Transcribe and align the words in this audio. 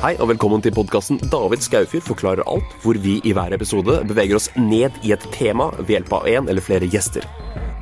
Hei 0.00 0.14
og 0.16 0.30
velkommen 0.30 0.62
til 0.64 0.72
podkasten 0.72 1.18
David 1.28 1.60
Skaufjord 1.60 2.06
forklarer 2.06 2.46
alt, 2.48 2.70
hvor 2.80 2.96
vi 2.96 3.18
i 3.20 3.34
hver 3.36 3.52
episode 3.52 3.98
beveger 4.08 4.38
oss 4.38 4.46
ned 4.56 4.94
i 5.04 5.10
et 5.12 5.24
tema 5.34 5.66
ved 5.76 5.90
hjelp 5.92 6.14
av 6.16 6.28
en 6.30 6.46
eller 6.48 6.64
flere 6.64 6.86
gjester. 6.88 7.26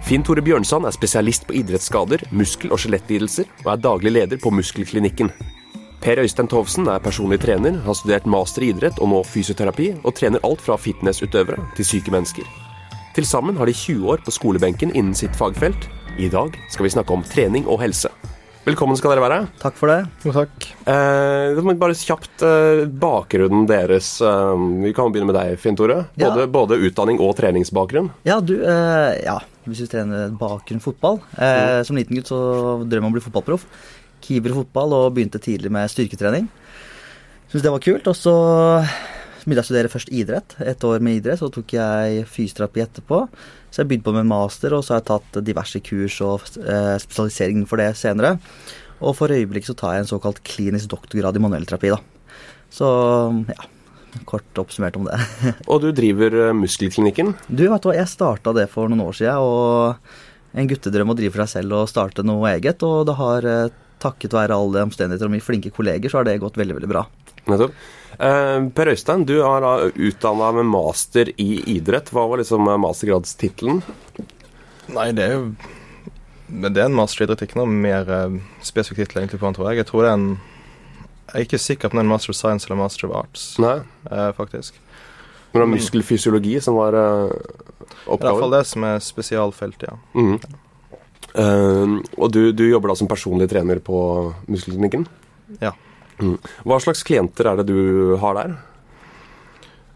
Finn 0.03 0.25
Tore 0.27 0.43
Bjørnsand 0.43 0.89
er 0.89 0.97
spesialist 0.97 1.45
på 1.47 1.55
idrettsskader, 1.61 2.25
muskel- 2.35 2.75
og 2.75 2.81
skjelettlidelser, 2.83 3.47
og 3.63 3.71
er 3.71 3.85
daglig 3.85 4.13
leder 4.17 4.41
på 4.43 4.51
Muskelklinikken. 4.51 5.31
Per 6.03 6.19
Øystein 6.19 6.51
Tovsen 6.51 6.91
er 6.91 7.05
personlig 7.05 7.39
trener, 7.45 7.79
har 7.85 7.95
studert 7.95 8.27
master 8.27 8.67
i 8.67 8.73
idrett 8.73 8.99
og 8.99 9.13
nå 9.13 9.21
fysioterapi, 9.23 9.93
og 10.03 10.17
trener 10.19 10.43
alt 10.43 10.65
fra 10.65 10.75
fitnessutøvere 10.75 11.69
til 11.79 11.87
syke 11.87 12.17
mennesker. 12.17 12.51
Til 13.15 13.31
sammen 13.31 13.63
har 13.63 13.71
de 13.71 13.77
20 13.79 14.11
år 14.11 14.27
på 14.27 14.35
skolebenken 14.35 14.91
innen 14.91 15.15
sitt 15.15 15.39
fagfelt. 15.39 15.87
I 16.19 16.27
dag 16.35 16.59
skal 16.67 16.89
vi 16.89 16.93
snakke 16.97 17.15
om 17.15 17.23
trening 17.23 17.71
og 17.71 17.79
helse. 17.87 18.11
Velkommen 18.69 18.99
skal 19.01 19.15
dere 19.15 19.23
være. 19.23 19.37
Takk 19.63 19.77
for 19.79 19.89
det. 19.89 20.03
Jo, 20.27 20.33
takk. 20.35 20.65
Eh, 20.93 21.59
bare 21.81 21.95
kjapt 21.97 22.43
eh, 22.45 22.83
bakgrunnen 23.01 23.65
deres. 23.69 24.11
Eh, 24.21 24.65
vi 24.83 24.91
kan 24.97 25.09
begynne 25.15 25.31
med 25.31 25.39
deg, 25.39 25.55
Finn 25.63 25.79
Tore. 25.79 26.03
Både, 26.19 26.43
Ja. 26.45 26.49
både 26.53 26.77
utdanning 26.77 27.17
og 27.25 27.33
treningsbakgrunn. 27.39 28.11
Ja, 28.29 28.41
du 28.45 28.59
eh, 28.61 29.23
Ja, 29.25 29.39
hvis 29.65 29.81
du 29.81 29.89
trener 29.89 30.29
bakgrunn 30.37 30.83
fotball 30.85 31.21
eh, 31.41 31.81
Som 31.87 31.97
liten 31.97 32.17
gutt 32.19 32.29
så 32.29 32.41
drømmer 32.85 32.99
jeg 32.99 33.07
om 33.07 33.09
å 33.09 33.17
bli 33.17 33.25
fotballproff. 33.25 33.65
Keeper 34.27 34.53
fotball 34.59 34.93
og 34.99 35.15
begynte 35.17 35.41
tidlig 35.41 35.73
med 35.73 35.89
styrketrening. 35.89 36.51
Syns 37.49 37.65
det 37.65 37.73
var 37.73 37.81
kult. 37.81 38.11
Og 38.13 38.19
så 38.21 38.35
begynte 39.47 39.63
jeg 39.63 39.65
å 39.65 39.71
studere 39.71 39.95
først 39.95 40.13
idrett. 40.13 40.59
Et 40.61 40.85
år 40.85 41.01
med 41.01 41.23
idrett, 41.23 41.41
så 41.41 41.49
tok 41.49 41.73
jeg 41.73 42.27
fysioterapi 42.29 42.85
etterpå. 42.85 43.23
Så 43.69 43.83
jeg 43.83 43.91
begynte 43.91 44.09
på 44.09 44.17
med 44.17 44.29
master, 44.31 44.75
og 44.77 44.85
så 44.85 44.95
har 44.95 45.03
jeg 45.03 45.09
tatt 45.11 45.41
diverse 45.47 45.81
kurs 45.85 46.19
og 46.25 46.45
eh, 46.63 46.95
spesialisering 47.03 47.67
for 47.69 47.81
det 47.81 47.91
senere. 48.01 48.37
Og 48.99 49.15
for 49.19 49.33
øyeblikket 49.33 49.71
så 49.73 49.79
tar 49.79 49.97
jeg 49.97 50.07
en 50.07 50.13
såkalt 50.13 50.41
klinisk 50.47 50.91
doktorgrad 50.95 51.37
i 51.37 51.43
manuellterapi, 51.43 51.93
da. 51.95 52.01
Så 52.75 52.89
ja, 53.49 53.69
kort 54.29 54.61
oppsummert 54.61 54.97
om 54.99 55.07
det. 55.09 55.19
Og 55.71 55.83
du 55.85 55.91
driver 55.97 56.35
eh, 56.49 56.57
Muskelklinikken. 56.57 57.35
Du, 57.49 57.67
vet 57.69 57.85
du 57.85 57.91
hva, 57.91 57.99
jeg 57.99 58.11
starta 58.11 58.55
det 58.57 58.69
for 58.73 58.91
noen 58.91 59.07
år 59.07 59.21
siden, 59.21 59.45
og 59.45 60.59
en 60.59 60.69
guttedrøm 60.71 61.13
å 61.13 61.19
drive 61.19 61.35
for 61.35 61.45
seg 61.45 61.61
selv 61.61 61.77
og 61.83 61.93
starte 61.93 62.25
noe 62.27 62.55
eget, 62.57 62.83
og 62.87 63.05
det 63.09 63.19
har 63.21 63.47
eh, 63.49 63.77
takket 64.03 64.35
være 64.37 64.57
alle 64.57 64.85
omstendigheter 64.89 65.29
og 65.29 65.35
mine 65.35 65.45
flinke 65.45 65.73
kolleger, 65.75 66.11
så 66.11 66.21
har 66.21 66.29
det 66.29 66.39
gått 66.43 66.59
veldig, 66.59 66.79
veldig 66.81 66.91
bra. 66.91 67.05
Nettopp. 67.51 67.77
Eh, 68.17 68.69
per 68.75 68.91
Øystein, 68.93 69.25
du 69.29 69.37
har 69.43 69.63
da 69.63 69.91
utdanna 69.95 70.51
med 70.57 70.71
master 70.73 71.31
i 71.37 71.51
idrett. 71.77 72.11
Hva 72.15 72.27
var 72.31 72.41
liksom 72.41 72.69
eh, 72.69 72.81
mastergradstittelen? 72.81 73.83
Nei, 74.95 75.11
det 75.13 75.27
er 75.27 75.35
jo 75.37 75.43
Men 76.49 76.73
det 76.73 76.81
er 76.81 76.89
en 76.89 76.97
master 76.97 77.23
i 77.23 77.27
idrett, 77.27 77.45
ikke 77.45 77.59
noe 77.61 77.69
mer 77.69 78.09
uh, 78.09 78.39
spesifikk 78.65 79.03
tittel 79.03 79.21
egentlig 79.21 79.43
på 79.43 79.45
den, 79.45 79.57
tror 79.59 79.69
jeg. 79.69 79.83
Jeg 79.83 79.89
tror 79.91 80.05
det 80.05 80.11
er 80.11 80.17
en 80.17 80.29
Jeg 81.29 81.35
er 81.35 81.45
ikke 81.45 81.61
sikker 81.61 81.91
på 81.91 81.93
om 81.93 81.99
det 81.99 82.05
er 82.05 82.07
en 82.07 82.15
master 82.15 82.33
of 82.33 82.39
science 82.39 82.65
eller 82.65 82.81
master 82.81 83.09
of 83.09 83.17
arts, 83.19 83.43
Nei. 83.61 83.75
eh, 84.09 84.31
faktisk. 84.33 84.79
Men 85.53 85.61
det 85.61 85.61
var 85.61 85.75
muskelfysiologi 85.75 86.55
som 86.65 86.79
var 86.81 86.97
er 86.97 87.35
i 88.09 88.17
hvert 88.17 88.41
fall 88.41 88.55
det 88.55 88.63
som 88.69 88.87
er 88.89 89.03
spesialfeltet, 89.05 89.91
ja. 89.91 89.99
Mm. 90.17 90.41
Uh, 91.37 92.01
og 92.17 92.33
du, 92.33 92.41
du 92.57 92.65
jobber 92.65 92.91
da 92.91 92.97
som 92.97 93.11
personlig 93.11 93.51
trener 93.53 93.81
på 93.85 93.99
Muskelklinikken? 94.49 95.05
Ja. 95.61 95.75
Mhm. 96.19 96.39
Hva 96.67 96.81
slags 96.83 97.05
klienter 97.07 97.47
er 97.51 97.61
det 97.61 97.69
du 97.71 98.17
har 98.23 98.39
der? 98.39 98.57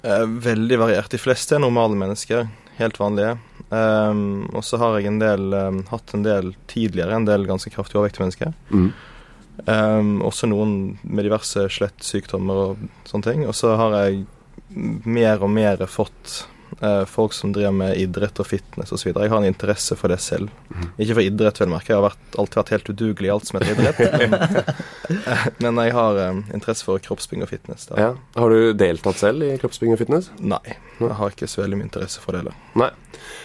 Eh, 0.02 0.26
veldig 0.26 0.78
variert. 0.78 1.10
De 1.10 1.20
fleste 1.20 1.56
er 1.56 1.62
normale 1.62 1.98
mennesker. 1.98 2.48
Helt 2.78 2.98
vanlige. 2.98 3.36
Um, 3.68 4.48
og 4.52 4.64
så 4.64 4.78
har 4.80 4.98
jeg 4.98 5.08
en 5.08 5.20
del 5.20 5.54
um, 5.54 5.80
hatt 5.88 6.12
en 6.16 6.24
del 6.24 6.52
tidligere, 6.68 7.14
en 7.16 7.28
del 7.28 7.46
ganske 7.48 7.70
kraftig 7.72 7.98
overvektige 8.00 8.24
mennesker. 8.24 8.54
Mm. 8.72 8.88
Um, 9.68 10.12
også 10.26 10.48
noen 10.48 10.74
med 11.04 11.28
diverse 11.28 11.68
skjelettsykdommer 11.70 12.62
og 12.66 12.86
sånne 13.08 13.28
ting. 13.28 13.44
Og 13.46 13.54
så 13.56 13.76
har 13.78 13.96
jeg 14.00 14.24
mer 14.72 15.44
og 15.44 15.52
mer 15.52 15.84
fått 15.88 16.42
folk 17.10 17.34
som 17.36 17.52
driver 17.54 17.74
med 17.76 17.98
idrett 18.00 18.40
og 18.42 18.46
fitness 18.48 18.92
osv. 18.94 19.10
Jeg 19.12 19.30
har 19.30 19.38
en 19.38 19.48
interesse 19.48 19.96
for 19.98 20.12
det 20.12 20.20
selv. 20.24 20.50
Ikke 20.96 21.16
for 21.16 21.24
idrett, 21.24 21.60
vel 21.60 21.70
merke. 21.72 21.92
Jeg 21.92 21.98
har 22.00 22.06
vært, 22.08 22.22
alltid 22.38 22.60
vært 22.60 22.72
helt 22.74 22.90
udugelig 22.92 23.28
i 23.28 23.32
alt 23.34 23.48
som 23.48 23.60
heter 23.60 23.76
idrett. 23.76 24.72
men, 25.62 25.80
jeg 25.86 25.94
har 25.96 26.20
eh, 26.22 26.40
interesse 26.56 26.86
for 26.86 27.02
kroppsbygging 27.02 27.44
og 27.46 27.52
fitness. 27.52 27.86
Da. 27.90 28.00
Ja. 28.00 28.10
Har 28.38 28.54
du 28.54 28.72
deltatt 28.78 29.20
selv 29.20 29.46
i 29.46 29.52
kroppsbygging 29.60 29.96
og 29.96 30.02
fitness? 30.02 30.30
Nei, 30.40 30.78
jeg 31.00 31.16
har 31.18 31.34
ikke 31.34 31.50
så 31.50 31.64
veldig 31.64 31.80
mye 31.80 31.88
interesse 31.90 32.22
for 32.22 32.34
det 32.34 32.44
heller. 32.44 32.58
Nei. 32.78 32.90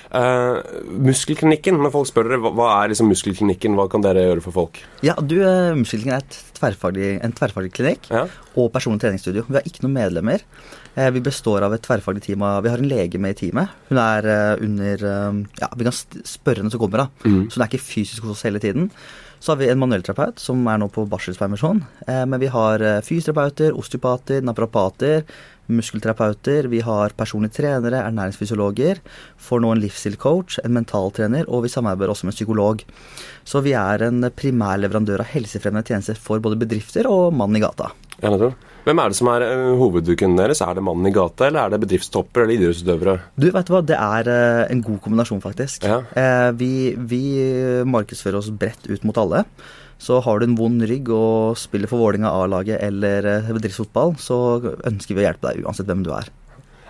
Uh, 0.07 0.63
muskelklinikken, 1.03 1.81
når 1.83 1.91
folk 1.91 2.07
spør 2.07 2.29
dere 2.31 2.39
hva, 2.45 2.53
hva 2.55 2.67
er 2.77 2.93
liksom 2.93 3.09
muskelklinikken, 3.11 3.75
hva 3.77 3.89
kan 3.91 4.05
dere 4.05 4.23
gjøre 4.29 4.43
for 4.45 4.55
folk? 4.55 4.81
Ja, 5.05 5.17
du, 5.19 5.35
eh, 5.43 5.75
Muskelklinikken 5.75 6.15
er 6.15 6.23
et 6.23 6.57
tverrfaglig, 6.57 7.09
en 7.25 7.35
tverrfaglig 7.35 7.73
klinikk 7.75 8.07
Ja. 8.13 8.25
og 8.55 8.71
personlig 8.73 9.03
treningsstudio. 9.03 9.43
Vi 9.49 9.59
har 9.59 9.67
ikke 9.67 9.83
noen 9.83 9.97
medlemmer. 9.99 10.45
Eh, 10.97 11.11
Vi 11.11 11.21
består 11.21 11.61
av 11.61 11.75
et 11.75 11.83
tverrfaglig 11.85 12.23
team. 12.25 12.41
Vi 12.63 12.69
har 12.73 12.81
en 12.81 12.89
lege 12.89 13.21
med 13.21 13.35
i 13.35 13.39
teamet. 13.45 13.73
Hun 13.91 14.01
er 14.01 14.25
eh, 14.33 14.65
under 14.65 15.05
eh, 15.05 15.41
Ja, 15.61 15.69
vi 15.77 15.85
kan 15.85 15.93
spørre 15.93 16.63
henne 16.63 16.73
som 16.73 16.81
kommer, 16.81 17.05
da. 17.05 17.07
Mm. 17.29 17.47
Så 17.47 17.59
hun 17.59 17.65
er 17.65 17.69
ikke 17.69 17.85
fysisk 17.85 18.25
hos 18.25 18.37
oss 18.37 18.47
hele 18.47 18.61
tiden. 18.63 18.89
Så 19.37 19.53
har 19.53 19.59
vi 19.59 19.67
en 19.69 19.77
manuellterapeut 19.77 20.41
som 20.41 20.63
er 20.65 20.79
nå 20.81 20.87
på 20.89 21.03
barselspermisjon. 21.05 21.83
Men 22.07 22.39
vi 22.41 22.47
har 22.49 22.81
fysioterapeuter, 23.05 23.75
osteopater, 23.77 24.41
naprapater, 24.41 25.27
muskelterapeuter. 25.69 26.65
Vi 26.71 26.79
har 26.81 27.13
personlige 27.13 27.59
trenere, 27.59 27.99
ernæringsfysiologer. 28.01 29.03
Får 29.37 29.61
nå 29.61 29.75
en 29.75 29.83
livsstilcoach, 29.83 30.57
en 30.63 30.73
mentaltrener, 30.79 31.45
og 31.53 31.67
vi 31.67 31.69
samarbeider 31.69 32.15
også 32.15 32.31
med 32.31 32.33
psykolog. 32.39 32.81
Så 33.45 33.61
vi 33.61 33.75
er 33.77 34.07
en 34.07 34.25
primær 34.33 34.81
leverandør 34.81 35.21
av 35.21 35.29
helsefremmende 35.35 35.85
tjenester 35.85 36.17
for 36.17 36.41
både 36.41 36.57
bedrifter 36.65 37.05
og 37.05 37.29
mannen 37.37 37.61
i 37.61 37.63
gata. 37.67 37.91
Ja, 38.17 38.33
nettopp. 38.33 38.66
Hvem 38.87 39.01
er 39.03 39.11
det 39.11 39.17
som 39.17 39.27
er 39.27 39.43
uh, 39.43 39.73
hovedkunden 39.81 40.37
deres? 40.39 40.61
Er 40.63 40.77
det 40.77 40.83
mannen 40.87 41.09
i 41.09 41.11
gata, 41.11 41.49
eller 41.49 41.65
er 41.65 41.73
det 41.73 41.81
bedriftstopper 41.81 42.45
eller 42.45 42.55
idrettsutøvere? 42.55 43.15
Du, 43.35 43.49
vet 43.51 43.67
du 43.67 43.73
hva, 43.73 43.81
det 43.83 43.97
er 43.99 44.29
eh, 44.31 44.61
en 44.71 44.83
god 44.85 45.01
kombinasjon, 45.03 45.41
faktisk. 45.43 45.83
Ja. 45.83 45.97
Eh, 46.15 46.51
vi, 46.55 46.71
vi 46.95 47.19
markedsfører 47.83 48.39
oss 48.39 48.47
bredt 48.47 48.87
ut 48.87 49.03
mot 49.03 49.19
alle. 49.19 49.43
Så 49.99 50.21
har 50.23 50.39
du 50.39 50.45
en 50.47 50.55
vond 50.55 50.85
rygg 50.87 51.09
og 51.11 51.57
spiller 51.59 51.91
for 51.91 51.99
Vålinga 51.99 52.31
A-laget 52.31 52.79
eller 52.85 53.27
eh, 53.27 53.49
bedriftsfotball, 53.57 54.15
så 54.23 54.37
ønsker 54.87 55.17
vi 55.17 55.25
å 55.25 55.25
hjelpe 55.25 55.49
deg 55.49 55.67
uansett 55.67 55.89
hvem 55.89 56.05
du 56.07 56.13
er. 56.15 56.31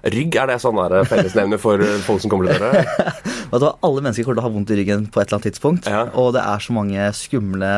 Rygg, 0.06 0.38
er 0.38 0.52
det 0.52 0.59
sånn 0.62 0.78
fellesnevner 1.09 1.57
for 1.57 1.81
folk 2.06 2.22
som 2.22 2.30
kommer 2.30 2.52
til 2.52 2.62
dere? 2.62 2.84
Vet 3.50 3.57
du 3.57 3.66
hva, 3.66 3.74
Alle 3.88 4.03
mennesker 4.03 4.28
kommer 4.28 4.38
til 4.38 4.44
å 4.44 4.46
ha 4.46 4.53
vondt 4.53 4.75
i 4.75 4.78
ryggen 4.78 5.07
på 5.09 5.24
et 5.24 5.25
eller 5.25 5.40
annet 5.40 5.50
tidspunkt. 5.50 5.90
Ja. 5.90 6.03
Og 6.13 6.36
det 6.38 6.46
er 6.46 6.62
så 6.62 6.75
mange 6.78 7.09
skumle 7.18 7.72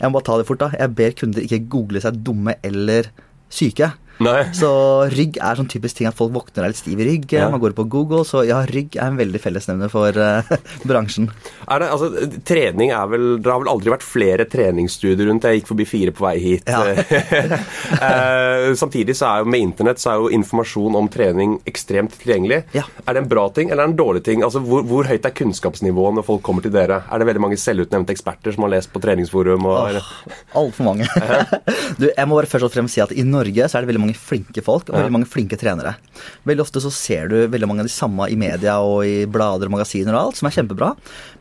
Jeg 0.00 0.10
må 0.10 0.18
bare 0.18 0.26
ta 0.26 0.40
det 0.40 0.48
fort, 0.50 0.64
da. 0.64 0.72
Jeg 0.74 0.96
ber 0.98 1.14
kunder 1.22 1.46
ikke 1.46 1.62
google 1.70 2.02
seg 2.02 2.18
dumme 2.26 2.56
eller 2.66 3.12
syke. 3.50 3.90
Nei. 4.22 4.46
Så 4.56 4.70
rygg 5.12 5.36
er 5.42 5.58
sånn 5.58 5.68
typisk 5.70 5.98
ting 5.98 6.08
at 6.08 6.16
folk 6.16 6.32
våkner 6.34 6.62
og 6.64 6.68
er 6.68 6.72
litt 6.72 6.80
stiv 6.80 7.00
i 7.02 7.08
rygg. 7.08 7.26
Ja. 7.36 7.48
Man 7.52 7.60
går 7.62 7.74
på 7.76 7.86
Google, 7.92 8.24
så 8.28 8.42
ja, 8.48 8.62
rygg 8.68 8.96
er 8.96 9.10
en 9.10 9.18
veldig 9.20 9.40
fellesnevner 9.42 9.92
for 9.92 10.16
uh, 10.16 10.46
bransjen. 10.88 11.28
Er 11.66 11.82
det, 11.82 11.90
altså, 11.92 12.28
trening 12.46 12.92
er 12.94 13.08
vel 13.10 13.26
Det 13.42 13.50
har 13.50 13.60
vel 13.62 13.70
aldri 13.72 13.92
vært 13.92 14.06
flere 14.06 14.46
treningsstudier 14.48 15.28
rundt. 15.28 15.44
Jeg 15.44 15.60
gikk 15.60 15.70
forbi 15.72 15.88
fire 15.88 16.14
på 16.16 16.24
vei 16.24 16.36
hit. 16.42 16.70
Ja. 16.70 16.94
uh, 18.00 18.72
samtidig 18.82 19.16
så 19.18 19.28
er 19.30 19.44
jo 19.44 19.50
med 19.52 19.66
internett 19.66 20.02
så 20.02 20.14
er 20.14 20.22
jo 20.22 20.32
informasjon 20.36 20.96
om 20.98 21.10
trening 21.12 21.58
ekstremt 21.68 22.16
tilgjengelig. 22.22 22.62
Ja. 22.76 22.86
Er 23.04 23.16
det 23.16 23.24
en 23.24 23.30
bra 23.30 23.46
ting 23.52 23.70
eller 23.70 23.84
er 23.84 23.90
det 23.90 23.96
en 23.96 24.00
dårlig 24.00 24.24
ting? 24.26 24.44
Altså, 24.46 24.62
hvor, 24.64 24.84
hvor 24.88 25.08
høyt 25.08 25.28
er 25.28 25.36
kunnskapsnivået 25.36 26.18
når 26.18 26.26
folk 26.26 26.44
kommer 26.46 26.64
til 26.64 26.74
dere? 26.74 27.02
Er 27.10 27.20
det 27.20 27.28
veldig 27.28 27.44
mange 27.44 27.60
selvutnevnte 27.60 28.14
eksperter 28.16 28.56
som 28.56 28.66
har 28.66 28.74
lest 28.78 28.92
på 28.94 29.02
treningsforum? 29.04 29.68
Og, 29.68 29.78
eller? 29.90 30.10
Altfor 30.56 30.88
mange. 30.88 31.08
du, 32.00 32.08
jeg 32.08 32.28
må 32.28 32.38
bare 32.38 32.50
først 32.50 32.70
og 32.70 32.74
fremst 32.74 32.96
si 32.96 33.04
at 33.04 33.12
i 33.12 33.26
Norge 33.26 33.68
så 33.68 33.78
er 33.78 33.84
det 33.84 33.92
veldig 33.92 34.04
mange 34.05 34.05
flinke 34.14 34.62
folk 34.62 34.90
og 34.90 34.94
veldig 35.00 35.12
mange 35.12 35.26
flinke 35.26 35.56
trenere. 35.58 35.96
Veldig 36.46 36.62
ofte 36.62 36.80
så 36.84 36.92
ser 36.94 37.28
du 37.32 37.48
veldig 37.48 37.66
mange 37.66 37.80
av 37.80 37.88
de 37.88 37.94
samme 37.96 38.28
i 38.30 38.36
media 38.36 38.76
og 38.78 39.02
i 39.08 39.24
blader 39.26 39.66
og 39.66 39.74
magasiner 39.74 40.14
og 40.14 40.20
alt, 40.28 40.36
som 40.36 40.46
er 40.46 40.54
kjempebra. 40.54 40.92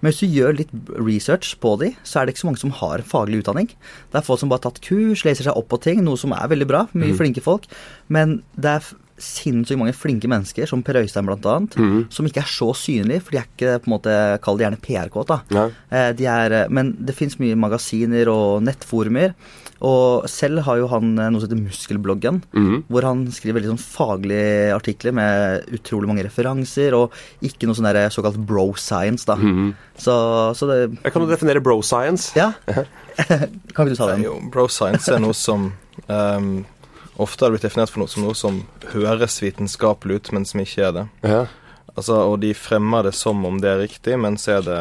Men 0.02 0.10
hvis 0.12 0.24
du 0.24 0.28
gjør 0.28 0.58
litt 0.58 0.74
research 0.98 1.54
på 1.60 1.78
de, 1.80 1.94
så 2.04 2.20
er 2.22 2.26
det 2.26 2.34
ikke 2.36 2.46
så 2.46 2.50
mange 2.50 2.64
som 2.64 2.72
har 2.82 3.06
faglig 3.06 3.44
utdanning. 3.44 3.68
Det 4.12 4.16
er 4.22 4.26
folk 4.26 4.40
som 4.40 4.50
bare 4.50 4.64
har 4.64 4.72
tatt 4.72 4.82
kurs, 4.82 5.24
leser 5.28 5.44
seg 5.44 5.56
opp 5.56 5.70
på 5.70 5.82
ting, 5.82 6.02
noe 6.04 6.18
som 6.18 6.32
er 6.34 6.48
veldig 6.48 6.68
bra. 6.68 6.88
Mye 6.94 7.14
flinke 7.18 7.42
folk. 7.46 7.66
Men 8.10 8.42
det 8.58 8.66
er 8.80 8.94
sinnssykt 9.18 9.80
mange 9.80 9.94
flinke 9.96 10.28
mennesker, 10.28 10.68
som 10.68 10.82
Per 10.84 10.98
Øystein 11.00 11.24
blant 11.26 11.46
annet, 11.48 11.76
som 12.12 12.26
ikke 12.28 12.42
er 12.44 12.50
så 12.52 12.74
synlige, 12.76 13.22
for 13.24 13.32
de 13.32 13.38
er 13.40 13.46
ikke 13.48 13.80
på 13.80 13.88
en 13.88 13.94
måte, 13.96 14.42
kall 14.44 14.58
det 14.60 14.66
gjerne 14.66 14.82
PR-kåt, 14.84 15.28
da. 15.28 15.38
Ja. 15.56 15.70
Eh, 15.90 16.12
De 16.14 16.26
er, 16.26 16.52
eh, 16.52 16.68
men 16.70 16.92
det 17.00 17.16
fins 17.16 17.38
mye 17.40 17.56
magasiner 17.56 18.28
og 18.28 18.62
nettforumer. 18.64 19.34
Og 19.84 20.24
selv 20.32 20.62
har 20.64 20.78
jo 20.80 20.88
han 20.88 21.10
eh, 21.20 21.28
noe 21.34 21.42
som 21.44 21.50
heter 21.50 21.60
Muskelbloggen, 21.60 22.38
hvor 22.88 23.04
han 23.04 23.26
skriver 23.36 23.58
veldig 23.60 23.74
sånn 23.74 23.82
faglige 23.82 24.70
artikler 24.76 25.12
med 25.18 25.66
utrolig 25.76 26.08
mange 26.08 26.24
referanser, 26.24 26.96
og 26.96 27.12
ikke 27.44 27.68
noe 27.68 27.76
sånn 27.76 27.90
der 27.90 28.08
såkalt 28.14 28.38
bro 28.40 28.70
science, 28.80 29.28
da. 29.28 29.36
Så, 30.00 30.16
så 30.56 30.70
det 30.70 30.78
Jeg 31.04 31.12
kan 31.12 31.22
du 31.26 31.28
definere 31.32 31.64
bro 31.64 31.82
science? 31.84 32.32
Ja. 32.40 32.54
kan 32.66 33.86
ikke 33.88 33.92
du 33.92 34.00
ta 34.00 34.08
den? 34.14 34.24
Jo, 34.24 34.38
bro 34.52 34.68
science 34.72 35.12
er 35.12 35.20
noe 35.24 35.36
som 35.36 35.70
um, 36.08 36.50
ofte 37.22 37.46
har 37.46 37.54
blitt 37.54 37.64
definert 37.68 37.92
for 37.92 38.04
noe 38.04 38.12
som 38.12 38.26
noe 38.26 38.36
som 38.36 38.64
høres 38.94 39.38
vitenskapelig 39.44 40.20
ut, 40.20 40.32
men 40.36 40.48
som 40.48 40.64
ikke 40.64 40.88
er 40.90 40.96
det. 41.02 41.06
Ja. 41.24 41.46
Altså, 41.96 42.18
og 42.28 42.42
de 42.44 42.52
fremmer 42.58 43.08
det 43.08 43.14
som 43.16 43.40
om 43.48 43.60
det 43.64 43.70
er 43.72 43.80
riktig, 43.86 44.18
men 44.20 44.36
så 44.40 44.58
er 44.58 44.66
det 44.66 44.80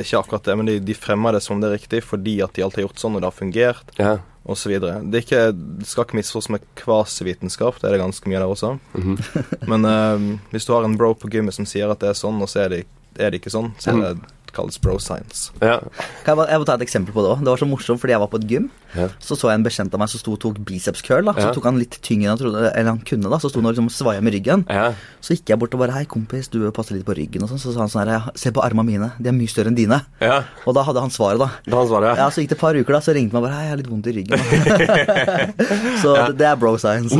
Ikke 0.00 0.22
akkurat 0.22 0.46
det, 0.48 0.54
men 0.56 0.70
de, 0.70 0.78
de 0.80 0.96
fremmer 0.96 1.36
det 1.36 1.42
som 1.44 1.56
om 1.56 1.60
det 1.60 1.68
er 1.68 1.76
riktig 1.76 2.00
fordi 2.06 2.38
at 2.44 2.56
de 2.56 2.64
alltid 2.64 2.82
har 2.82 2.88
gjort 2.88 3.02
sånn, 3.02 3.18
og 3.18 3.22
det 3.22 3.28
har 3.28 3.36
fungert. 3.36 3.92
Ja. 4.00 4.14
osv. 4.46 4.76
Det, 4.78 5.20
ikke, 5.24 5.42
det 5.52 5.88
skal 5.90 6.06
ikke 6.06 6.20
misforstås 6.20 6.52
med 6.54 6.64
kvasivitenskap, 6.78 7.80
det 7.82 7.88
er 7.88 7.96
det 7.96 8.04
ganske 8.04 8.30
mye 8.30 8.40
der 8.40 8.48
også. 8.48 8.76
Mhm. 8.96 9.18
Men 9.70 9.84
uh, 9.84 10.30
hvis 10.54 10.68
du 10.68 10.72
har 10.76 10.86
en 10.86 10.96
bro 10.96 11.12
på 11.18 11.30
gymmet 11.32 11.56
som 11.56 11.68
sier 11.68 11.92
at 11.92 12.00
det 12.00 12.12
er 12.12 12.18
sånn, 12.18 12.40
og 12.40 12.50
så 12.52 12.64
er 12.64 12.72
det, 12.72 12.82
er 13.18 13.32
det 13.32 13.42
ikke 13.42 13.52
sånn, 13.52 13.74
så 13.82 13.92
er 13.92 14.02
det 14.04 14.32
kalles 14.56 14.78
bro 14.80 14.96
science. 15.02 15.50
Ja. 15.60 15.80
Kan 16.24 16.32
jeg, 16.32 16.38
bare, 16.38 16.48
jeg 16.54 16.62
må 16.62 16.68
ta 16.68 16.76
et 16.78 16.86
eksempel 16.86 17.12
på 17.12 17.24
det 17.24 17.34
òg. 17.34 17.42
Det 17.44 17.52
var 17.52 17.60
så 17.60 17.68
morsomt 17.68 18.00
fordi 18.00 18.14
jeg 18.14 18.22
var 18.22 18.30
på 18.32 18.40
et 18.40 18.48
gym. 18.48 18.70
Ja. 18.94 19.08
Så 19.20 19.36
så 19.36 19.48
jeg 19.50 19.54
en 19.58 19.64
bekjent 19.64 19.92
av 19.94 20.00
meg 20.00 20.08
som 20.08 20.20
sto 20.20 20.32
og 20.32 20.40
tok 20.40 20.58
biceps 20.64 21.02
curl. 21.02 21.24
da 21.24 21.32
Så 21.32 21.46
Ja. 21.48 21.52
tok 21.52 21.64
han 21.64 21.78
litt 21.78 21.98
tyngre 22.02 22.28
enn 22.30 22.36
han 22.36 22.38
trodde 22.38 22.72
Eller 22.74 22.90
han 22.90 22.98
kunne. 23.00 23.28
da 23.30 23.38
Så 23.38 23.50
sto 23.50 23.58
han 23.60 23.66
og 23.66 23.74
liksom 23.74 23.90
svaia 23.90 24.20
med 24.22 24.32
ryggen. 24.34 24.64
ja. 24.70 24.92
Så 25.20 25.34
gikk 25.34 25.48
jeg 25.48 25.58
bort 25.58 25.74
og 25.74 25.80
bare 25.80 25.90
Hei, 25.92 26.04
kompis, 26.04 26.48
du 26.48 26.70
passer 26.70 26.94
litt 26.94 27.04
på 27.04 27.16
ryggen 27.16 27.42
og 27.42 27.48
sånn. 27.50 27.58
Så 27.58 27.72
sa 27.74 27.80
han 27.80 27.88
sånn 27.88 28.06
her 28.08 28.30
Se 28.36 28.50
på 28.52 28.62
armene 28.62 28.86
mine. 28.86 29.12
De 29.20 29.28
er 29.28 29.32
mye 29.32 29.48
større 29.48 29.66
enn 29.68 29.74
dine. 29.74 30.00
ja. 30.20 30.44
Og 30.66 30.74
da 30.74 30.82
hadde 30.84 31.00
han 31.00 31.10
svaret, 31.10 31.38
da. 31.38 31.50
Da 31.66 31.76
han 31.76 31.88
svaret, 31.88 32.16
Ja, 32.16 32.28
Så 32.30 32.40
gikk 32.42 32.48
det 32.50 32.58
et 32.58 32.60
par 32.60 32.74
uker, 32.74 32.92
da 32.92 33.00
så 33.00 33.12
ringte 33.14 33.32
han 33.32 33.42
bare 33.42 33.52
Hei, 33.54 33.62
jeg 33.64 33.70
har 33.70 33.76
litt 33.76 33.90
vondt 33.90 34.06
i 34.06 34.12
ryggen. 34.12 34.38
så 36.02 36.14
det, 36.28 36.38
det 36.38 36.46
er 36.46 36.56
bro 36.56 36.76
science. 36.78 37.14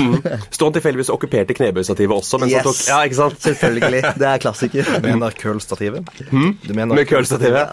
Sto 0.50 0.66
han 0.68 0.74
tilfeldigvis 0.76 1.10
og 1.10 1.18
okkuperte 1.20 1.54
knebøystativet 1.56 2.14
også? 2.16 2.38
Mens 2.42 2.54
han 2.54 2.66
tok, 2.66 2.80
ja, 2.88 3.00
ikke 3.08 3.18
sant? 3.20 3.40
Selvfølgelig. 3.46 4.02
Det 4.20 4.28
er 4.30 4.38
klassiker. 4.42 4.84
Du 5.00 5.08
mener 5.08 5.30
curl-stativet? 5.36 6.06
Du 6.30 6.72
mener 6.74 6.94
Med 6.94 7.06
curlstativet. 7.08 7.68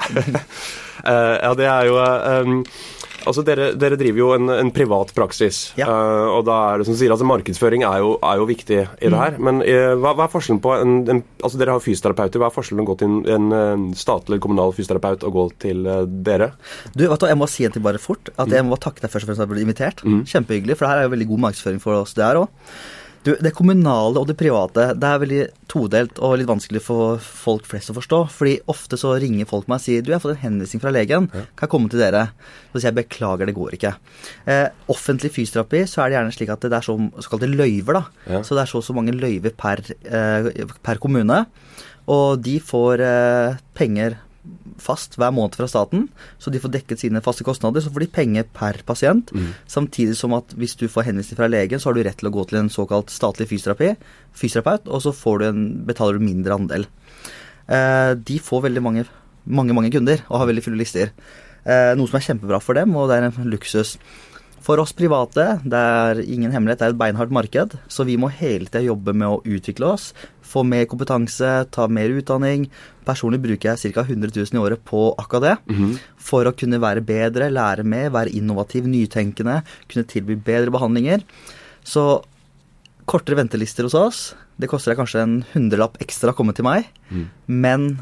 uh, 1.05 1.35
ja, 1.43 1.53
det 1.59 1.65
er 1.69 1.85
jo 1.89 1.97
eh, 1.99 2.41
um, 2.41 2.63
Altså, 3.25 3.43
dere, 3.47 3.69
dere 3.79 3.97
driver 3.99 4.19
jo 4.19 4.29
en, 4.35 4.49
en 4.51 4.71
privat 4.75 5.13
praksis. 5.15 5.59
Ja. 5.79 5.87
Uh, 5.87 6.37
og 6.37 6.45
da 6.47 6.57
er 6.73 6.81
det 6.81 6.87
som 6.89 6.97
sier, 6.99 7.11
altså 7.13 7.27
markedsføring 7.29 7.85
er 7.87 7.99
jo, 8.03 8.13
er 8.23 8.41
jo 8.41 8.47
viktig 8.49 8.79
i 8.81 8.85
det 9.07 9.11
Mm. 9.13 9.19
her. 9.19 9.37
Men 9.39 9.61
uh, 9.63 9.93
hva, 10.01 10.13
hva 10.17 10.25
er 10.27 10.33
forskjellen 10.33 10.61
på 10.63 10.73
en, 10.79 10.95
en 11.11 11.21
Altså, 11.43 11.59
dere 11.59 11.75
har 11.75 11.83
fysioterapeuter. 11.83 12.39
Hva 12.41 12.47
er 12.51 12.55
forskjellen 12.55 12.83
å 12.83 12.89
gå 12.91 12.97
til 13.01 13.15
en, 13.35 13.47
en 13.57 13.85
statlig 13.99 14.35
eller 14.37 14.43
kommunal 14.47 14.73
fysioterapeut 14.75 15.23
og 15.27 15.35
gå 15.37 15.45
til 15.65 15.85
uh, 15.87 16.01
dere? 16.07 16.51
Du, 16.95 17.05
vet 17.07 17.19
du, 17.23 17.27
Jeg 17.31 17.39
må 17.39 17.47
si 17.51 17.65
en 17.67 17.73
ting 17.75 17.83
bare 17.85 18.01
fort. 18.01 18.31
At 18.39 18.51
Jeg 18.51 18.65
må 18.67 18.79
takke 18.81 19.03
deg 19.03 19.11
først 19.13 19.25
og 19.27 19.31
fremst 19.33 19.39
for 19.41 19.45
at 19.45 19.49
jeg 19.49 19.53
ble 19.55 19.65
invitert. 19.67 20.03
Kjempehyggelig, 20.03 20.77
for 20.79 20.85
det 20.87 20.91
her 20.93 21.03
er 21.03 21.07
jo 21.09 21.13
veldig 21.15 21.29
god 21.31 21.43
markedsføring 21.47 21.81
for 21.83 22.01
oss. 22.03 22.13
Det 22.17 22.23
her 22.27 22.41
også. 22.43 22.51
Du, 23.23 23.31
Det 23.39 23.53
kommunale 23.55 24.19
og 24.19 24.27
det 24.27 24.35
private 24.39 24.89
det 24.99 25.09
er 25.09 25.21
veldig 25.21 25.43
todelt 25.71 26.19
og 26.19 26.35
litt 26.39 26.49
vanskelig 26.49 26.81
for 26.83 27.21
folk 27.23 27.65
flest 27.69 27.91
å 27.93 27.95
forstå. 27.97 28.19
fordi 28.29 28.57
ofte 28.69 28.99
så 28.99 29.15
ringer 29.21 29.47
folk 29.49 29.69
meg 29.71 29.79
og 29.79 29.85
sier 29.85 30.03
du, 30.03 30.11
jeg 30.11 30.19
har 30.19 30.23
fått 30.23 30.35
en 30.35 30.43
henvisning 30.43 30.83
fra 30.83 30.91
legen. 30.93 31.29
Kan 31.31 31.65
jeg 31.65 31.71
komme 31.71 31.89
til 31.89 32.03
dere? 32.03 32.27
Så 32.71 32.81
sier 32.81 32.91
jeg 32.91 32.99
beklager, 32.99 33.49
det 33.49 33.55
går 33.57 33.77
ikke. 33.77 33.93
Eh, 34.45 34.67
offentlig 34.91 35.31
fysioterapi 35.33 35.85
så 35.89 36.03
er 36.03 36.11
det 36.11 36.17
gjerne 36.19 36.35
slik 36.35 36.51
at 36.53 36.67
det 36.67 36.77
er 36.77 36.85
så, 36.85 36.97
såkalte 37.23 37.49
løyver. 37.49 37.99
da. 37.99 38.03
Ja. 38.27 38.43
Så 38.43 38.57
det 38.57 38.65
er 38.65 38.73
så 38.73 38.83
og 38.83 38.85
så 38.85 38.97
mange 38.97 39.15
løyver 39.15 39.55
per, 39.55 39.81
eh, 40.03 40.67
per 40.83 40.99
kommune. 40.99 41.45
Og 42.11 42.43
de 42.43 42.59
får 42.59 42.99
eh, 43.07 43.59
penger 43.77 44.19
fast 44.81 45.17
hver 45.19 45.33
måned 45.35 45.57
fra 45.59 45.67
staten, 45.69 46.07
så 46.41 46.53
de 46.53 46.61
får 46.61 46.73
dekket 46.73 47.03
sine 47.03 47.21
faste 47.23 47.45
kostnader. 47.45 47.83
Så 47.83 47.91
får 47.93 48.05
de 48.05 48.09
penger 48.17 48.47
per 48.55 48.81
pasient. 48.87 49.33
Samtidig 49.69 50.17
som 50.19 50.35
at 50.37 50.55
hvis 50.57 50.75
du 50.79 50.87
får 50.91 51.09
henvisning 51.09 51.39
fra 51.39 51.49
legen, 51.51 51.79
så 51.79 51.89
har 51.89 51.97
du 51.97 52.03
rett 52.03 52.19
til 52.21 52.31
å 52.31 52.35
gå 52.35 52.45
til 52.49 52.61
en 52.63 52.73
såkalt 52.73 53.13
statlig 53.13 53.49
fysioterapi, 53.51 53.93
fysioterapeut, 54.33 54.89
og 54.89 55.05
så 55.05 55.15
får 55.15 55.39
du 55.39 55.47
en, 55.49 55.63
betaler 55.87 56.19
du 56.19 56.25
mindre 56.25 56.59
andel. 56.59 56.87
Eh, 57.67 58.11
de 58.19 58.39
får 58.43 58.67
veldig 58.67 58.83
mange, 58.83 59.07
mange, 59.45 59.75
mange 59.75 59.91
kunder 59.93 60.23
og 60.29 60.41
har 60.41 60.51
veldig 60.51 60.65
fulle 60.65 60.81
lister. 60.81 61.13
Eh, 61.63 61.93
noe 61.95 62.09
som 62.09 62.19
er 62.19 62.27
kjempebra 62.27 62.59
for 62.63 62.75
dem, 62.79 62.95
og 62.99 63.09
det 63.09 63.19
er 63.19 63.29
en 63.29 63.51
luksus. 63.51 63.97
For 64.63 64.79
oss 64.79 64.93
private, 64.95 65.59
det 65.67 65.79
er 65.79 66.21
ingen 66.23 66.53
hemmelighet, 66.53 66.79
det 66.79 66.85
er 66.87 66.93
et 66.93 66.99
beinhardt 67.01 67.33
marked, 67.35 67.73
så 67.91 68.05
vi 68.07 68.15
må 68.15 68.29
hele 68.31 68.69
tida 68.69 68.85
jobbe 68.85 69.11
med 69.11 69.27
å 69.27 69.41
utvikle 69.43 69.89
oss, 69.91 70.13
få 70.39 70.63
mer 70.63 70.85
kompetanse, 70.87 71.49
ta 71.73 71.87
mer 71.91 72.13
utdanning. 72.15 72.69
Personlig 73.03 73.41
bruker 73.43 73.73
jeg 73.73 73.91
ca. 73.97 74.05
100 74.07 74.31
000 74.31 74.55
i 74.55 74.61
året 74.61 74.79
på 74.87 75.09
akkurat 75.19 75.43
det, 75.43 75.55
for 76.15 76.47
å 76.47 76.55
kunne 76.55 76.79
være 76.79 77.03
bedre, 77.03 77.51
lære 77.51 77.83
mer, 77.83 78.13
være 78.15 78.31
innovativ, 78.31 78.87
nytenkende, 78.87 79.59
kunne 79.91 80.07
tilby 80.07 80.39
bedre 80.39 80.71
behandlinger. 80.71 81.25
Så 81.83 82.23
kortere 83.05 83.41
ventelister 83.41 83.83
hos 83.83 83.97
oss, 83.99 84.21
det 84.55 84.69
koster 84.71 84.93
deg 84.93 85.01
kanskje 85.01 85.25
en 85.25 85.35
hundrelapp 85.51 85.99
ekstra 85.99 86.31
å 86.31 86.37
komme 86.37 86.55
til 86.55 86.63
meg, 86.69 86.87
men 87.47 87.97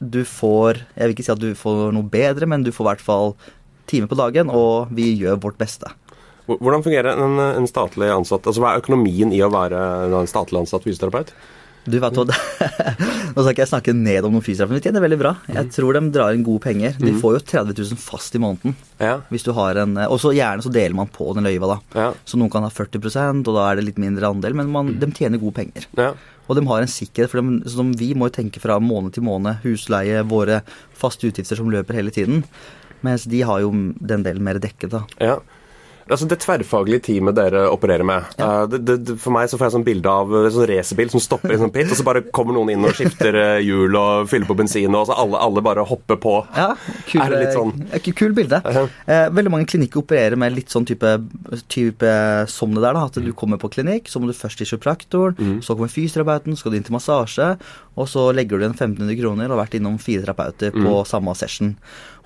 du 0.00 0.22
får 0.24 0.78
Jeg 0.96 1.04
vil 1.04 1.12
ikke 1.12 1.24
si 1.26 1.32
at 1.32 1.40
du 1.40 1.50
får 1.54 1.90
noe 1.92 2.08
bedre, 2.08 2.46
men 2.48 2.62
du 2.64 2.70
får 2.72 2.84
i 2.86 2.88
hvert 2.88 3.02
fall 3.04 3.34
time 3.90 4.08
på 4.10 4.18
dagen, 4.18 4.50
og 4.54 4.92
vi 4.94 5.10
gjør 5.18 5.40
vårt 5.42 5.58
beste. 5.60 5.90
Hvordan 6.50 6.82
fungerer 6.82 7.14
en, 7.14 7.36
en 7.60 7.66
statlig 7.70 8.08
ansatt 8.10 8.42
Altså, 8.48 8.58
Hva 8.64 8.72
er 8.74 8.80
økonomien 8.80 9.30
i 9.36 9.38
å 9.44 9.50
være 9.52 9.78
en 10.08 10.26
statlig 10.30 10.58
ansatt 10.64 10.82
fysioterapeut? 10.82 11.28
Du 11.90 11.94
vet 12.02 12.12
det- 12.28 12.34
Nå 13.34 13.40
skal 13.40 13.52
ikke 13.54 13.62
jeg 13.62 13.70
snakke 13.70 13.92
ned 13.96 14.26
om 14.26 14.34
noen 14.34 14.42
fysioterapeuter, 14.44 14.74
men 14.74 14.80
de 14.82 14.84
tjener 14.88 15.04
veldig 15.04 15.18
bra. 15.20 15.30
Jeg 15.54 15.70
tror 15.72 15.94
de 15.96 16.02
drar 16.12 16.34
inn 16.36 16.42
gode 16.44 16.60
penger. 16.66 16.96
De 17.00 17.12
får 17.22 17.36
jo 17.38 17.42
30 17.52 17.78
000 17.94 18.00
fast 18.02 18.34
i 18.36 18.40
måneden. 18.42 18.74
Ja. 19.00 19.14
Hvis 19.30 19.46
du 19.46 19.52
har 19.56 19.78
en 19.80 19.94
Og 20.08 20.18
så 20.20 20.32
gjerne 20.36 20.64
så 20.66 20.72
deler 20.74 20.98
man 20.98 21.08
på 21.14 21.30
den 21.38 21.46
løyva, 21.46 21.70
da. 21.76 21.78
Ja. 21.96 22.08
Så 22.28 22.36
noen 22.40 22.50
kan 22.52 22.66
ha 22.66 22.72
40% 22.74 23.46
og 23.48 23.56
da 23.56 23.68
er 23.70 23.78
det 23.80 23.86
litt 23.86 24.02
mindre 24.02 24.28
andel, 24.28 24.58
men 24.58 24.68
man, 24.74 24.90
de 25.00 25.08
tjener 25.16 25.40
gode 25.40 25.56
penger. 25.62 25.86
ja. 26.00 26.12
Og 26.50 26.56
de 26.58 26.64
har 26.66 26.82
en 26.82 26.90
sikkerhet, 26.90 27.30
for 27.30 27.38
de, 27.46 27.60
som 27.70 27.92
vi 27.94 28.08
må 28.18 28.26
jo 28.26 28.32
tenke 28.34 28.58
fra 28.58 28.80
måned 28.82 29.12
til 29.14 29.22
måned. 29.22 29.60
Husleie, 29.62 30.24
våre 30.26 30.64
faste 30.98 31.28
utgifter 31.30 31.54
som 31.60 31.70
løper 31.70 31.94
hele 31.94 32.10
tiden. 32.10 32.40
Mens 33.06 33.24
de 33.30 33.42
har 33.46 33.62
jo 33.64 33.70
den 34.00 34.24
delen 34.26 34.44
mer 34.44 34.60
dekket, 34.62 34.90
da. 34.92 35.04
Ja. 35.18 35.38
Altså 36.10 36.26
Det 36.28 36.38
tverrfaglige 36.42 37.02
teamet 37.06 37.34
dere 37.38 37.62
opererer 37.70 38.04
med 38.04 38.24
ja. 38.38 38.66
det, 38.66 38.80
det, 38.84 38.96
det, 39.06 39.14
For 39.22 39.30
meg 39.34 39.48
så 39.48 39.56
får 39.60 39.68
jeg 39.68 39.74
sånn 39.76 39.84
bilde 39.86 40.10
av 40.10 40.32
en 40.34 40.50
sånn 40.50 40.66
racerbil 40.68 41.10
som 41.12 41.20
stopper 41.22 41.52
i 41.52 41.54
en 41.54 41.62
sånn 41.64 41.72
pit, 41.74 41.90
og 41.90 41.96
så 42.00 42.06
bare 42.06 42.22
kommer 42.34 42.56
noen 42.56 42.70
inn 42.74 42.84
og 42.84 42.94
skifter 42.98 43.34
eh, 43.38 43.60
hjul 43.64 43.94
og 44.00 44.28
fyller 44.30 44.46
på 44.50 44.56
bensin, 44.58 44.94
og 44.98 45.06
så 45.08 45.14
alle, 45.16 45.38
alle 45.38 45.62
bare 45.62 45.84
hopper 45.86 46.18
på. 46.20 46.34
Ja, 46.56 46.74
kul, 47.06 47.20
Er 47.22 47.30
det 47.30 47.40
litt 47.44 47.54
sånn? 47.56 47.72
eh, 47.92 48.00
kul, 48.12 48.32
bilde. 48.36 48.60
Uh 48.66 48.86
Eh, 49.10 49.26
veldig 49.30 49.50
mange 49.52 49.66
klinikker 49.66 50.00
opererer 50.02 50.36
med 50.38 50.52
litt 50.54 50.70
sånn 50.70 50.84
type, 50.86 51.08
type 51.68 52.10
som 52.48 52.74
det 52.74 52.82
der. 52.82 52.94
da, 52.94 53.04
At 53.06 53.14
du 53.22 53.32
kommer 53.32 53.58
på 53.58 53.70
klinikk, 53.72 54.08
så 54.10 54.20
må 54.20 54.26
du 54.30 54.32
først 54.36 54.58
til 54.58 54.66
kiropraktoren, 54.66 55.36
Mm. 55.40 55.60
så 55.62 55.74
kommer 55.76 55.88
fysioterapeuten, 55.88 56.52
så 56.54 56.58
skal 56.60 56.72
du 56.72 56.76
inn 56.78 56.84
til 56.84 56.94
massasje, 56.94 57.58
og 57.96 58.06
så 58.08 58.32
legger 58.34 58.58
du 58.58 58.64
igjen 58.64 58.76
1500 58.76 59.16
kroner 59.20 59.44
og 59.50 59.56
har 59.58 59.66
vært 59.66 59.78
innom 59.80 59.98
fire 60.00 60.22
terapeuter 60.24 60.70
Mm. 60.72 60.84
på 60.84 61.06
samme 61.06 61.34
session. 61.36 61.76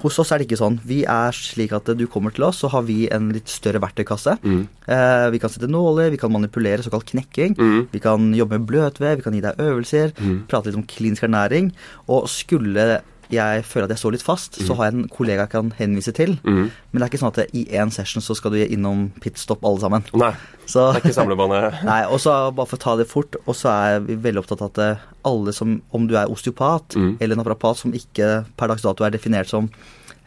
Hos 0.03 0.19
oss 0.19 0.33
er 0.33 0.39
det 0.39 0.49
ikke 0.49 0.59
sånn. 0.59 0.81
Vi 0.85 1.05
er 1.05 1.31
slik 1.33 1.73
at 1.73 1.85
du 1.97 2.07
kommer 2.07 2.31
til 2.35 2.45
oss, 2.45 2.59
så 2.61 2.69
har 2.71 2.83
vi 2.83 3.09
en 3.11 3.33
litt 3.33 3.47
større 3.49 3.74
verktøykasse. 3.82 4.37
Mm. 4.44 4.61
Eh, 4.87 5.31
vi 5.35 5.41
kan 5.43 5.50
sette 5.50 5.71
nåler, 5.71 6.11
vi 6.15 6.21
kan 6.21 6.31
manipulere, 6.32 6.82
såkalt 6.85 7.09
knekking. 7.11 7.56
Mm. 7.59 7.81
Vi 7.93 8.03
kan 8.05 8.31
jobbe 8.37 8.59
med 8.59 8.69
bløtvev, 8.71 9.17
vi 9.19 9.23
kan 9.26 9.35
gi 9.35 9.41
deg 9.44 9.59
øvelser, 9.59 10.15
prate 10.50 10.71
litt 10.71 10.79
om 10.79 10.87
klinisk 10.87 11.26
ernæring. 11.26 11.73
Og 12.09 12.29
skulle 12.29 13.00
jeg 13.32 13.65
føle 13.65 13.87
at 13.88 13.91
jeg 13.94 13.99
står 13.99 14.12
litt 14.15 14.23
fast, 14.23 14.59
så 14.62 14.75
har 14.76 14.91
jeg 14.91 14.94
en 14.99 15.06
kollega 15.09 15.47
jeg 15.47 15.50
kan 15.55 15.71
henvise 15.79 16.12
til. 16.15 16.35
Mm. 16.44 16.67
Men 16.93 17.00
det 17.00 17.02
er 17.02 17.09
ikke 17.09 17.21
sånn 17.23 17.33
at 17.33 17.54
i 17.57 17.62
én 17.73 17.90
session 17.90 18.23
så 18.23 18.37
skal 18.37 18.52
du 18.52 18.59
innom 18.62 19.07
pitstop 19.25 19.64
alle 19.64 19.81
sammen. 19.81 20.04
Nei, 20.21 20.28
Så, 20.69 20.93
det 20.93 21.00
er 21.00 21.07
ikke 21.09 21.16
samlebane. 21.16 21.62
nei, 21.88 22.02
og 22.04 22.21
så 22.23 22.35
bare 22.54 22.69
for 22.69 22.76
å 22.76 22.83
ta 22.85 22.95
det 23.00 23.09
fort, 23.11 23.35
og 23.49 23.57
så 23.57 23.73
er 23.73 24.04
vi 24.04 24.19
veldig 24.28 24.45
opptatt 24.45 24.62
av 24.62 24.71
at 24.75 24.83
eh, 24.85 25.02
alle 25.25 25.54
som, 25.57 25.78
om 25.97 26.07
du 26.07 26.14
er 26.21 26.31
osteopat 26.31 26.95
Mm. 27.00 27.16
eller 27.21 27.37
naprapat 27.40 27.81
som 27.81 27.93
ikke 27.97 28.45
per 28.61 28.69
dags 28.71 28.85
dato 28.85 29.04
er 29.09 29.11
definert 29.16 29.49
som 29.50 29.71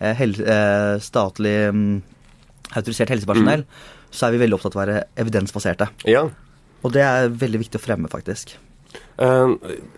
eh, 0.02 0.14
hel, 0.18 0.34
eh, 0.42 0.98
statlig 1.00 1.56
mm, 1.72 2.02
autorisert 2.76 3.12
helsepersonell, 3.14 3.66
så 4.12 4.28
er 4.28 4.36
vi 4.36 4.42
veldig 4.44 4.58
opptatt 4.58 4.76
av 4.76 4.82
å 4.82 4.84
være 4.84 5.04
evidensbaserte. 5.24 5.90
Ja. 6.10 6.26
Og 6.84 6.94
det 6.96 7.04
er 7.06 7.30
veldig 7.32 7.64
viktig 7.66 7.80
å 7.80 7.84
fremme, 7.84 8.12
faktisk. 8.12 8.58
Eh, 9.18 9.54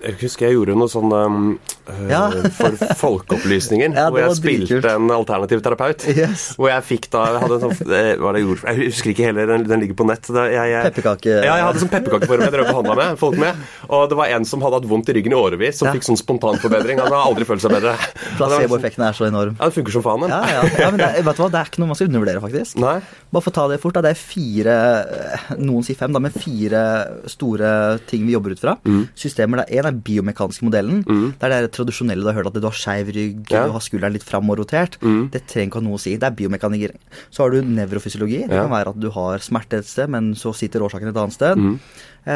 jeg 0.06 0.16
husker 0.22 0.48
jeg 0.48 0.56
gjorde 0.56 0.76
noe 0.80 0.88
sånn 0.92 1.12
eh, 1.12 2.04
Ja. 2.08 2.22
for 2.60 2.78
folkeopplysningen, 3.02 3.98
Ja, 3.98 4.08
hvor 4.14 4.22
jeg 4.24 4.38
spilte 4.38 4.70
spilte 4.70 4.94
en 4.96 5.12
alternativ 5.12 5.64
terapeut. 5.66 6.06
Yes. 6.08 6.54
Hvor 6.60 6.72
jeg 6.72 6.86
fikk 6.88 7.10
da 7.12 7.26
jeg 7.36 7.50
sånn, 7.66 7.74
eh, 7.90 8.14
hva 8.16 8.30
var 8.30 8.38
det 8.38 8.44
jeg 8.44 8.48
gjorde? 8.48 8.64
Jeg 8.70 8.90
husker 8.94 9.12
ikke 9.14 9.28
heller, 9.28 9.52
den, 9.52 9.66
den 9.68 9.84
ligger 9.84 9.98
på 10.00 10.08
nett. 10.08 10.24
Pepperkake. 10.30 11.34
Ja, 11.44 11.58
jeg 11.60 11.68
hadde 11.68 11.84
sånn 11.84 11.92
pepperkakeform 11.92 12.46
jeg 12.46 12.56
drev 12.56 12.72
og 12.72 12.80
handla 12.80 12.96
med 13.02 13.20
folk 13.20 13.40
med. 13.42 13.60
Og 13.90 14.06
det 14.12 14.20
var 14.22 14.36
en 14.38 14.48
som 14.48 14.64
hadde 14.64 14.80
hatt 14.80 14.90
vondt 14.90 15.12
i 15.12 15.18
ryggen 15.20 15.36
i 15.36 15.40
årevis, 15.40 15.82
som 15.82 15.90
Ja. 15.90 15.96
fikk 15.98 16.08
sånn 16.08 16.20
spontanforbedring. 16.20 17.04
Han 17.04 17.12
har 17.12 17.28
aldri 17.28 17.48
følt 17.50 17.64
seg 17.66 17.76
bedre. 17.76 17.98
Placeboeffekten 18.40 19.04
er 19.04 19.18
så 19.18 19.28
enorm. 19.28 19.58
Ja, 19.60 19.68
det 19.68 19.76
funker 19.76 19.98
som 19.98 20.06
faen. 20.06 20.28
Ja, 20.32 20.40
ja. 20.48 20.64
ja 20.86 20.90
men 20.94 21.02
det, 21.04 21.12
vet 21.28 21.36
du 21.36 21.44
hva, 21.44 21.52
det 21.52 21.60
er 21.60 21.74
ikke 21.74 21.84
noe 21.84 21.92
man 21.92 22.00
skal 22.00 22.12
undervurdere, 22.12 22.44
faktisk. 22.48 22.80
Nei? 22.80 22.96
Bare 23.30 23.44
for 23.44 23.52
å 23.52 23.58
ta 23.60 23.68
det 23.74 23.82
fort, 23.84 23.98
da. 24.00 24.06
Det 24.08 24.16
er 24.16 24.20
fire 24.22 24.76
eh, 25.04 25.48
Noen 25.60 25.84
sier 25.86 26.00
fem, 26.00 26.14
da, 26.16 26.22
men 26.24 26.34
fire 26.34 26.84
store 27.30 27.74
ting 28.10 28.24
vi 28.30 28.38
jobber 28.38 28.56
ut 28.56 28.64
fra. 28.64 28.78
Mm. 28.88 29.09
Systemer. 29.16 29.66
Det 29.66 29.76
er 29.78 29.86
en 29.88 29.96
er 29.96 30.02
biomekaniske 30.02 30.64
modellen. 30.64 31.04
Det 31.06 31.44
er 31.44 31.62
det 31.68 31.72
tradisjonelle 31.72 32.22
du 32.24 32.28
har 32.32 32.38
hørt 32.44 32.48
at 32.48 32.54
du 32.62 32.68
har 32.68 32.72
skeiv 32.76 33.08
rygg, 33.16 33.50
Ja. 33.52 33.66
du 33.68 33.72
har 33.72 33.80
skulderen 33.82 34.14
litt 34.14 34.24
fram 34.24 34.50
og 34.50 34.58
rotert. 34.60 34.98
Det 35.02 35.46
trenger 35.48 35.68
ikke 35.70 35.82
ha 35.82 35.82
noe 35.82 35.98
å 35.98 36.00
si. 36.00 36.16
Det 36.18 36.24
er 36.28 36.36
biomekaniker. 36.36 36.96
Så 37.32 37.44
har 37.44 37.50
du 37.52 37.62
nevrofysiologi. 37.62 38.48
Det 38.48 38.52
Ja. 38.56 38.64
kan 38.68 38.72
være 38.72 38.90
at 38.90 39.00
du 39.00 39.10
har 39.12 39.38
smerte 39.40 39.78
et 39.80 39.86
sted, 39.86 40.10
men 40.10 40.34
så 40.36 40.54
sitter 40.56 40.80
årsaken 40.82 41.10
et 41.10 41.16
annet 41.18 41.34
sted. 41.34 41.58
Mm. 41.58 41.80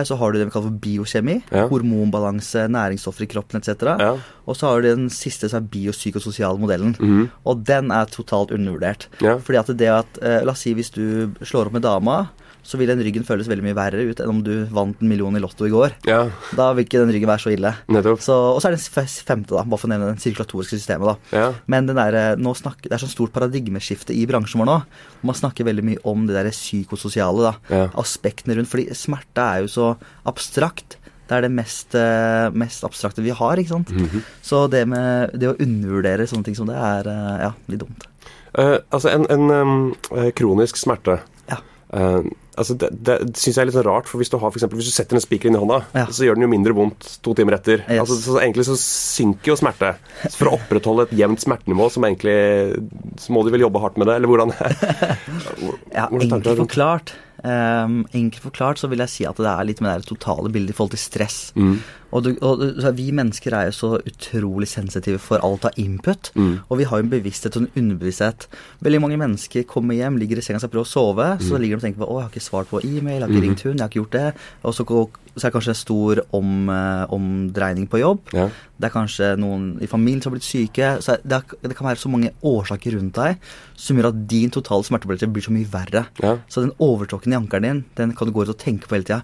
Så 0.05 0.17
har 0.17 0.31
du 0.31 0.39
det 0.39 0.45
vi 0.47 0.51
kaller 0.51 0.69
for 0.71 0.79
biokjemi. 0.79 1.43
Ja. 1.51 1.67
Hormonbalanse, 1.67 2.67
næringsstoffer 2.71 3.23
i 3.23 3.27
kroppen 3.27 3.59
etc. 3.61 3.83
Ja. 3.99 4.17
Og 4.47 4.55
så 4.55 4.67
har 4.67 4.81
du 4.81 4.87
den 4.95 5.09
siste 5.09 5.49
som 5.49 5.63
er 5.63 5.67
biopsykososiale 5.69 6.59
modellen. 6.59 7.29
Og 7.45 7.63
den 7.63 7.91
er 7.91 8.05
totalt 8.05 8.51
undervurdert. 8.55 9.07
Ja. 9.21 9.37
Fordi 9.37 9.59
at 9.59 9.77
det 9.77 9.89
at 9.89 10.19
eh, 10.23 10.43
La 10.43 10.51
oss 10.51 10.63
si 10.65 10.73
hvis 10.73 10.91
du 10.91 11.31
slår 11.43 11.67
opp 11.67 11.73
med 11.73 11.83
dama, 11.85 12.29
så 12.63 12.79
vil 12.79 12.87
den 12.87 13.01
ryggen 13.03 13.25
føles 13.27 13.49
veldig 13.51 13.65
mye 13.65 13.75
verre 13.77 14.05
ut 14.07 14.21
enn 14.23 14.31
om 14.31 14.39
du 14.45 14.53
vant 14.73 15.01
en 15.03 15.09
million 15.09 15.35
i 15.35 15.41
Lotto 15.43 15.67
i 15.67 15.73
går. 15.73 15.97
Ja, 16.07 16.29
Da 16.55 16.69
vil 16.73 16.85
ikke 16.87 17.01
den 17.03 17.11
ryggen 17.11 17.29
være 17.29 17.43
så 17.43 17.51
ille. 17.53 17.73
Så, 18.23 18.33
og 18.55 18.61
så 18.63 18.69
er 18.71 18.77
den 18.77 19.07
femte, 19.27 19.53
da, 19.57 19.65
bare 19.67 19.81
for 19.81 19.89
å 19.89 19.93
nevne 19.93 20.13
det 20.13 20.23
sirkulatoriske 20.23 20.79
systemet. 20.79 21.11
da. 21.11 21.37
Ja. 21.37 21.51
Men 21.67 21.89
den 21.91 21.99
der, 21.99 22.39
snakker, 22.39 22.87
det 22.87 22.95
er 22.95 23.03
sånn 23.03 23.11
stort 23.11 23.33
paradigmeskifte 23.35 24.15
i 24.15 24.25
bransjen 24.29 24.63
vår 24.63 24.69
nå. 24.69 24.79
Man 25.27 25.35
snakker 25.35 25.67
veldig 25.67 25.83
mye 25.91 26.03
om 26.07 26.25
det 26.27 26.39
der 26.39 26.51
psykososiale. 26.55 27.51
da, 27.51 27.53
Ja. 27.69 27.87
Aspektene 27.99 28.55
rundt. 28.55 28.71
Fordi 28.71 28.89
smerte 28.95 29.41
er 29.43 29.61
jo 29.61 29.67
så 29.67 29.97
abstrakt. 30.25 30.97
Det 31.27 31.37
er 31.37 31.41
det 31.41 31.51
mest, 31.51 31.95
eh, 31.95 32.49
mest 32.51 32.83
abstrakte 32.83 33.23
vi 33.23 33.31
har. 33.31 33.57
ikke 33.57 33.69
sant? 33.69 33.89
Mhm. 33.89 34.23
Så 34.41 34.69
det 34.69 34.87
med 34.87 35.31
det 35.37 35.49
å 35.49 35.57
undervurdere 35.57 36.27
sånne 36.27 36.43
ting 36.45 36.55
som 36.55 36.67
det, 36.67 36.75
er 36.75 37.07
eh, 37.07 37.43
ja, 37.47 37.53
litt 37.67 37.79
dumt. 37.79 38.07
Uh, 38.57 38.77
altså, 38.91 39.09
en, 39.09 39.25
en 39.33 39.49
um, 39.49 39.95
kronisk 40.37 40.77
smerte 40.77 41.19
Ja. 41.49 41.57
Eh, 41.91 42.21
altså 42.57 42.75
det, 42.77 42.89
det 43.07 43.15
syns 43.39 43.55
jeg 43.57 43.61
er 43.63 43.69
litt 43.69 43.75
sånn 43.77 43.85
rart, 43.87 44.07
for 44.09 44.21
hvis 44.21 44.29
du 44.31 44.37
har 44.37 44.51
for 44.51 44.59
eksempel, 44.59 44.79
hvis 44.81 44.89
du 44.91 44.95
setter 44.95 45.17
en 45.17 45.23
spiker 45.23 45.49
inn 45.49 45.57
i 45.57 45.61
hånda, 45.61 45.79
Ja. 45.97 46.05
så 46.13 46.27
gjør 46.27 46.37
den 46.37 46.45
jo 46.45 46.51
mindre 46.51 46.75
vondt 46.77 47.07
to 47.25 47.33
timer 47.37 47.57
etter. 47.57 47.83
Yes. 47.87 48.03
Altså, 48.03 48.17
så 48.21 48.37
egentlig 48.41 48.65
så 48.69 48.77
synker 48.79 49.53
jo 49.53 49.57
smerte. 49.59 49.93
Så 50.27 50.37
for 50.39 50.51
å 50.51 50.55
opprettholde 50.59 51.07
et 51.09 51.15
jevnt 51.23 51.41
smertenivå, 51.43 51.89
som 51.91 52.05
egentlig 52.07 52.37
Så 53.21 53.33
må 53.33 53.43
du 53.45 53.51
vel 53.53 53.61
jobbe 53.65 53.81
hardt 53.83 53.97
med 53.97 54.07
det, 54.09 54.15
eller 54.19 54.31
hvordan? 54.31 54.53
Ja, 55.93 56.07
Hvordan 56.09 56.39
enkelt 56.39 56.57
forklart, 56.65 57.13
ehm, 57.43 58.05
enkelt 58.13 58.43
forklart 58.43 58.77
så 58.79 58.87
vil 58.91 58.99
jeg 59.03 59.09
si 59.09 59.25
at 59.25 59.37
det 59.37 59.45
er 59.51 59.67
litt 59.67 59.81
med 59.81 60.01
det 60.01 60.07
totale 60.09 60.49
bildet 60.51 60.71
i 60.73 60.77
forhold 60.77 60.95
til 60.95 61.03
stress. 61.03 61.51
Mm. 61.55 61.79
Og, 62.13 62.21
du, 62.23 62.35
og 62.45 62.59
så 62.77 62.91
vi 62.93 63.07
mennesker 63.11 63.55
er 63.57 63.65
jo 63.71 63.73
så 63.73 63.87
utrolig 64.05 64.67
sensitive 64.69 65.17
for 65.17 65.41
alt 65.41 65.65
av 65.65 65.71
input. 65.81 66.29
Mm. 66.37 66.59
Og 66.69 66.77
vi 66.77 66.85
har 66.85 66.99
jo 66.99 67.05
en 67.07 67.09
bevissthet 67.09 67.55
og 67.57 67.63
en 67.63 67.71
underbevissthet. 67.81 68.45
Veldig 68.85 68.99
mange 69.01 69.17
mennesker 69.17 69.65
kommer 69.65 69.97
hjem, 69.97 70.19
ligger 70.21 70.37
i 70.37 70.45
senga 70.45 70.61
og 70.61 70.69
prøver 70.69 70.85
å 70.85 70.91
sove. 70.93 71.27
Så 71.41 71.55
Mm. 71.57 71.61
ligger 71.61 71.77
de 71.77 71.81
og 71.81 71.85
tenker 71.87 72.01
på 72.05 72.09
'Å, 72.09 72.19
jeg 72.19 72.23
har 72.23 72.29
ikke 72.29 72.49
svart 72.49 72.69
på 72.69 72.83
e-mail, 72.85 73.19
jeg 73.19 73.21
har 73.21 73.29
ikke 73.33 73.45
ringt 73.47 73.61
hun, 73.65 73.73
jeg 73.73 73.81
har 73.81 73.89
ikke 73.89 74.01
gjort 74.03 74.17
det'. 74.19 74.33
Og 74.63 74.73
så, 74.75 74.85
så 74.85 75.45
er 75.47 75.49
det 75.49 75.53
kanskje 75.57 75.73
en 75.73 75.83
stor 75.85 76.21
om, 76.33 76.69
eh, 76.69 77.05
omdreining 77.09 77.87
på 77.89 77.99
jobb. 77.99 78.19
Ja. 78.33 78.49
Det 78.79 78.85
er 78.93 78.99
kanskje 78.99 79.37
noen 79.39 79.81
i 79.81 79.87
familien 79.87 80.21
som 80.21 80.31
har 80.31 80.37
blitt 80.37 80.45
syke. 80.45 81.01
Så 81.01 81.17
det, 81.25 81.33
er, 81.33 81.67
det 81.67 81.75
kan 81.75 81.87
være 81.87 81.97
så 81.97 82.09
mange 82.11 82.29
årsaker 82.43 82.93
rundt 82.93 83.13
deg 83.15 83.37
som 83.75 83.97
gjør 83.97 84.09
at 84.13 84.27
din 84.27 84.51
totale 84.51 84.83
smertebillett 84.83 85.33
blir 85.33 85.41
så 85.41 85.51
mye 85.51 85.65
verre. 85.65 86.05
Ja. 86.21 86.37
Så 86.47 86.61
den 86.61 86.73
overtråkken 86.79 87.32
i 87.33 87.39
ankelen 87.39 87.65
din, 87.67 87.81
den 87.97 88.13
kan 88.17 88.29
du 88.29 88.33
gå 88.35 88.45
ut 88.45 88.53
og 88.53 88.59
tenke 88.61 88.89
på 88.89 88.97
hele 88.97 89.07
tida. 89.07 89.21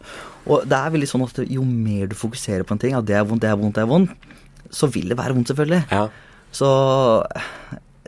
Og 0.50 0.66
det 0.70 0.80
er 0.80 0.96
veldig 0.96 1.10
sånn 1.10 1.26
at 1.26 1.44
jo 1.46 1.66
mer 1.68 2.10
du 2.10 2.18
fokuserer 2.18 2.66
på 2.68 2.76
en 2.76 2.82
ting, 2.82 2.98
at 2.98 3.08
det 3.08 3.18
er 3.20 3.28
vondt, 3.28 3.46
det 3.46 3.52
er 3.52 3.60
vondt, 3.60 3.78
det 3.78 3.86
er 3.86 3.92
vondt, 3.92 4.32
så 4.74 4.90
vil 4.94 5.12
det 5.12 5.18
være 5.20 5.38
vondt, 5.38 5.52
selvfølgelig. 5.52 5.84
Ja. 5.94 6.08
Så 6.56 6.70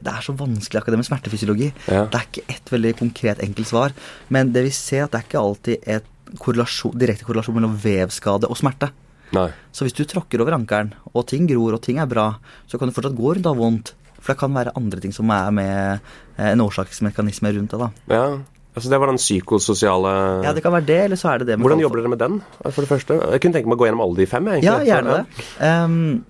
det 0.01 0.09
er 0.09 0.25
så 0.25 0.33
vanskelig 0.37 0.79
akkurat 0.79 0.95
det 0.95 1.01
med 1.01 1.09
smertefysiologi. 1.09 1.69
Ja. 1.85 2.07
Det 2.09 2.19
er 2.19 2.27
ikke 2.27 2.45
et 2.55 2.73
veldig 2.73 2.95
konkret, 3.03 3.43
enkelt 3.45 3.69
svar. 3.69 3.95
Men 4.33 4.53
det 4.55 4.65
vi 4.65 4.73
ser, 4.73 5.05
at 5.05 5.13
det 5.13 5.21
er 5.21 5.27
ikke 5.27 5.45
alltid 5.45 5.87
et 5.95 6.09
korrelasjon, 6.41 6.95
direkte 6.97 7.27
korrelasjon 7.27 7.57
mellom 7.57 7.77
vevskade 7.81 8.49
og 8.49 8.57
smerte. 8.59 8.91
Nei. 9.35 9.47
Så 9.71 9.85
hvis 9.85 9.95
du 9.95 10.03
tråkker 10.07 10.41
over 10.43 10.57
ankelen, 10.57 10.93
og 11.13 11.27
ting 11.29 11.47
gror, 11.49 11.77
og 11.77 11.83
ting 11.85 12.01
er 12.01 12.09
bra, 12.09 12.33
så 12.67 12.79
kan 12.79 12.89
du 12.89 12.95
fortsatt 12.95 13.17
gå 13.17 13.35
rundt 13.35 13.47
og 13.47 13.55
ha 13.55 13.61
vondt. 13.61 13.93
For 14.21 14.33
det 14.33 14.41
kan 14.41 14.53
være 14.53 14.73
andre 14.77 15.01
ting 15.03 15.13
som 15.15 15.31
er 15.33 15.53
med 15.55 16.01
eh, 16.37 16.49
en 16.51 16.63
årsaksmekanisme 16.65 17.53
rundt 17.55 17.73
det. 17.73 17.79
da. 17.81 17.91
Ja. 18.11 18.25
Altså, 18.71 18.87
det 18.87 18.99
var 19.03 19.11
den 19.11 19.19
psykososiale 19.19 20.11
Ja, 20.45 20.53
det 20.55 20.63
kan 20.63 20.71
være 20.71 20.87
det, 20.87 20.99
eller 21.09 21.19
så 21.19 21.33
er 21.33 21.41
det 21.41 21.49
det 21.49 21.57
Hvordan 21.59 21.81
jobber 21.83 21.99
dere 21.99 22.11
med 22.13 22.21
den, 22.21 22.37
for 22.63 22.79
det 22.79 22.87
første? 22.91 23.17
Jeg 23.19 23.43
kunne 23.43 23.57
tenke 23.57 23.67
meg 23.67 23.75
å 23.75 23.81
gå 23.81 23.89
gjennom 23.89 24.03
alle 24.05 24.21
de 24.21 24.27
fem. 24.31 24.47
jeg, 24.53 24.63
Ja, 24.63 24.77
gjerne 24.87 25.17
det. 25.17 25.41
Um, 25.59 26.23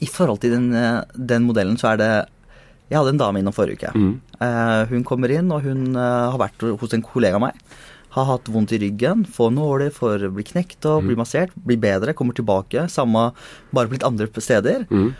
I 0.00 0.08
forhold 0.08 0.40
til 0.40 0.54
den, 0.56 0.72
eh, 0.72 1.02
den 1.12 1.44
modellen 1.44 1.76
så 1.76 1.92
er 1.92 2.00
det 2.00 2.10
Jeg 2.88 2.96
hadde 2.96 3.12
en 3.12 3.20
dame 3.20 3.42
innom 3.42 3.52
forrige 3.52 3.82
uke. 3.82 3.92
Mm. 3.92 4.14
Uh, 4.40 4.88
hun 4.88 5.04
kommer 5.04 5.28
inn, 5.28 5.52
og 5.52 5.60
hun 5.66 5.92
uh, 5.92 6.32
har 6.32 6.40
vært 6.40 6.64
hos 6.80 6.94
en 6.96 7.04
kollega 7.04 7.36
av 7.36 7.44
meg. 7.44 7.58
Har 8.16 8.24
hatt 8.24 8.48
vondt 8.48 8.72
i 8.72 8.80
ryggen, 8.80 9.26
får 9.28 9.50
nåler, 9.52 9.90
får 9.92 10.30
bli 10.32 10.46
knekt 10.48 10.86
og 10.88 11.04
blir 11.04 11.18
massert. 11.20 11.52
Blir 11.52 11.76
bedre, 11.76 12.14
kommer 12.16 12.32
tilbake. 12.32 12.86
Samme, 12.88 13.34
bare 13.76 13.90
på 13.90 13.98
litt 13.98 14.06
andre 14.08 14.30
steder. 14.32 14.86
Mm. 14.88 15.10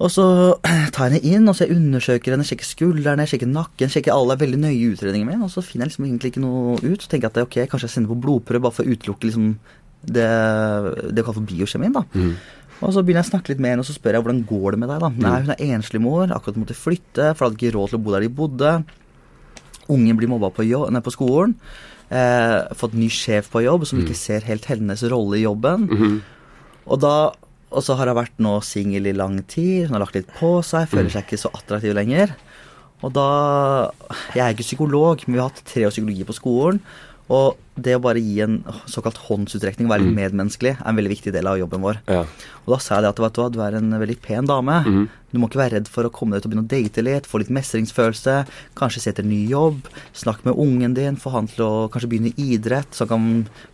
Og 0.00 0.08
så 0.12 0.24
tar 0.94 1.10
jeg 1.10 1.20
henne 1.20 1.34
inn, 1.34 1.48
og 1.50 1.56
så 1.56 1.66
jeg 1.66 1.76
undersøker 1.76 2.34
henne, 2.34 2.46
sjekker 2.48 2.68
skuldrene, 2.68 3.26
sjekker 3.28 3.50
nakken, 3.50 3.92
sjekker 3.92 4.14
alle 4.14 4.38
veldig 4.40 4.62
nøye 4.62 4.94
utredninger 4.94 5.28
med, 5.28 5.42
og 5.44 5.52
så 5.52 5.64
finner 5.64 5.86
jeg 5.86 5.92
liksom 5.92 6.06
egentlig 6.08 6.32
ikke 6.32 6.44
noe 6.44 6.78
ut. 6.80 7.04
Så 7.04 7.10
tenker 7.10 7.28
jeg 7.28 7.34
at 7.34 7.42
ok, 7.44 7.58
kanskje 7.72 7.88
jeg 7.90 7.96
sender 7.98 8.14
på 8.14 8.22
blodprøve 8.24 8.64
bare 8.64 8.76
for 8.78 8.88
å 8.88 8.94
utelukke 8.96 9.28
liksom 9.28 9.52
det, 10.00 10.30
det 11.10 11.20
vi 11.20 11.26
kaller 11.26 11.36
for 11.42 11.50
biokjemien. 11.50 11.98
da. 11.98 12.06
Mm. 12.16 12.32
Og 12.80 12.94
så 12.96 13.02
begynner 13.04 13.20
jeg 13.20 13.28
å 13.28 13.32
snakke 13.34 13.52
litt 13.52 13.60
med 13.60 13.74
henne, 13.74 13.84
og 13.84 13.90
så 13.90 13.96
spør 13.96 14.16
jeg 14.16 14.24
hvordan 14.24 14.40
går 14.48 14.72
det 14.72 14.80
med 14.80 14.92
deg. 14.94 15.04
da? 15.04 15.12
Nei, 15.26 15.36
hun 15.44 15.52
er 15.52 15.62
enslig 15.76 16.00
mor, 16.00 16.24
akkurat 16.32 16.62
måtte 16.62 16.78
flytte, 16.78 17.28
for 17.34 17.46
hadde 17.46 17.60
ikke 17.60 17.74
råd 17.76 17.92
til 17.92 18.00
å 18.00 18.02
bo 18.06 18.14
der 18.14 18.24
de 18.24 18.32
bodde. 18.40 18.72
Ungen 19.92 20.16
blir 20.16 20.30
mobba 20.32 20.48
på, 20.54 20.64
jobb, 20.64 20.88
nei, 20.94 21.02
på 21.04 21.12
skolen. 21.12 21.52
Eh, 22.10 22.56
fått 22.80 22.96
ny 22.98 23.10
sjef 23.12 23.52
på 23.52 23.60
jobb 23.62 23.84
som 23.86 24.00
ikke 24.00 24.16
ser 24.18 24.46
helt 24.48 24.64
hennes 24.70 25.04
rolle 25.12 25.36
i 25.38 25.44
jobben. 25.44 25.84
Mhm. 25.90 26.16
Og 26.90 26.98
da 27.04 27.14
og 27.70 27.84
så 27.86 27.96
har 27.98 28.10
hun 28.10 28.18
vært 28.18 28.40
nå 28.42 28.56
singel 28.66 29.06
i 29.06 29.16
lang 29.16 29.38
tid, 29.46 29.88
hun 29.88 29.96
har 29.96 30.04
lagt 30.04 30.18
litt 30.18 30.30
på 30.38 30.56
seg, 30.66 30.88
føler 30.90 31.12
seg 31.12 31.26
ikke 31.26 31.38
så 31.40 31.52
attraktiv 31.54 31.94
lenger. 31.96 32.34
Og 33.00 33.14
da 33.16 33.28
Jeg 34.34 34.42
er 34.44 34.52
ikke 34.52 34.66
psykolog, 34.66 35.22
men 35.26 35.36
vi 35.36 35.40
har 35.40 35.48
hatt 35.48 35.62
tre 35.64 35.86
år 35.86 35.94
psykologi 35.94 36.26
på 36.26 36.36
skolen. 36.36 36.82
Og 37.30 37.54
det 37.78 37.94
å 37.94 38.02
bare 38.02 38.20
gi 38.20 38.40
en 38.42 38.56
såkalt 38.90 39.20
håndsutrekning, 39.28 39.86
være 39.88 40.02
litt 40.02 40.16
medmenneskelig, 40.16 40.72
er 40.74 40.88
en 40.90 40.98
veldig 40.98 41.12
viktig 41.12 41.32
del 41.32 41.46
av 41.46 41.60
jobben 41.60 41.84
vår. 41.84 42.00
Ja. 42.10 42.24
Og 42.64 42.72
da 42.74 42.78
sa 42.82 42.98
jeg 42.98 43.06
det 43.06 43.12
at 43.12 43.22
vet 43.22 43.38
du 43.38 43.54
du 43.54 43.60
er 43.62 43.76
en 43.78 43.94
veldig 44.02 44.16
pen 44.24 44.50
dame. 44.50 44.80
Mm. 44.82 45.04
Du 45.30 45.38
må 45.38 45.46
ikke 45.46 45.62
være 45.62 45.76
redd 45.78 45.88
for 45.88 46.04
å 46.04 46.12
komme 46.12 46.34
deg 46.34 46.42
ut 46.42 46.48
og 46.48 46.52
begynne 46.52 46.66
å 46.66 46.72
date 46.72 47.04
litt, 47.06 47.30
få 47.30 47.40
litt 47.40 47.54
mestringsfølelse. 47.54 48.36
Kanskje 48.78 49.04
se 49.04 49.12
etter 49.14 49.26
ny 49.26 49.44
jobb. 49.48 49.86
Snakk 50.10 50.42
med 50.48 50.58
ungen 50.58 50.98
din, 50.98 51.20
få 51.22 51.32
han 51.36 51.48
til 51.48 51.64
å 51.68 51.72
kanskje 51.94 52.10
begynne 52.10 52.34
i 52.34 52.56
idrett, 52.56 52.90
så 52.90 53.06
han 53.06 53.12
kan 53.14 53.28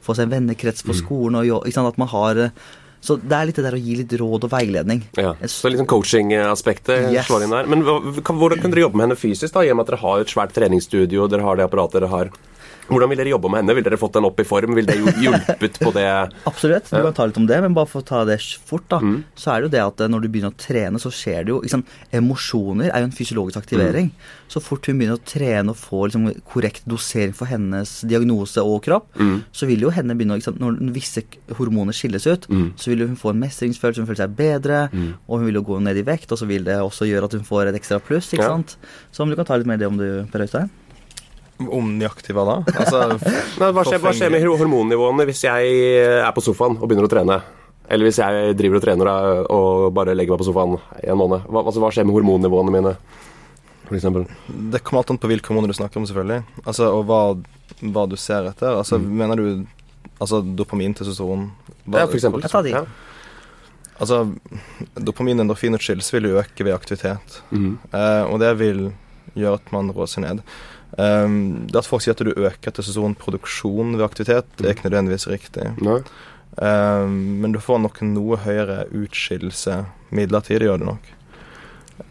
få 0.05 0.15
seg 0.15 0.29
en 0.29 0.37
vennekrets 0.37 0.85
på 0.85 1.01
skolen. 1.01 1.41
og 1.41 1.65
ikke 1.65 1.81
sant, 1.81 1.95
at 1.97 2.03
man 2.03 2.13
har... 2.13 2.49
Så 3.07 3.15
det 3.23 3.37
er 3.39 3.47
litt 3.47 3.59
det 3.61 3.65
der 3.69 3.77
å 3.79 3.83
gi 3.83 3.95
litt 4.01 4.15
råd 4.19 4.49
og 4.49 4.51
veiledning. 4.51 5.05
Ja, 5.15 5.37
så 5.47 5.71
liksom 5.71 5.87
coaching-aspektet 5.93 7.13
Yes. 7.13 7.29
slår 7.29 7.45
inn 7.47 7.55
der. 7.55 7.69
Men 7.71 7.85
hvordan 7.87 8.61
kan 8.63 8.73
dere 8.75 8.87
jobbe 8.89 8.99
med 8.99 9.07
henne 9.09 9.19
fysisk, 9.21 9.53
da, 9.55 9.63
i 9.63 9.71
og 9.71 9.79
med 9.79 9.87
at 9.87 9.93
dere 9.95 10.03
har 10.03 10.25
et 10.25 10.33
svært 10.33 10.55
treningsstudio, 10.57 11.29
dere 11.31 11.47
har 11.47 11.57
det 11.61 11.69
apparatet 11.69 12.01
dere 12.01 12.11
har? 12.11 12.31
Hvordan 12.89 13.09
vil 13.11 13.19
dere 13.19 13.31
jobbe 13.35 13.51
med 13.51 13.63
henne? 13.65 13.75
Vil 13.75 13.85
dere 13.85 13.99
fått 13.99 14.13
den 14.15 14.25
opp 14.29 14.39
i 14.39 14.45
form? 14.47 14.75
Vil 14.77 14.87
det 14.87 14.97
hjulpet 15.19 15.79
på 15.83 15.91
det? 15.93 16.07
Absolutt, 16.51 16.87
du 16.91 17.03
kan 17.03 17.13
ta 17.17 17.27
litt 17.27 17.37
om 17.41 17.47
det, 17.49 17.61
men 17.65 17.75
bare 17.75 17.87
for 17.91 18.03
å 18.03 18.07
ta 18.07 18.25
det 18.25 18.39
fort, 18.67 18.85
da, 18.89 18.99
Mm. 19.03 19.25
så 19.35 19.51
er 19.53 19.61
det 19.61 19.67
jo 19.67 19.73
det 19.75 19.83
at 19.87 20.01
eh, 20.01 20.09
når 20.13 20.23
du 20.23 20.29
begynner 20.29 20.53
å 20.55 20.57
trene, 20.57 21.01
så 21.03 21.11
skjer 21.11 21.45
det 21.45 21.51
jo 21.55 21.61
liksom, 21.65 21.83
Emosjoner 22.15 22.91
er 22.93 23.03
jo 23.03 23.09
en 23.11 23.15
fysiologisk 23.17 23.59
aktivering. 23.61 24.11
Mm. 24.15 24.33
Så 24.49 24.63
fort 24.63 24.87
hun 24.87 24.99
begynner 24.99 25.19
å 25.19 25.25
trene 25.27 25.75
og 25.75 25.77
få 25.81 26.05
liksom, 26.07 26.29
korrekt 26.47 26.87
dosering 26.89 27.35
for 27.35 27.51
hennes 27.51 28.01
diagnose 28.07 28.63
og 28.63 28.83
kropp, 28.87 29.11
Mm. 29.17 29.43
så 29.53 29.67
vil 29.67 29.81
jo 29.81 29.91
henne 29.91 30.15
begynne 30.17 30.37
å 30.37 30.41
liksom, 30.41 30.57
Når 30.63 30.93
visse 30.95 31.23
hormoner 31.59 31.93
skilles 31.93 32.27
ut, 32.27 32.47
Mm. 32.49 32.73
så 32.77 32.89
vil 32.95 33.07
hun 33.07 33.17
få 33.17 33.31
en 33.35 33.41
mestringsfølelse, 33.41 33.99
hun 33.99 34.07
føler 34.07 34.23
seg 34.25 34.37
bedre, 34.37 34.89
og 35.29 35.39
hun 35.41 35.47
vil 35.47 35.55
jo 35.61 35.63
gå 35.63 35.81
ned 35.83 35.97
i 35.97 36.03
vekt, 36.03 36.31
og 36.33 36.39
så 36.39 36.47
vil 36.47 36.65
det 36.65 36.79
også 36.79 37.05
gjøre 37.11 37.25
at 37.25 37.33
hun 37.33 37.43
får 37.45 37.69
et 37.69 37.75
ekstra 37.83 37.99
pluss, 38.01 38.31
ikke 38.33 38.43
Ja. 38.47 38.49
sant. 38.57 38.77
Så 39.13 39.21
om 39.23 39.29
du 39.29 39.37
kan 39.37 39.45
ta 39.45 39.57
litt 39.57 39.67
mer 39.67 39.77
det 39.77 39.87
om 39.87 39.97
du, 39.97 40.25
Per 40.31 40.41
Øystein? 40.47 40.71
Om 41.59 41.93
nøyaktig 41.99 42.35
hva 42.37 42.45
da? 42.45 42.57
Altså, 42.77 43.03
Nei, 43.61 43.71
hva, 43.73 43.85
skjer, 43.87 44.01
hva 44.05 44.13
skjer 44.17 44.33
med 44.35 44.45
hormonnivåene 44.45 45.25
hvis 45.29 45.45
jeg 45.47 45.71
er 46.21 46.33
på 46.37 46.45
sofaen 46.45 46.77
og 46.77 46.85
begynner 46.89 47.09
å 47.09 47.13
trene? 47.13 47.39
Eller 47.89 48.09
hvis 48.09 48.19
jeg 48.19 48.57
driver 48.59 48.81
og 48.81 48.85
trener 48.85 49.11
og 49.55 49.93
bare 49.95 50.15
legger 50.19 50.35
meg 50.35 50.43
på 50.43 50.49
sofaen 50.49 50.75
i 51.01 51.09
en 51.13 51.21
måned? 51.21 51.47
Hva, 51.49 51.63
altså, 51.63 51.81
hva 51.81 51.93
skjer 51.95 52.09
med 52.09 52.17
hormonnivåene 52.19 52.75
mine? 52.75 52.97
Eksempel. 53.95 54.27
Det 54.73 54.83
kommer 54.83 55.05
alt 55.05 55.13
an 55.15 55.21
på 55.23 55.31
hvilke 55.31 55.53
hormoner 55.53 55.71
du 55.71 55.77
snakker 55.79 56.01
om, 56.01 56.07
selvfølgelig. 56.11 56.43
Altså, 56.67 56.89
og 56.91 57.05
hva, 57.07 57.21
hva 57.95 58.07
du 58.11 58.17
ser 58.19 58.49
etter. 58.51 58.75
Altså, 58.75 58.99
Mener 58.99 59.39
du 59.39 59.47
altså, 60.19 60.43
dopamin, 60.43 60.95
testosteron 60.99 61.51
hva- 61.87 62.03
Ja, 62.03 62.07
for 62.11 62.19
eksempel. 62.19 62.43
Jeg 62.43 62.51
tar 62.51 62.67
de. 62.67 62.75
Ja. 62.75 62.85
Altså, 64.03 64.35
dopamin- 64.99 65.41
og 65.51 65.57
chills 65.81 66.13
vil 66.13 66.25
jo 66.29 66.41
øke 66.43 66.65
ved 66.65 66.75
aktivitet. 66.75 67.41
Mm. 67.51 67.79
Eh, 67.93 68.25
og 68.27 68.41
det 68.41 68.59
vil 68.59 68.93
gjøre 69.37 69.55
at 69.55 69.73
man 69.73 69.93
rår 69.93 70.07
seg 70.11 70.25
ned. 70.27 70.43
Um, 70.95 71.67
det 71.69 71.83
at 71.83 71.89
folk 71.89 72.05
sier 72.05 72.15
at 72.15 72.23
du 72.23 72.33
øker 72.33 72.73
testosteronproduksjon 72.73 73.97
ved 73.99 74.05
aktivitet, 74.07 74.49
det 74.57 74.69
er 74.69 74.77
ikke 74.77 74.89
nødvendigvis 74.89 75.29
riktig. 75.29 75.67
Um, 76.57 77.43
men 77.43 77.53
du 77.53 77.61
får 77.61 77.83
nok 77.83 78.01
noe 78.07 78.39
høyere 78.41 78.87
utskillelse 78.97 79.83
midlertidig, 80.17 80.71
gjør 80.71 80.81
du 80.81 80.87
nok. 80.93 81.13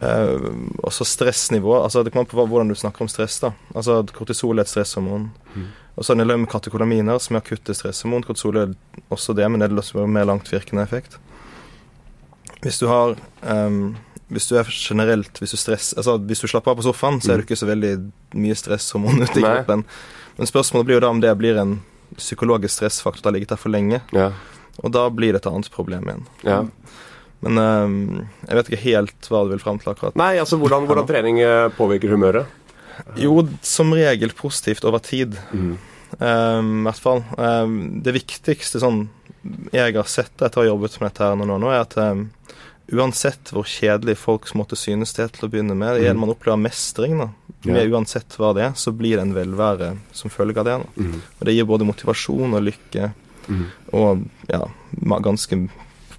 Uh, 0.02 0.52
og 0.82 0.92
så 0.92 1.06
stressnivå. 1.06 1.78
altså 1.82 2.02
Det 2.02 2.12
kommer 2.12 2.26
an 2.26 2.30
på 2.30 2.46
hvordan 2.46 2.68
du 2.68 2.74
snakker 2.78 3.02
om 3.02 3.10
stress. 3.10 3.40
da 3.40 3.52
Altså 3.74 4.02
Kortisol 4.12 4.58
er 4.58 4.66
et 4.66 4.70
stresshormon. 4.70 5.30
Mm. 5.54 5.68
Og 5.96 6.04
så 6.04 6.12
er 6.12 6.20
det 6.20 6.38
med 6.38 6.50
katekolaminer, 6.52 7.18
som 7.18 7.36
er 7.36 7.40
akutte 7.40 7.74
stresshormon. 7.74 8.22
Kortisol 8.22 8.56
er 8.56 8.74
også 9.10 9.32
det, 9.32 9.50
men 9.50 9.60
det 9.60 9.70
er 9.70 10.06
mer 10.06 10.28
langtvirkende 10.28 10.82
effekt. 10.82 11.18
Hvis 12.62 12.78
du 12.78 12.86
har 12.86 13.16
um, 13.42 13.96
Hvis 14.32 14.48
du 14.50 14.56
er 14.58 14.66
generelt 14.66 15.38
Hvis 15.38 15.52
du 15.54 15.58
stress 15.60 15.92
Altså 15.94 16.16
hvis 16.18 16.40
du 16.42 16.48
slapper 16.50 16.72
av 16.72 16.80
på 16.80 16.86
sofaen, 16.86 17.20
så 17.22 17.32
er 17.32 17.38
det 17.38 17.46
ikke 17.46 17.60
så 17.60 17.68
veldig 17.68 17.92
mye 18.34 18.56
stresshormon 18.58 19.22
ute 19.22 19.38
i 19.38 19.44
kroppen. 19.44 19.84
Men 20.36 20.50
spørsmålet 20.50 20.88
blir 20.88 20.98
jo 20.98 21.04
da 21.04 21.12
om 21.14 21.22
det 21.22 21.34
blir 21.38 21.58
en 21.60 21.78
psykologisk 22.16 22.74
stressfaktor 22.74 23.22
som 23.22 23.30
har 23.30 23.36
ligget 23.36 23.54
der 23.54 23.60
for 23.60 23.72
lenge. 23.72 24.00
Ja. 24.14 24.30
Og 24.82 24.92
da 24.94 25.06
blir 25.14 25.34
det 25.34 25.42
et 25.44 25.50
annet 25.50 25.70
problem 25.72 26.10
igjen. 26.10 26.26
ja. 26.46 26.64
Men 27.44 27.58
um, 27.60 27.96
jeg 28.48 28.56
vet 28.58 28.70
ikke 28.70 28.82
helt 28.82 29.26
hva 29.30 29.42
du 29.44 29.50
vil 29.52 29.60
fram 29.62 29.76
til 29.80 29.92
akkurat. 29.92 30.16
Nei, 30.18 30.38
altså 30.40 30.56
hvordan, 30.60 30.86
hvordan 30.88 31.08
trening 31.08 31.42
eh, 31.44 31.66
påvirker 31.76 32.14
humøret? 32.14 32.48
Jo, 33.20 33.42
som 33.60 33.92
regel 33.94 34.32
positivt 34.36 34.86
over 34.88 35.02
tid. 35.04 35.36
Mm. 35.52 35.74
Um, 36.16 36.70
I 36.80 36.86
hvert 36.88 37.02
fall. 37.04 37.22
Um, 37.36 37.76
det 38.04 38.16
viktigste 38.16 38.80
sånn 38.82 39.04
jeg 39.70 39.94
har 39.94 40.08
sett 40.10 40.42
etter 40.42 40.58
å 40.58 40.64
ha 40.64 40.70
jobbet 40.72 40.96
med 40.98 41.10
dette 41.10 41.26
her 41.28 41.36
nå, 41.38 41.58
nå 41.60 41.68
er 41.70 41.84
at 41.84 41.92
um, 42.00 42.24
uansett 42.92 43.50
hvor 43.54 43.66
kjedelig 43.66 44.16
folks 44.20 44.54
måtte 44.54 44.78
synes 44.78 45.14
det 45.16 45.32
til 45.34 45.46
å 45.46 45.50
begynne 45.50 45.74
med, 45.78 46.00
gjelder 46.02 46.20
man 46.20 46.32
opplever 46.32 46.60
mestring, 46.60 47.16
da, 47.18 47.30
med 47.66 47.80
ja. 47.82 47.88
uansett 47.96 48.36
hva 48.38 48.52
det 48.56 48.66
er, 48.68 48.76
så 48.78 48.92
blir 48.94 49.16
det 49.16 49.24
en 49.26 49.34
velvære 49.36 49.94
som 50.14 50.32
følge 50.32 50.62
av 50.62 50.68
det. 50.68 50.76
Da. 50.82 51.06
Mm. 51.08 51.16
Og 51.38 51.48
det 51.48 51.56
gir 51.56 51.68
både 51.68 51.88
motivasjon 51.88 52.58
og 52.58 52.66
lykke, 52.68 53.10
mm. 53.48 53.64
og 53.98 54.26
ja, 54.52 54.62
ganske 55.26 55.64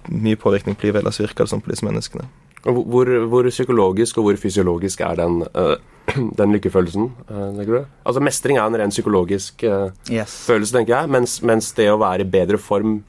mye 0.08 0.40
påvirkning 0.40 0.76
blir 0.78 0.96
ellers 0.96 1.20
virker 1.20 1.44
det 1.44 1.52
sånn 1.52 1.64
på 1.64 1.72
disse 1.72 1.86
menneskene. 1.88 2.28
Hvor, 2.64 3.08
hvor, 3.30 3.46
psykologisk 3.48 4.18
og 4.18 4.26
hvor 4.26 4.38
fysiologisk 4.40 5.00
er 5.06 5.20
den, 5.20 5.42
øh, 5.56 5.76
den 6.40 6.56
lykkefølelsen? 6.56 7.06
Uh, 7.30 7.84
altså 8.04 8.20
Mestring 8.24 8.58
er 8.58 8.66
en 8.66 8.76
ren 8.80 8.92
psykologisk 8.92 9.62
øh, 9.64 9.92
yes. 10.10 10.34
følelse, 10.48 10.74
tenker 10.74 10.96
jeg, 10.96 11.12
mens, 11.14 11.38
mens, 11.42 11.70
det 11.78 11.88
å 11.92 12.00
være 12.00 12.26
i 12.26 12.30
bedre 12.32 12.60
form 12.60 13.00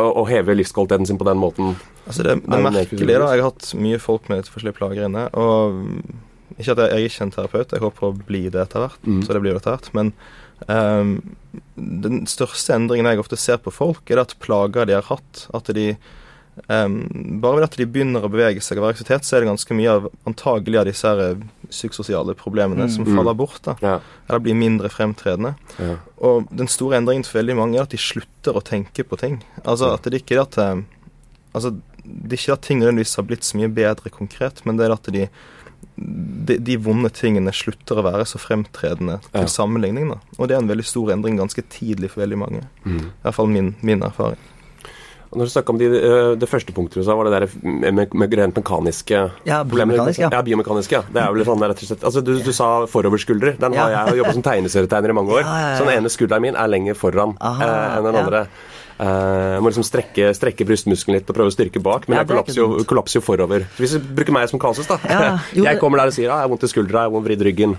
og, 0.00 0.10
å 0.22 0.26
heve 0.28 0.56
livskvaliteten 0.56 1.08
sin 1.08 1.20
på 1.20 1.28
den 1.28 1.40
måten 1.40 1.74
Altså 2.02 2.24
Det, 2.26 2.32
det 2.42 2.58
er 2.58 2.64
merkelig. 2.64 3.06
da, 3.06 3.28
Jeg 3.30 3.42
har 3.44 3.50
hatt 3.52 3.66
mye 3.78 3.98
folk 4.02 4.24
med 4.30 4.40
litt 4.40 4.48
forskjellige 4.50 4.74
plager 4.74 5.04
inne. 5.06 5.28
og 5.38 5.76
Ikke 6.56 6.74
at 6.74 6.80
jeg, 6.82 6.88
jeg 6.88 6.96
er 6.96 7.04
ikke 7.06 7.26
en 7.26 7.34
terapeut, 7.36 7.74
jeg 7.76 7.84
håper 7.84 8.06
å 8.08 8.16
bli 8.16 8.40
det 8.50 8.58
etter 8.64 8.82
hvert. 8.82 9.04
Mm. 9.06 9.20
så 9.22 9.36
det 9.36 9.42
blir 9.44 9.54
det 9.54 9.60
etter 9.62 9.76
hvert, 9.76 9.92
Men 9.94 10.10
um, 10.66 11.12
den 11.76 12.24
største 12.26 12.74
endringen 12.74 13.06
jeg 13.06 13.22
ofte 13.22 13.38
ser 13.38 13.62
på 13.62 13.70
folk, 13.70 14.02
er 14.10 14.24
at 14.24 14.34
plager 14.42 14.90
de 14.90 14.96
har 14.98 15.06
hatt, 15.12 15.46
at 15.54 15.70
de 15.78 15.92
Um, 16.68 17.40
bare 17.40 17.56
ved 17.56 17.64
at 17.64 17.76
de 17.80 17.86
begynner 17.88 18.26
å 18.26 18.30
bevege 18.32 18.60
seg 18.60 18.76
og 18.76 18.84
være 18.84 18.96
aktivitet, 18.98 19.24
så 19.24 19.36
er 19.36 19.42
det 19.42 19.48
ganske 19.48 19.76
mye 19.76 19.94
av 19.96 20.08
antagelig 20.28 20.80
av 20.82 20.88
disse 20.90 21.08
her 21.08 21.22
eh, 21.24 21.44
psykososiale 21.72 22.34
problemene 22.36 22.88
mm. 22.90 22.92
som 22.92 23.08
faller 23.08 23.38
bort. 23.38 23.62
da, 23.64 23.76
ja. 23.80 23.94
Eller 24.28 24.42
blir 24.44 24.58
mindre 24.60 24.90
fremtredende. 24.92 25.54
Ja. 25.80 25.96
Og 26.28 26.50
den 26.52 26.68
store 26.68 27.00
endringen 27.00 27.24
for 27.24 27.40
veldig 27.40 27.56
mange 27.56 27.80
er 27.80 27.86
at 27.86 27.96
de 27.96 28.00
slutter 28.00 28.58
å 28.58 28.64
tenke 28.64 29.06
på 29.08 29.16
ting. 29.22 29.40
Altså 29.64 29.94
at 29.94 30.04
det 30.04 30.20
ikke 30.20 30.36
er 30.36 30.44
at 30.44 30.60
eh, 30.60 30.84
altså, 31.56 31.72
det 32.04 32.36
er 32.36 32.42
ikke 32.42 32.58
at 32.58 32.68
ting 32.68 32.82
nødvendigvis 32.82 33.16
har 33.16 33.28
blitt 33.30 33.48
så 33.48 33.56
mye 33.56 33.72
bedre 33.72 34.12
konkret, 34.12 34.64
men 34.68 34.76
det 34.76 34.88
er 34.90 34.96
at 34.98 35.12
de 35.14 35.26
de, 35.96 36.56
de, 36.56 36.76
vonde 36.80 37.10
tingene 37.14 37.52
slutter 37.54 37.98
å 38.00 38.04
være 38.06 38.24
så 38.28 38.38
fremtredende 38.40 39.18
til 39.28 39.44
ja. 39.44 39.50
sammenligning. 39.50 40.12
Da. 40.12 40.18
Og 40.38 40.48
det 40.48 40.56
er 40.56 40.62
en 40.62 40.70
veldig 40.70 40.86
stor 40.86 41.12
endring 41.14 41.36
ganske 41.40 41.64
tidlig 41.72 42.12
for 42.12 42.24
veldig 42.24 42.38
mange. 42.38 42.62
Mm. 42.84 43.02
I 43.10 43.26
hvert 43.26 43.36
fall 43.36 43.50
min, 43.52 43.74
min 43.84 44.04
erfaring. 44.06 44.40
Og 45.32 45.40
når 45.40 45.48
du 45.48 45.52
snakka 45.54 45.72
om 45.72 45.78
de, 45.80 45.86
eh, 45.96 46.30
det 46.36 46.48
første 46.48 46.74
punktet 46.76 47.00
du 47.00 47.06
sa, 47.06 47.14
var 47.16 47.24
det 47.24 47.38
der 47.38 47.46
med, 47.64 48.12
med 48.12 48.34
rent 48.36 48.58
mekaniske 48.60 49.20
ja, 49.48 49.62
biomekanisk, 49.64 50.20
ja. 50.20 50.28
ja, 50.28 50.42
biomekaniske. 50.44 50.98
Ja. 50.98 51.02
Det 51.08 51.22
er 51.22 51.32
vel 51.32 51.46
sånn 51.48 51.64
rett 51.64 51.80
og 51.80 51.88
slett 51.88 52.04
Altså, 52.04 52.20
du, 52.20 52.34
du 52.44 52.52
sa 52.52 52.68
foroverskuldre. 52.90 53.54
Den 53.62 53.78
har 53.80 53.94
jeg 53.94 54.20
jobba 54.20 54.34
som 54.36 54.44
tegneserietegner 54.44 55.14
i 55.14 55.16
mange 55.16 55.38
år. 55.40 55.48
Så 55.78 55.88
den 55.88 55.94
ene 55.96 56.12
skulderen 56.12 56.44
min 56.44 56.58
er 56.60 56.68
lenger 56.68 56.98
foran 57.00 57.32
eh, 57.40 57.64
enn 57.64 58.10
den 58.10 58.20
andre. 58.24 58.46
Uh, 59.02 59.56
må 59.58 59.70
liksom 59.70 59.86
strekke, 59.86 60.28
strekke 60.36 60.66
brystmuskelen 60.68 61.16
litt 61.16 61.30
og 61.32 61.34
prøve 61.34 61.50
å 61.50 61.54
styrke 61.54 61.80
bak, 61.82 62.04
men 62.06 62.20
ja, 62.20 62.22
jeg 62.22 62.28
kollapser 62.28 62.60
jo, 62.60 62.66
kollapser 62.86 63.18
jo, 63.18 63.22
forover. 63.24 63.64
Hvis 63.80 63.96
du 63.96 64.04
bruker 64.14 64.36
meg 64.36 64.46
som 64.52 64.60
kasus, 64.62 64.86
da. 64.86 65.00
Ja, 65.08 65.32
jo, 65.56 65.64
jeg 65.68 65.80
kommer 65.80 65.98
der 65.98 66.12
og 66.12 66.14
sier 66.14 66.28
ja, 66.28 66.36
jeg 66.36 66.46
har 66.46 66.52
vondt 66.52 66.68
i 66.68 66.70
skuldra, 66.70 67.00
jeg 67.00 67.10
har 67.10 67.16
vondt 67.16 67.26
vridd 67.26 67.42
ryggen. 67.48 67.74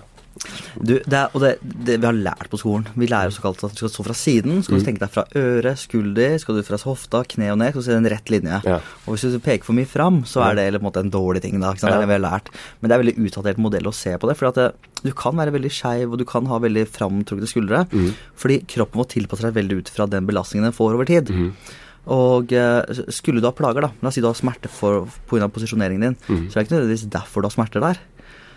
Du, 0.76 0.96
det 0.98 1.14
er, 1.14 1.30
og 1.32 1.44
det, 1.44 1.52
det, 1.62 2.00
vi 2.02 2.08
har 2.08 2.16
lært 2.18 2.48
på 2.50 2.58
skolen 2.58 2.88
Vi 2.98 3.06
lærer 3.06 3.32
såkalt 3.32 3.62
at 3.64 3.76
du 3.76 3.84
skal 3.84 3.92
stå 3.94 4.06
fra 4.08 4.16
siden. 4.18 4.64
Skal 4.66 4.80
du 4.80 4.82
mm. 4.82 4.86
tenke 4.88 5.04
deg 5.04 5.12
fra 5.14 5.26
øre, 5.40 5.76
skulder, 5.80 6.36
skal 6.42 6.58
du 6.58 6.64
fra 6.66 6.80
hofta, 6.82 7.22
kne 7.36 7.52
og 7.54 7.60
ned, 7.62 7.72
skal 7.72 7.84
du 7.84 7.88
se 7.88 7.98
en 8.00 8.10
rett 8.14 8.34
linje. 8.34 8.62
Ja. 8.66 8.80
Og 9.06 9.14
hvis 9.14 9.28
du 9.30 9.38
peker 9.44 9.70
for 9.70 9.78
mye 9.78 9.90
fram, 9.90 10.24
så 10.30 10.44
er 10.48 10.58
det 10.58 10.72
på 10.74 10.82
en 10.82 10.88
måte 10.88 11.04
en 11.06 11.14
dårlig 11.14 11.44
ting. 11.46 11.60
da? 11.62 11.76
Ja. 11.78 11.94
Det 12.02 12.10
vi 12.10 12.18
har 12.18 12.26
lært. 12.26 12.50
Men 12.80 12.90
det 12.90 12.96
er 12.96 13.00
en 13.00 13.06
veldig 13.06 13.30
utdatert 13.30 13.62
modell 13.62 13.92
å 13.92 13.96
se 13.96 14.16
på 14.18 14.30
det. 14.30 14.38
For 14.40 14.60
du 15.04 15.14
kan 15.20 15.38
være 15.38 15.54
veldig 15.56 15.72
skeiv, 15.74 16.10
og 16.10 16.20
du 16.22 16.26
kan 16.28 16.50
ha 16.50 16.60
veldig 16.64 16.88
framtrukne 16.90 17.50
skuldre. 17.50 17.86
Mm. 17.94 18.12
Fordi 18.40 18.60
kroppen 18.74 19.04
må 19.04 19.08
tilpasser 19.14 19.50
seg 19.50 19.58
veldig 19.60 19.82
ut 19.84 19.94
fra 19.94 20.10
den 20.10 20.28
belastningen 20.30 20.70
den 20.70 20.76
får 20.76 20.98
over 20.98 21.10
tid. 21.10 21.30
Mm. 21.30 21.54
Og 22.14 22.52
uh, 22.52 22.84
skulle 23.16 23.40
du 23.40 23.48
ha 23.48 23.54
plager, 23.56 23.86
da, 23.86 23.94
la 24.02 24.10
oss 24.10 24.18
si 24.18 24.24
du 24.24 24.28
har 24.28 24.36
smerte 24.36 24.68
pga. 24.68 25.48
posisjoneringen 25.48 26.04
din, 26.04 26.18
mm. 26.28 26.42
så 26.50 26.58
er 26.58 26.64
det 26.64 26.66
ikke 26.68 26.76
nødvendigvis 26.76 27.12
derfor 27.14 27.44
du 27.44 27.48
har 27.48 27.56
smerter 27.56 27.84
der. 27.84 28.02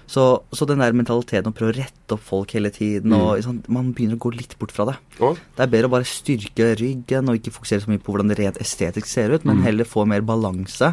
Så, 0.06 0.24
så, 0.54 0.66
den 0.70 0.82
der 0.82 0.94
mentaliteten 0.94 1.50
å 1.50 1.56
prøve 1.56 1.74
å 1.74 1.76
rette 1.80 2.14
opp 2.14 2.22
folk 2.22 2.52
hele 2.54 2.70
tiden 2.74 3.10
mm. 3.10 3.18
og, 3.18 3.40
sånn, 3.42 3.58
Man 3.72 3.90
begynner 3.96 4.18
å 4.18 4.22
gå 4.22 4.30
litt 4.36 4.54
bort 4.60 4.74
fra 4.74 4.86
det. 4.92 4.96
Og? 5.18 5.40
Det 5.56 5.64
er 5.64 5.72
bedre 5.72 5.90
å 5.90 5.94
bare 5.96 6.06
styrke 6.06 6.68
ryggen 6.78 7.30
og 7.30 7.40
ikke 7.40 7.54
fokusere 7.56 7.82
så 7.82 7.90
mye 7.90 8.02
på 8.02 8.14
hvordan 8.14 8.30
det 8.30 8.38
rent 8.38 8.60
estetisk 8.62 9.10
ser 9.10 9.34
ut, 9.34 9.46
men 9.48 9.58
mm. 9.58 9.66
heller 9.66 9.88
få 9.88 10.06
mer 10.08 10.22
balanse. 10.26 10.92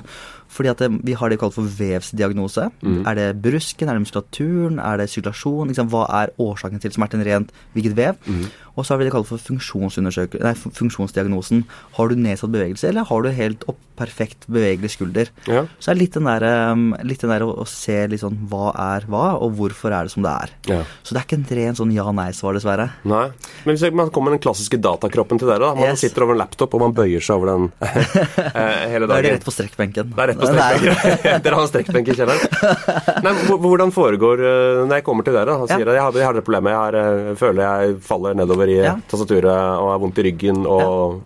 Fordi 0.54 0.72
at 0.74 0.84
det, 0.84 0.89
vi 1.06 1.16
har 1.18 1.32
det 1.32 1.39
kalt 1.42 1.56
for 1.58 1.70
vevsdiagnose. 1.80 2.70
Mm. 2.84 3.00
Er 3.10 3.20
det 3.20 3.30
brusken, 3.44 3.89
er 3.89 3.98
det 3.98 4.06
muskulaturen, 4.06 4.80
er 4.80 5.02
det 5.02 5.10
sirkulasjon? 5.12 5.72
Liksom, 5.72 5.89
hva 5.94 6.06
er 6.22 6.34
årsaken 6.42 6.84
til 6.84 6.94
smerten 6.96 7.26
rent 7.26 7.54
hvilket 7.74 7.98
vev? 7.98 8.20
Mm. 8.28 8.46
Og 8.74 8.86
så 8.86 8.94
har 8.94 9.02
vi 9.02 9.06
det 9.06 9.13
kalt 9.13 9.30
for 9.30 9.38
nei, 9.38 10.54
funksjonsdiagnosen. 10.58 11.63
Har 11.98 12.10
du 12.10 12.18
nedsatt 12.18 12.54
bevegelse, 12.54 12.89
eller 12.89 13.06
har 13.06 13.22
du 13.22 13.30
helt 13.30 13.66
opp 13.70 13.78
perfekt 14.00 14.48
bevegelig 14.50 14.96
skulder? 14.96 15.30
Ja. 15.46 15.68
Så 15.78 15.92
er 15.92 15.98
det 15.98 16.02
litt 16.02 16.16
den 16.18 16.26
der, 16.26 16.46
um, 16.74 16.88
der 16.98 17.46
å, 17.46 17.52
å, 17.62 17.68
se 17.70 18.00
litt 18.10 18.24
sånn 18.24 18.39
hva 18.50 18.72
er 18.74 19.06
hva, 19.12 19.36
og 19.38 19.54
hvorfor 19.60 19.94
er 19.94 20.08
det 20.08 20.13
som 20.16 20.26
det 20.26 20.34
er. 20.34 20.56
Ja. 20.72 20.80
Så 21.06 21.13
det 21.13 21.22
er 21.22 21.28
ikke 21.28 21.38
en 21.38 21.46
ren 21.60 21.78
sånn 21.78 21.94
ja-nei-svar, 21.94 22.58
dessverre. 22.58 22.89
Nei. 23.06 23.28
Men 23.68 23.78
hvis 23.78 23.94
man 23.94 24.10
kommer 24.13 24.34
med 24.34 24.39
den 24.39 24.46
klassiske 24.48 24.82
datakroppen 24.82 25.42
til 25.42 25.54
dere, 25.54 25.62
da. 25.68 25.78
Man 25.78 25.94
yes. 25.94 26.02
sitter 26.08 26.26
over 26.26 26.34
en 26.34 26.42
laptop, 26.42 26.74
og 26.74 26.86
man 26.88 26.98
bøyer 26.98 27.22
seg 27.22 27.38
over 27.38 27.54
den 27.54 27.70
eh, 27.86 28.89
hele 28.89 29.06
dagen. 29.06 29.13
Da 29.13 29.22
er 29.22 29.28
det 29.28 29.36
rett 29.38 29.46
på 29.46 29.54
strekkbenken. 29.54 30.16
Det 30.18 30.26
er 30.26 30.34
rett 30.34 30.42
på 30.43 30.51
strekkbenken. 30.51 31.43
dere 31.47 31.60
har 31.60 31.69
strekkbenk 31.71 32.12
i 32.12 32.17
kjelleren? 32.19 33.25
Nei, 33.25 33.34
hvordan 33.65 33.93
foregår 33.95 34.43
eh, 34.43 34.82
Når 34.84 34.99
jeg 34.99 35.06
kommer 35.08 35.27
til 35.27 35.38
dere 35.38 35.58
og 35.58 35.69
sier 35.71 35.84
ja. 35.84 35.91
at 35.91 35.97
jeg 35.97 36.06
har, 36.06 36.19
jeg 36.21 36.29
har 36.29 36.38
det 36.38 36.45
problemet, 36.45 36.73
jeg 36.73 36.82
har, 36.82 36.97
jeg 36.99 37.38
føler 37.39 37.63
jeg 37.63 37.99
faller 38.06 38.38
nedover 38.38 38.71
i 38.71 38.79
ja. 38.82 38.97
tastaturet 39.10 39.53
og 39.53 39.93
har 39.93 40.03
vondt 40.03 40.21
i 40.21 40.27
ryggen 40.29 40.65
og 40.67 41.21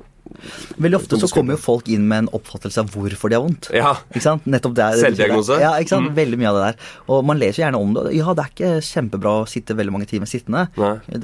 Veldig 0.78 1.00
ofte 1.00 1.20
så 1.22 1.30
kommer 1.32 1.58
jo 1.58 1.62
folk 1.62 1.90
inn 1.92 2.06
med 2.10 2.26
en 2.26 2.30
oppfattelse 2.38 2.84
av 2.84 2.92
hvorfor 2.94 3.32
de 3.32 3.38
har 3.38 3.44
vondt. 3.46 3.70
Ja. 3.76 3.94
Ikke 4.12 4.24
sant? 4.26 4.46
Nettopp 4.50 4.76
det. 4.78 4.88
Selvdiagnose. 5.02 5.60
Ja, 5.62 5.74
ikke 5.82 5.96
sant? 5.96 6.12
Mm. 6.12 6.18
Veldig 6.18 6.40
mye 6.42 6.52
av 6.52 6.58
det 6.58 6.66
der. 6.68 6.92
Og 7.14 7.24
man 7.28 7.40
leser 7.42 7.64
gjerne 7.64 7.82
om 7.82 7.96
det. 7.96 8.06
Ja, 8.18 8.36
det 8.38 8.46
er 8.46 8.54
ikke 8.54 8.72
kjempebra 8.86 9.34
å 9.42 9.48
sitte 9.50 9.78
veldig 9.78 9.96
mange 9.96 10.10
timer 10.10 10.30
sittende. 10.30 10.68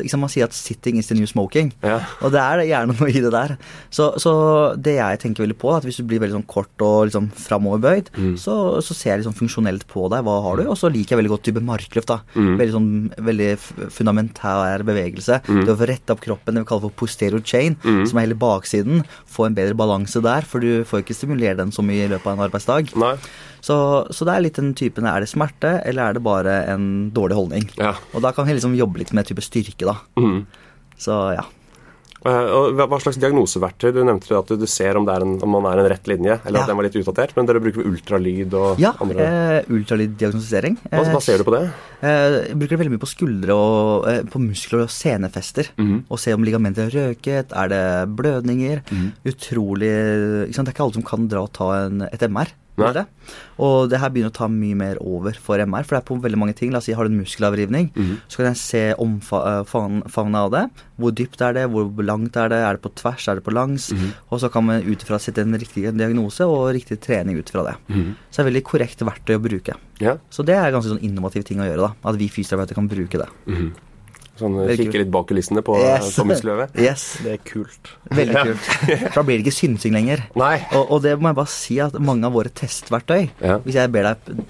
Liksom 0.02 0.24
man 0.24 0.32
sier 0.32 0.48
at 0.48 0.56
'sitting 0.56 1.00
is 1.00 1.10
the 1.12 1.18
new 1.18 1.28
smoking'. 1.30 1.74
Ja. 1.84 2.00
Og 2.22 2.34
det 2.34 2.42
er 2.42 2.64
gjerne 2.68 2.96
noe 2.96 3.10
i 3.10 3.24
det 3.24 3.32
der. 3.34 3.56
Så, 3.94 4.14
så, 4.22 4.34
det 4.78 4.98
jeg 4.98 5.20
tenker 5.22 5.46
veldig 5.46 5.60
på, 5.60 5.72
er 5.72 5.82
at 5.82 5.88
hvis 5.88 6.00
du 6.02 6.08
blir 6.08 6.22
veldig 6.24 6.40
sånn 6.40 6.50
kort 6.50 6.86
og 6.86 7.10
liksom 7.10 7.30
framoverbøyd, 7.38 8.12
mm. 8.16 8.36
så, 8.42 8.82
så, 8.82 8.98
ser 8.98 9.14
jeg 9.14 9.24
liksom 9.24 9.38
funksjonelt 9.38 9.88
på 9.90 10.08
deg. 10.14 10.26
Hva 10.26 10.40
har 10.48 10.62
du? 10.62 10.66
Og 10.72 10.78
så 10.80 10.92
liker 10.92 11.16
jeg 11.16 11.24
veldig 11.24 11.34
godt 11.36 11.46
type 11.50 11.64
markløft. 11.64 12.12
da. 12.12 12.22
Mm. 12.36 12.56
Veldig 12.62 12.76
sånn 12.78 12.92
veldig 13.30 13.52
fundamentær 13.94 14.86
bevegelse. 14.88 15.42
Mm. 15.48 15.64
Det 15.64 15.74
å 15.74 15.80
få 15.80 15.90
rette 15.90 16.16
opp 16.16 16.24
kroppen, 16.24 16.56
det 16.56 16.64
vi 16.64 16.72
kaller 16.72 16.88
for 16.88 17.00
posterior 17.04 17.44
chain, 17.44 17.78
mm. 17.84 18.04
som 18.10 18.20
er 18.20 18.28
hele 18.28 18.40
baksiden 18.40 19.03
få 19.30 19.48
en 19.48 19.58
bedre 19.58 19.78
balanse 19.78 20.22
der, 20.24 20.48
for 20.48 20.64
du 20.64 20.84
får 20.88 21.04
ikke 21.04 21.18
stimulere 21.18 21.58
den 21.60 21.74
så 21.76 21.86
mye 21.86 22.06
i 22.06 22.12
løpet 22.12 22.30
av 22.30 22.38
en 22.38 22.46
arbeidsdag. 22.48 22.94
Så, 23.64 23.76
så, 24.12 24.28
det 24.28 24.34
er 24.34 24.44
litt 24.44 24.58
den 24.60 24.74
typen 24.76 25.06
Er 25.08 25.24
det 25.24 25.30
smerte, 25.32 25.78
eller 25.88 26.10
er 26.10 26.18
det 26.18 26.24
bare 26.26 26.56
en 26.74 26.88
dårlig 27.16 27.38
holdning? 27.38 27.70
Ja. 27.80 27.94
Og 28.12 28.26
da 28.26 28.34
kan 28.36 28.48
vi 28.48 28.58
liksom 28.58 28.76
jobbe 28.76 29.00
litt 29.00 29.14
med 29.16 29.30
type 29.30 29.44
styrke, 29.46 29.88
da. 29.88 30.00
Mm. 30.20 30.44
Så 31.00 31.20
ja. 31.38 31.46
Eh, 32.24 32.78
hva 32.80 33.00
slags 33.04 33.20
diagnoseverktøy? 33.20 33.90
Du 33.96 34.00
nevnte 34.08 34.38
at 34.38 34.52
du 34.60 34.66
ser 34.70 35.00
om, 35.00 35.08
en, 35.12 35.36
om 35.44 35.56
man 35.58 35.68
er 35.72 35.82
en 35.82 35.90
rett 35.92 36.08
linje, 36.08 36.38
eller 36.46 36.62
ja. 36.62 36.64
at 36.64 36.72
den 36.72 36.80
var 36.80 36.88
litt 36.88 36.96
utdatert. 37.02 37.36
Men 37.36 37.50
dere 37.50 37.62
bruker 37.64 37.88
ultralyd 37.90 38.56
og 38.60 38.82
ja, 38.82 38.94
andre 39.04 39.26
Ja, 39.28 39.42
eh, 39.58 39.72
ultralyddiagnostisering. 39.76 40.80
Hva, 40.88 41.04
hva, 41.12 41.22
ser 41.24 41.44
du 41.44 41.48
på 41.48 41.56
det? 41.56 41.66
Eh, 42.00 42.40
jeg 42.50 42.58
bruker 42.62 42.76
det 42.76 42.82
veldig 42.84 42.96
mye 42.96 43.04
på 43.04 43.12
skuldre 43.12 43.60
og 43.60 44.10
eh, 44.12 44.22
på 44.32 44.42
muskler 44.44 44.86
og 44.86 44.94
senefester. 44.94 45.74
Mm 45.76 45.88
-hmm. 45.90 46.02
Og 46.10 46.20
se 46.20 46.34
om 46.34 46.44
ligamentet 46.44 46.88
har 46.88 46.96
røket, 47.00 47.52
er 47.52 47.68
det 47.68 48.16
blødninger. 48.16 48.82
Mm 48.90 48.98
-hmm. 48.98 49.12
Utrolig 49.32 49.94
Det 50.54 50.58
er 50.58 50.70
ikke 50.72 50.84
alle 50.84 50.94
som 50.94 51.04
kan 51.04 51.28
dra 51.28 51.42
og 51.42 51.52
ta 51.52 51.86
en, 51.86 52.02
et 52.02 52.22
MR. 52.30 52.48
Det. 52.74 53.04
Og 53.62 53.90
det 53.92 54.00
her 54.02 54.10
begynner 54.10 54.32
å 54.32 54.36
ta 54.36 54.48
mye 54.50 54.78
mer 54.78 55.00
over 55.06 55.38
for 55.38 55.62
MR, 55.62 55.86
for 55.86 55.96
det 55.96 56.00
er 56.02 56.08
på 56.08 56.18
veldig 56.24 56.40
mange 56.42 56.56
ting. 56.58 56.72
La 56.74 56.82
oss 56.82 56.88
si 56.90 56.96
har 56.98 57.06
du 57.06 57.14
en 57.14 57.20
muskelavrivning, 57.22 57.92
mm. 57.94 58.16
så 58.26 58.42
kan 58.42 58.50
jeg 58.50 58.62
se 58.62 58.82
omfavnet 59.02 60.08
eh, 60.10 60.40
av 60.42 60.50
det. 60.56 60.64
Hvor 60.98 61.14
dypt 61.14 61.44
er 61.46 61.58
det, 61.60 61.68
hvor 61.74 62.06
langt 62.06 62.40
er 62.40 62.50
det, 62.54 62.64
er 62.66 62.80
det 62.80 62.84
på 62.86 62.94
tvers, 62.98 63.28
er 63.30 63.38
det 63.38 63.46
på 63.46 63.54
langs? 63.54 63.92
Mm. 63.94 64.10
Og 64.34 64.42
så 64.42 64.50
kan 64.54 64.66
man 64.66 64.86
ut 64.88 65.06
ifra 65.06 65.22
sette 65.22 65.46
en 65.46 65.60
riktig 65.60 65.86
diagnose 65.94 66.50
og 66.50 66.72
riktig 66.74 66.98
trening 67.06 67.38
ut 67.38 67.54
fra 67.54 67.68
det. 67.70 67.78
Mm. 67.94 68.12
Så 68.28 68.40
det 68.40 68.46
er 68.46 68.52
veldig 68.52 68.66
korrekt 68.74 69.06
verktøy 69.06 69.38
å 69.38 69.46
bruke. 69.46 69.78
Ja. 70.02 70.18
Så 70.34 70.46
det 70.48 70.58
er 70.58 70.74
ganske 70.74 70.96
sånn 70.96 71.06
innovativ 71.06 71.46
ting 71.48 71.62
å 71.62 71.70
gjøre, 71.70 71.92
da. 71.92 72.10
At 72.10 72.18
vi 72.22 72.32
fysioterapeuter 72.34 72.82
kan 72.82 72.90
bruke 72.90 73.22
det. 73.22 73.30
Sånn 74.40 74.56
Kikke 74.74 74.98
litt 74.98 75.12
bak 75.14 75.28
kulissene 75.30 75.62
på 75.66 75.76
yes. 75.78 76.16
Yes. 76.88 77.04
Det 77.22 77.36
er 77.36 77.44
kult. 77.46 77.92
Veldig 78.10 78.46
kult. 78.50 78.70
For 79.12 79.20
da 79.20 79.26
blir 79.28 79.38
det 79.38 79.46
ikke 79.46 79.56
synsing 79.60 79.94
lenger. 79.94 80.26
Nei. 80.40 80.56
Og, 80.74 80.88
og, 80.88 81.04
det 81.06 81.14
må 81.22 81.30
jeg 81.30 81.38
bare 81.38 81.54
si 81.54 81.78
at 81.84 82.00
mange 82.02 82.26
av 82.26 82.34
våre 82.34 82.50
testverktøy 82.50 83.22
ja. 83.44 83.60
Hvis 83.62 83.78
jeg 83.78 83.92
ber 83.94 84.10
deg 84.10 84.44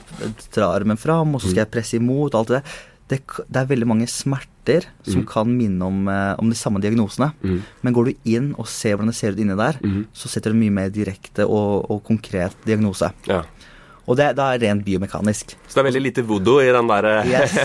dra 0.56 0.72
armen 0.72 1.00
fram, 1.00 1.36
og 1.36 1.44
så 1.44 1.52
skal 1.52 1.66
jeg 1.66 1.74
presse 1.74 2.00
imot, 2.00 2.38
alt 2.38 2.54
det 2.54 2.62
der 2.62 2.82
det, 3.12 3.20
det, 3.48 3.60
er 3.60 3.70
veldig 3.70 3.88
mange 3.90 4.08
smerter 4.10 4.88
som 5.06 5.22
mm. 5.24 5.28
kan 5.30 5.50
minne 5.52 5.88
om, 5.88 6.06
eh, 6.10 6.34
om, 6.40 6.50
de 6.50 6.58
samme 6.58 6.82
diagnosene. 6.84 7.32
Mm. 7.44 7.60
Men 7.84 7.96
går 7.96 8.10
du 8.10 8.30
inn 8.36 8.52
og 8.56 8.70
ser 8.72 8.96
hvordan 8.96 9.12
det 9.12 9.18
ser 9.18 9.36
ut 9.36 9.42
inni 9.44 9.58
der, 9.60 9.80
mm. 9.84 10.00
så 10.16 10.32
setter 10.32 10.54
du 10.54 10.60
mye 10.60 10.74
mer 10.74 10.94
direkte 10.94 11.46
og, 11.46 11.90
og 11.92 12.04
konkret 12.08 12.56
diagnose. 12.68 13.12
Ja. 13.30 13.44
Og 14.04 14.18
det, 14.20 14.34
det 14.36 14.44
er 14.44 14.60
rent 14.66 14.84
biomekanisk. 14.84 15.54
Så 15.68 15.78
det 15.78 15.82
er 15.84 15.88
veldig 15.88 16.02
lite 16.04 16.24
voodoo 16.28 16.60
i 16.64 16.72
den 16.76 16.90
derre 16.92 17.14
Yes. 17.30 17.54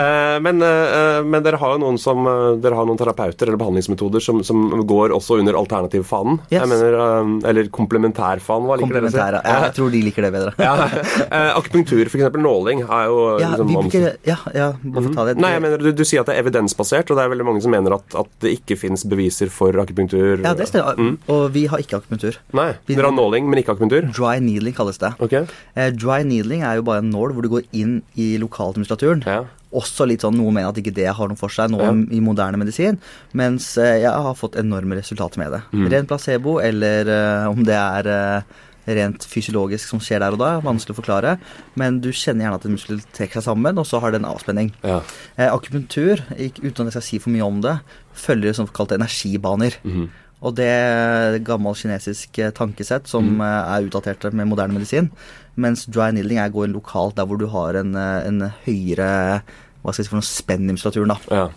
Eh, 0.00 0.36
men, 0.42 0.60
eh, 0.64 1.20
men 1.26 1.42
dere 1.44 1.58
har 1.60 1.74
jo 1.74 1.80
noen 1.82 1.96
som 2.00 2.22
eh, 2.28 2.56
Dere 2.62 2.76
har 2.78 2.86
noen 2.88 2.98
terapeuter 2.98 3.48
eller 3.48 3.58
behandlingsmetoder 3.60 4.22
som, 4.22 4.40
som 4.46 4.62
går 4.88 5.12
også 5.14 5.38
under 5.40 5.56
alternativfanen. 5.58 6.38
Yes. 6.52 6.64
Mener, 6.70 6.96
eh, 6.96 7.32
Eller 7.50 7.68
komplementærfanen, 7.74 8.68
hva 8.68 8.78
liker 8.80 8.96
dere 8.96 9.10
å 9.10 9.12
si? 9.14 9.20
Ja, 9.20 9.56
jeg 9.66 9.74
tror 9.76 9.92
de 9.94 10.02
liker 10.06 10.26
det 10.26 10.32
bedre. 10.34 10.54
Ja. 10.60 10.74
Eh, 11.30 11.50
akupunktur, 11.54 12.08
f.eks. 12.10 12.34
nåling, 12.42 12.80
er 12.82 13.04
jo 13.10 13.18
Ja, 13.38 13.50
liksom 13.52 13.68
bruker, 13.70 14.06
ja, 14.26 14.36
ja 14.56 14.66
bare 14.82 15.04
for 15.04 15.14
ta 15.14 15.24
det. 15.28 15.34
Nei, 15.42 15.52
jeg 15.54 15.62
mener, 15.62 15.82
du, 15.82 15.90
du 15.94 16.02
sier 16.06 16.24
at 16.24 16.30
det 16.30 16.34
er 16.36 16.42
evidensbasert, 16.42 17.12
og 17.12 17.18
det 17.18 17.24
er 17.24 17.32
veldig 17.32 17.46
mange 17.46 17.62
som 17.64 17.74
mener 17.74 17.94
at, 17.94 18.16
at 18.18 18.30
det 18.42 18.54
ikke 18.56 18.78
fins 18.80 19.04
beviser 19.08 19.52
for 19.52 19.76
akupunktur. 19.82 20.42
Ja, 20.42 20.54
det 20.58 20.66
stemmer. 20.70 20.98
Mm. 20.98 21.18
Og 21.30 21.44
vi 21.54 21.66
har 21.70 21.82
ikke 21.82 22.00
akupunktur. 22.00 22.40
Nei, 22.56 22.72
Dere 22.90 23.10
har 23.10 23.16
nåling, 23.16 23.46
men 23.50 23.62
ikke 23.62 23.76
akupunktur? 23.76 24.10
Dry 24.16 24.38
needling 24.42 24.74
kalles 24.76 24.98
det. 25.02 25.12
Ok. 25.22 25.36
Eh, 25.76 25.90
dry 25.94 26.22
needling 26.26 26.62
er 26.66 26.76
jo 26.80 26.82
bare 26.86 27.02
en 27.04 27.10
nål 27.12 27.32
hvor 27.36 27.42
du 27.42 27.48
går 27.48 27.66
inn 27.72 28.02
i 28.16 28.36
lokalmuskulaturen. 28.42 29.22
Ja. 29.26 29.44
Også 29.72 30.02
litt 30.08 30.24
sånn, 30.24 30.34
Noen 30.34 30.54
mener 30.56 30.72
at 30.72 30.80
ikke 30.82 30.94
det 30.94 31.06
har 31.14 31.28
noe 31.30 31.38
for 31.38 31.48
seg 31.54 31.70
nå 31.70 31.78
Ja. 31.78 31.92
i 31.92 32.18
moderne 32.20 32.58
medisin, 32.58 32.98
mens 33.32 33.76
eh, 33.78 34.00
jeg 34.02 34.10
har 34.10 34.34
fått 34.34 34.56
enorme 34.58 34.96
resultater 34.98 35.38
med 35.38 35.52
det. 35.52 35.62
Mm. 35.72 35.86
Ren 35.92 36.06
placebo, 36.10 36.58
eller 36.60 37.06
eh, 37.06 37.46
om 37.52 37.62
det 37.64 37.76
er 37.78 38.08
eh, 38.10 38.42
rent 38.90 39.22
fysiologisk 39.28 39.86
som 39.92 40.00
skjer 40.02 40.18
der 40.24 40.34
og 40.34 40.40
da, 40.42 40.48
vanskelig 40.64 40.96
å 40.96 40.98
forklare. 40.98 41.36
Men 41.78 42.00
du 42.02 42.08
kjenner 42.10 42.48
gjerne 42.48 42.58
at 42.58 42.64
en 42.66 42.74
muskel 42.74 42.98
trekker 43.14 43.38
seg 43.38 43.46
sammen, 43.52 43.78
og 43.78 43.86
så 43.86 44.00
har 44.02 44.10
det 44.10 44.18
en 44.24 44.30
avspenning. 44.32 44.72
Ja. 44.82 45.02
Eh, 45.36 45.46
akupunktur, 45.52 46.24
uten 46.34 46.88
at 46.88 46.90
jeg 46.90 46.96
skal 46.96 47.06
si 47.06 47.20
for 47.22 47.30
mye 47.30 47.46
om 47.46 47.60
det, 47.62 47.76
følger 48.18 48.56
såkalte 48.58 48.98
energibaner. 48.98 49.78
Mhm. 49.84 50.08
Og 50.42 50.54
det 50.56 50.66
et 50.70 51.44
gammelt 51.44 51.76
kinesisk 51.82 52.38
eh, 52.40 52.50
tankesett 52.56 53.06
som 53.10 53.26
Mm. 53.36 53.40
eh, 53.44 53.72
er 53.76 53.88
utdatert 53.88 54.32
med 54.32 54.48
moderne 54.48 54.72
medisin. 54.72 55.10
Mens 55.56 55.84
dry 55.86 56.10
needling 56.16 56.38
er 56.38 56.48
gå 56.54 56.64
inn 56.64 56.72
lokalt 56.72 57.14
der 57.16 57.26
hvor 57.26 57.36
du 57.38 57.46
har 57.52 57.74
en, 57.76 57.94
eh, 57.94 58.26
en 58.26 58.40
høyere 58.64 59.42
hva 59.82 59.92
skal 59.92 60.02
jeg 60.02 60.06
si 60.06 60.10
for 60.10 60.20
noe 60.20 60.28
spenn 60.28 60.68
i 60.68 60.72
muskulaturen. 60.72 61.08
da. 61.08 61.18
ja. 61.30 61.48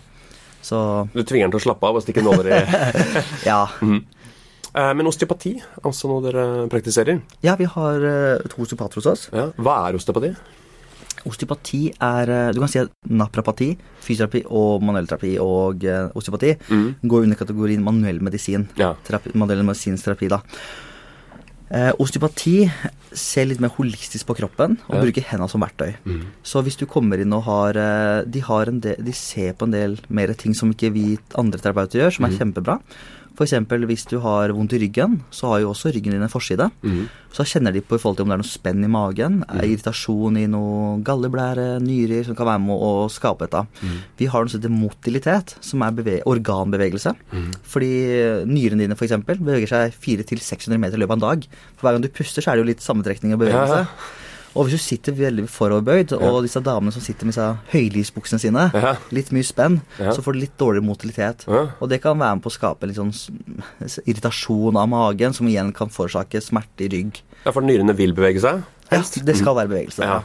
Så 0.64 1.08
Du 1.12 1.22
tvinger 1.22 1.44
den 1.50 1.52
til 1.52 1.60
å 1.60 1.64
slappe 1.68 1.84
av 1.88 1.96
og 1.96 2.02
stikke 2.02 2.22
den 2.24 2.28
over 2.32 2.46
i 2.48 2.60
ja. 3.50 3.66
Eh, 4.74 4.92
Men 4.94 5.06
osteopati, 5.06 5.62
altså 5.84 6.08
noe 6.08 6.22
dere 6.24 6.68
praktiserer? 6.72 7.20
Ja, 7.44 7.54
vi 7.56 7.64
har 7.64 8.00
to 8.48 8.62
osteopater 8.64 8.96
hos 9.00 9.06
oss. 9.06 9.28
Ja. 9.32 9.50
Hva 9.60 9.88
er 9.88 9.94
osteopati? 10.00 10.34
Osteopati 11.26 11.82
er 12.00 12.30
eh, 12.30 12.52
Du 12.52 12.60
kan 12.60 12.68
si 12.68 12.78
at 12.82 12.90
naprapati, 13.08 13.70
fysioterapi 14.04 14.44
og 14.50 14.82
manuellterapi 14.84 15.34
og 15.42 15.84
eh, 15.84 16.08
osteopati 16.14 16.54
Mm. 16.70 16.94
går 17.08 17.22
under 17.28 17.36
kategorien 17.36 17.82
manuell 17.84 18.20
medisin. 18.20 18.68
Ja. 18.76 18.94
Terapi, 19.06 19.32
manuell 19.34 19.62
medisinsk 19.64 20.04
terapi, 20.04 20.28
da. 20.28 20.40
Eh, 21.74 21.90
osteopati 21.98 22.68
ser 23.16 23.46
litt 23.48 23.60
mer 23.62 23.72
holistisk 23.74 24.26
på 24.28 24.36
kroppen 24.36 24.76
og 24.88 24.94
Ja. 24.96 25.00
bruker 25.02 25.24
hendene 25.30 25.48
som 25.50 25.60
verktøy. 25.64 25.94
Mm. 26.04 26.20
Så 26.44 26.62
hvis 26.62 26.76
du 26.76 26.84
kommer 26.86 27.18
inn 27.18 27.32
og 27.32 27.42
har 27.44 27.70
eh, 27.76 28.24
de, 28.28 28.40
har 28.40 28.68
en 28.68 28.80
del, 28.80 28.96
de 29.02 29.12
ser 29.12 29.54
på 29.54 29.64
en 29.64 29.72
del 29.72 29.96
mer 30.10 30.34
ting 30.34 30.54
som 30.54 30.70
ikke 30.70 30.92
vi 30.92 31.18
andre 31.34 31.58
terapeuter 31.58 32.00
gjør, 32.04 32.12
som 32.12 32.26
er 32.26 32.36
kjempebra. 32.36 32.80
F.eks. 33.34 33.54
hvis 33.90 34.06
du 34.10 34.18
har 34.22 34.52
vondt 34.54 34.76
i 34.76 34.80
ryggen, 34.84 35.18
så 35.34 35.50
har 35.50 35.62
jo 35.64 35.72
også 35.72 35.90
ryggen 35.94 36.14
din 36.14 36.22
en 36.22 36.30
forside. 36.30 36.68
Mm. 36.86 37.08
Så 37.34 37.46
kjenner 37.50 37.74
de 37.74 37.82
på 37.82 37.98
i 37.98 38.00
forhold 38.00 38.20
til 38.20 38.26
om 38.26 38.30
det 38.30 38.36
er 38.36 38.42
noe 38.44 38.50
spenn 38.50 38.86
i 38.86 38.90
magen, 38.90 39.40
er 39.50 39.66
irritasjon 39.66 40.38
i 40.38 40.46
noe 40.50 41.00
galleblære, 41.06 41.80
nyrer, 41.82 42.22
som 42.28 42.38
kan 42.38 42.46
være 42.52 42.62
med 42.62 42.84
å 42.86 42.92
skape 43.10 43.48
dette. 43.48 43.64
Vi 44.20 44.28
har 44.30 44.44
noe 44.44 44.52
som 44.52 44.62
heter 44.62 44.74
motilitet, 44.74 45.56
som 45.64 45.82
er 45.82 45.96
beve 45.98 46.20
organbevegelse. 46.30 47.14
Fordi 47.74 47.92
nyrene 48.46 48.86
dine 48.86 48.98
f.eks. 48.98 49.16
beveger 49.26 49.70
seg 49.70 49.96
400-600 49.98 50.78
meter 50.78 51.00
i 51.00 51.02
løpet 51.02 51.16
av 51.16 51.18
en 51.18 51.26
dag. 51.28 51.48
For 51.74 51.88
hver 51.88 51.98
gang 51.98 52.06
du 52.06 52.12
puster, 52.14 52.44
så 52.44 52.52
er 52.52 52.60
det 52.60 52.64
jo 52.64 52.70
litt 52.70 52.86
sammentrekning 52.86 53.34
og 53.34 53.42
bevegelse. 53.42 53.82
Ja, 53.82 54.22
Og 54.54 54.68
hvis 54.68 54.76
du 54.76 54.78
sitter 54.84 55.12
veldig 55.18 55.48
foroverbøyd, 55.50 56.12
og 56.14 56.42
disse 56.46 56.60
damene 56.62 56.92
som 56.94 57.02
sitter 57.02 57.26
med 57.26 57.34
disse 57.34 57.46
høylysbuksene 57.72 58.38
sine, 58.38 58.70
Ja. 58.74 58.94
litt 59.10 59.32
mye 59.34 59.42
spenn, 59.42 59.80
Ja. 59.98 60.12
så 60.12 60.22
får 60.22 60.32
du 60.34 60.38
litt 60.40 60.56
dårligere 60.58 60.84
motilitet. 60.86 61.44
Ja. 61.48 61.68
Og 61.80 61.88
det 61.88 62.00
kan 62.02 62.16
være 62.18 62.36
med 62.36 62.42
på 62.44 62.50
å 62.52 62.58
skape 62.58 62.86
litt 62.86 62.96
sånn 62.96 63.10
irritasjon 64.06 64.76
av 64.76 64.88
magen, 64.88 65.32
som 65.34 65.46
igjen 65.48 65.72
kan 65.74 65.88
forårsake 65.88 66.40
smerte 66.40 66.86
i 66.86 66.88
rygg. 66.88 67.20
Ja, 67.44 67.50
for 67.52 67.62
nyrene 67.62 67.94
vil 67.96 68.14
bevege 68.14 68.40
seg? 68.40 68.62
Ja, 68.92 69.02
det 69.02 69.36
skal 69.36 69.56
være 69.56 69.68
bevegelse. 69.72 70.04
Ja. 70.06 70.22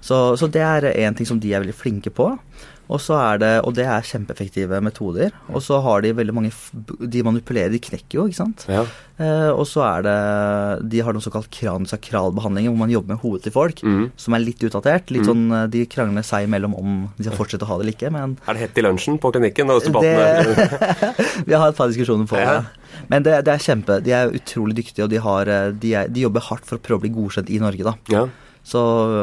Så, 0.00 0.36
så 0.38 0.46
det 0.52 0.62
er 0.62 0.86
én 0.94 1.16
ting 1.16 1.26
som 1.26 1.40
de 1.40 1.52
er 1.52 1.60
veldig 1.64 1.74
flinke 1.74 2.12
på. 2.14 2.38
Og 2.88 3.00
så 3.02 3.16
er 3.18 3.38
det, 3.42 3.50
og 3.66 3.74
det 3.74 3.84
er 3.90 4.04
kjempeeffektive 4.06 4.78
metoder. 4.84 5.32
Og 5.50 5.58
så 5.64 5.80
har 5.82 6.02
de 6.04 6.12
veldig 6.14 6.34
mange 6.36 6.52
De 7.10 7.22
manipulerer, 7.26 7.72
de 7.74 7.80
knekker 7.82 8.20
jo, 8.20 8.26
ikke 8.30 8.38
sant. 8.38 8.66
Ja. 8.70 8.84
Eh, 9.18 9.48
og 9.50 9.64
så 9.66 9.80
er 9.82 10.02
det 10.06 10.88
De 10.92 11.00
har 11.02 11.12
noe 11.16 11.24
såkalt 11.24 11.48
kransakralbehandlinger 11.50 12.70
hvor 12.70 12.78
man 12.84 12.92
jobber 12.92 13.14
med 13.16 13.22
hodet 13.24 13.42
til 13.46 13.52
folk, 13.56 13.82
Mm. 13.82 14.10
som 14.16 14.34
er 14.34 14.44
litt 14.44 14.62
utdatert. 14.62 15.10
Litt 15.10 15.26
sånn 15.26 15.50
eh, 15.52 15.66
De 15.72 15.84
krangler 15.86 16.22
seg 16.26 16.46
imellom 16.46 16.74
om 16.78 17.08
de 17.16 17.24
skal 17.26 17.36
fortsette 17.38 17.66
å 17.66 17.70
ha 17.72 17.78
det 17.78 17.86
eller 17.86 17.96
ikke, 17.96 18.12
men 18.12 18.36
Er 18.46 18.54
det 18.54 18.62
hett 18.68 18.78
i 18.78 18.86
lunsjen 18.86 19.18
på 19.18 19.32
klinikken? 19.34 19.70
Og 19.70 19.82
det, 20.02 20.14
vi 21.46 21.54
har 21.54 21.68
et 21.68 21.76
par 21.76 21.88
diskusjoner 21.90 22.26
på 22.30 22.38
Ja. 22.38 22.60
det. 22.60 22.66
Men 23.10 23.22
det, 23.26 23.44
det 23.44 23.52
er 23.54 23.58
kjempe 23.66 23.98
De 24.02 24.12
er 24.12 24.30
utrolig 24.34 24.76
dyktige, 24.78 25.04
og 25.04 25.10
de, 25.10 25.18
har, 25.22 25.48
eh, 25.48 25.70
de, 25.72 25.94
er, 25.94 26.08
de 26.08 26.20
jobber 26.26 26.40
hardt 26.40 26.66
for 26.68 26.78
å 26.78 26.82
prøve 26.82 27.02
å 27.02 27.04
bli 27.06 27.14
godkjent 27.16 27.50
i 27.50 27.58
Norge, 27.62 27.82
da. 27.84 27.94
Ja. 28.12 28.26
Så 28.66 28.80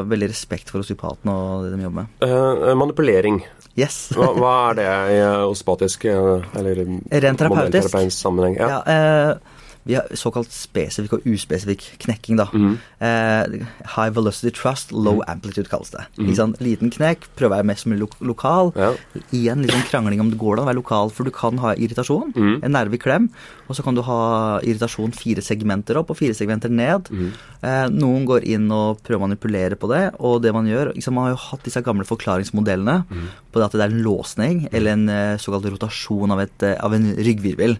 veldig 0.07 0.29
respekt 0.31 0.69
for 0.71 0.79
osteopatene 0.83 1.33
og 1.35 1.65
det 1.65 1.73
de 1.75 1.83
jobber 1.83 2.05
med. 2.05 2.23
Eh, 2.23 2.69
manipulering. 2.79 3.41
Yes. 3.75 4.05
Hva, 4.15 4.29
hva 4.37 4.53
er 4.69 4.77
det 4.79 4.85
i 4.87 5.17
eh, 5.19 5.41
osteopatisk 5.49 6.05
eller 6.07 6.83
Rent 6.85 7.41
terapeutisk? 7.41 7.97
sammenheng? 8.15 8.55
Ja. 8.61 8.69
Ja, 8.77 8.79
eh, 8.87 9.59
vi 9.85 9.95
har 9.95 10.07
såkalt 10.15 10.51
spesifikk 10.51 11.13
og 11.17 11.25
uspesifikk 11.27 11.83
knekking, 11.99 12.37
da. 12.37 12.45
Mm. 12.53 12.77
Eh, 13.03 13.65
high 13.95 14.09
velocity 14.15 14.51
trust, 14.55 14.91
low 14.91 15.21
amplitude 15.27 15.67
kalles 15.69 15.91
det. 15.91 16.05
Sant? 16.35 16.59
Liten 16.63 16.89
knekk, 16.93 17.27
prøve 17.35 17.51
å 17.51 17.55
være 17.57 17.65
mest 17.65 17.85
mulig 17.85 17.99
lo 18.05 18.09
lokal. 18.33 18.71
Ja. 18.75 18.93
Igjen 19.31 19.61
litt 19.61 19.71
sånn 19.71 19.87
krangling 19.89 20.21
om 20.23 20.29
det 20.31 20.39
går 20.39 20.57
an 20.59 20.65
å 20.65 20.69
være 20.71 20.79
lokal, 20.81 21.11
for 21.11 21.23
du 21.27 21.31
kan 21.31 21.57
ha 21.59 21.73
irritasjon, 21.75 22.33
Mm. 22.33 22.63
en 22.63 22.71
nerve 22.71 22.93
i 22.95 22.97
klem, 22.97 23.29
og 23.69 23.75
så 23.75 23.83
kan 23.83 23.95
du 23.95 24.01
ha 24.01 24.59
irritasjon 24.61 25.13
fire 25.13 25.41
segmenter 25.41 25.97
opp 25.97 26.09
og 26.11 26.17
fire 26.17 26.33
segmenter 26.33 26.69
ned. 26.69 27.09
Mhm. 27.11 27.31
Eh, 27.63 27.87
noen 27.89 28.25
går 28.25 28.43
inn 28.43 28.71
og 28.71 29.03
prøver 29.03 29.19
å 29.21 29.27
manipulere 29.29 29.75
på 29.79 29.87
det, 29.89 30.15
og 30.19 30.41
det 30.41 30.53
man 30.53 30.65
gjør 30.65 30.93
liksom, 30.95 31.13
Man 31.13 31.25
har 31.25 31.31
jo 31.35 31.41
hatt 31.51 31.63
disse 31.63 31.81
gamle 31.83 32.03
forklaringsmodellene 32.05 33.05
Mhm. 33.09 33.27
på 33.51 33.59
det 33.59 33.63
at 33.65 33.71
det 33.71 33.81
er 33.81 33.93
en 33.95 34.03
låsning 34.03 34.67
eller 34.73 34.91
en 34.91 35.09
eh, 35.09 35.37
såkalt 35.37 35.65
rotasjon 35.69 36.31
av, 36.31 36.39
et, 36.39 36.63
eh, 36.63 36.75
av 36.83 36.93
en 36.93 37.15
ryggvirvel. 37.15 37.77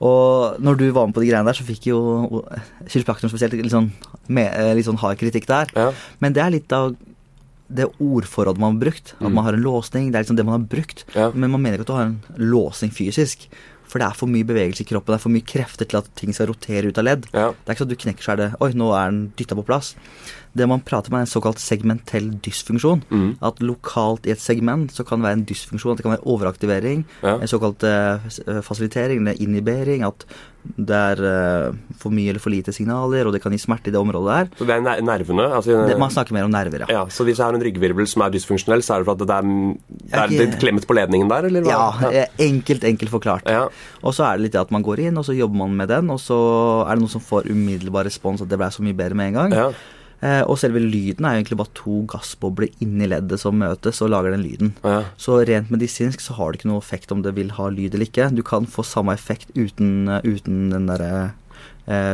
Og 0.00 0.60
når 0.64 0.78
du 0.80 0.86
var 0.96 1.08
med 1.08 1.16
på 1.16 1.22
de 1.22 1.28
greiene 1.28 1.44
der, 1.44 1.58
så 1.58 1.66
fikk 1.66 1.90
jo 1.90 2.00
kiropraktoren 2.88 3.32
spesielt 3.32 3.56
litt 3.58 3.72
sånn, 3.72 3.90
med, 4.32 4.48
eh, 4.48 4.72
litt 4.78 4.88
sånn 4.88 5.00
hard 5.00 5.20
kritikk 5.20 5.48
der. 5.50 5.72
Ja. 5.76 5.90
Men 6.24 6.36
det 6.36 6.44
er 6.44 6.54
litt 6.56 6.72
av 6.72 6.94
det 7.70 7.86
ordforrådet 8.02 8.58
man 8.58 8.74
har 8.74 8.86
brukt. 8.86 9.12
At 9.20 9.30
man 9.30 9.44
har 9.44 9.54
en 9.54 9.62
låsning. 9.62 10.10
Det 10.10 10.18
er 10.18 10.24
liksom 10.24 10.38
det 10.38 10.46
man 10.46 10.58
har 10.58 10.68
brukt. 10.72 11.04
Mm. 11.12 11.18
Ja. 11.20 11.30
Men 11.34 11.52
man 11.52 11.62
mener 11.62 11.78
ikke 11.78 11.86
at 11.86 11.92
du 11.92 11.98
har 11.98 12.08
en 12.08 12.48
låsning 12.50 12.90
fysisk. 12.90 13.46
For 13.90 13.98
det 13.98 14.06
er 14.06 14.18
for 14.18 14.30
mye 14.30 14.46
bevegelse 14.46 14.84
i 14.84 14.88
kroppen. 14.88 15.12
Det 15.12 15.18
er 15.18 15.24
for 15.26 15.34
mye 15.34 15.46
krefter 15.46 15.88
til 15.88 15.98
at 15.98 16.10
ting 16.18 16.34
skal 16.34 16.50
rotere 16.50 16.90
ut 16.90 16.98
av 16.98 17.06
ledd. 17.06 17.26
Ja. 17.34 17.50
Det 17.50 17.66
er 17.66 17.74
ikke 17.74 17.84
sånn 17.84 17.90
at 17.90 17.94
du 17.94 18.02
knekker 18.04 18.26
så 18.26 18.34
er 18.34 18.40
det 18.40 18.50
Oi, 18.62 18.70
nå 18.78 18.90
er 18.94 19.10
den 19.10 19.22
dytta 19.38 19.58
på 19.58 19.66
plass. 19.66 19.94
Det 20.52 20.66
man 20.66 20.80
prater 20.82 21.12
om, 21.12 21.18
er 21.20 21.26
en 21.26 21.30
såkalt 21.30 21.60
segmentell 21.62 22.30
dysfunksjon. 22.42 23.04
Mm. 23.10 23.28
At 23.46 23.60
lokalt 23.62 24.26
i 24.26 24.32
et 24.34 24.42
segment 24.42 24.90
så 24.90 25.04
kan 25.06 25.20
det 25.20 25.28
være 25.28 25.38
en 25.38 25.44
dysfunksjon. 25.46 25.92
At 25.94 26.00
det 26.00 26.06
kan 26.08 26.16
være 26.16 26.26
overaktivering. 26.26 27.04
Ja. 27.22 27.36
En 27.38 27.50
såkalt 27.50 27.84
uh, 27.86 28.18
eh, 28.46 28.58
fasilitering 28.66 29.22
eller 29.22 29.38
inhibering. 29.38 30.02
At 30.08 30.24
det 30.76 30.96
er 30.96 31.22
uh, 31.22 31.76
for 32.02 32.12
mye 32.12 32.32
eller 32.32 32.42
for 32.42 32.52
lite 32.52 32.74
signaler, 32.74 33.28
og 33.28 33.32
det 33.32 33.40
kan 33.44 33.54
gi 33.54 33.60
smerte 33.62 33.88
i 33.88 33.94
det 33.94 34.00
området 34.00 34.34
der. 34.34 34.50
Så 34.58 34.66
det 34.68 34.74
er 34.74 34.82
ner- 34.84 35.04
nervene? 35.06 35.46
Altså, 35.56 35.78
Det, 35.88 35.94
man 36.02 36.10
snakker 36.10 36.34
mer 36.36 36.44
om 36.44 36.52
nerver, 36.52 36.82
ja. 36.84 36.88
ja, 36.98 37.04
så 37.08 37.24
hvis 37.24 37.38
jeg 37.38 37.46
har 37.46 37.54
en 37.56 37.64
ryggvirvel 37.64 38.08
som 38.10 38.26
er 38.26 38.34
dysfunksjonell, 38.34 38.82
så 38.84 38.94
er 38.98 39.00
det 39.04 39.08
for 39.08 39.16
at 39.16 39.22
det 39.22 39.36
er, 39.38 39.48
det 40.10 40.40
er, 40.40 40.50
er 40.50 40.58
klemmet 40.60 40.84
på 40.90 40.96
ledningen 40.98 41.30
der, 41.32 41.48
eller 41.48 41.64
Ja, 41.70 41.78
hva? 41.96 42.10
eh, 42.12 42.26
enkelt, 42.44 42.84
enkelt 42.84 43.14
forklart. 43.14 43.48
Ja. 43.48 43.68
Og 44.02 44.12
så 44.18 44.26
er 44.26 44.36
det 44.36 44.48
litt 44.48 44.58
det 44.58 44.60
at 44.66 44.74
man 44.74 44.84
går 44.84 45.06
inn, 45.06 45.16
og 45.16 45.24
så 45.24 45.32
jobber 45.38 45.62
man 45.62 45.78
med 45.80 45.88
den, 45.94 46.10
og 46.12 46.20
så 46.20 46.36
er 46.84 46.92
det 46.92 47.06
noen 47.06 47.14
som 47.14 47.24
får 47.24 47.48
umiddelbar 47.48 48.04
respons, 48.10 48.42
at 48.44 48.50
det 48.52 48.60
ble 48.60 48.68
så 48.74 48.84
mye 48.84 48.98
bedre 49.00 49.16
med 49.16 49.32
en 49.32 49.40
gang. 49.40 49.56
Eh, 50.20 50.42
og 50.44 50.58
selve 50.60 50.82
lyden 50.82 51.24
er 51.24 51.34
jo 51.34 51.40
egentlig 51.40 51.58
bare 51.62 51.76
to 51.78 52.02
gassbobler 52.12 52.68
inni 52.84 53.08
leddet 53.08 53.40
som 53.40 53.56
møtes 53.56 54.02
og 54.04 54.12
lager 54.12 54.34
den 54.34 54.44
lyden. 54.44 54.72
Ja. 54.84 55.02
Så 55.20 55.38
rent 55.48 55.72
medisinsk 55.72 56.20
så 56.20 56.36
har 56.36 56.52
det 56.52 56.60
ikke 56.60 56.72
noe 56.72 56.82
effekt 56.82 57.14
om 57.14 57.22
det 57.24 57.32
vil 57.38 57.54
ha 57.56 57.70
lyd 57.72 57.96
eller 57.96 58.08
ikke. 58.08 58.28
Du 58.36 58.44
kan 58.46 58.68
få 58.68 58.84
samme 58.84 59.16
effekt 59.16 59.48
uten, 59.56 60.10
uten 60.26 60.68
den 60.74 60.90
derre 60.90 61.12
eh, 61.20 61.36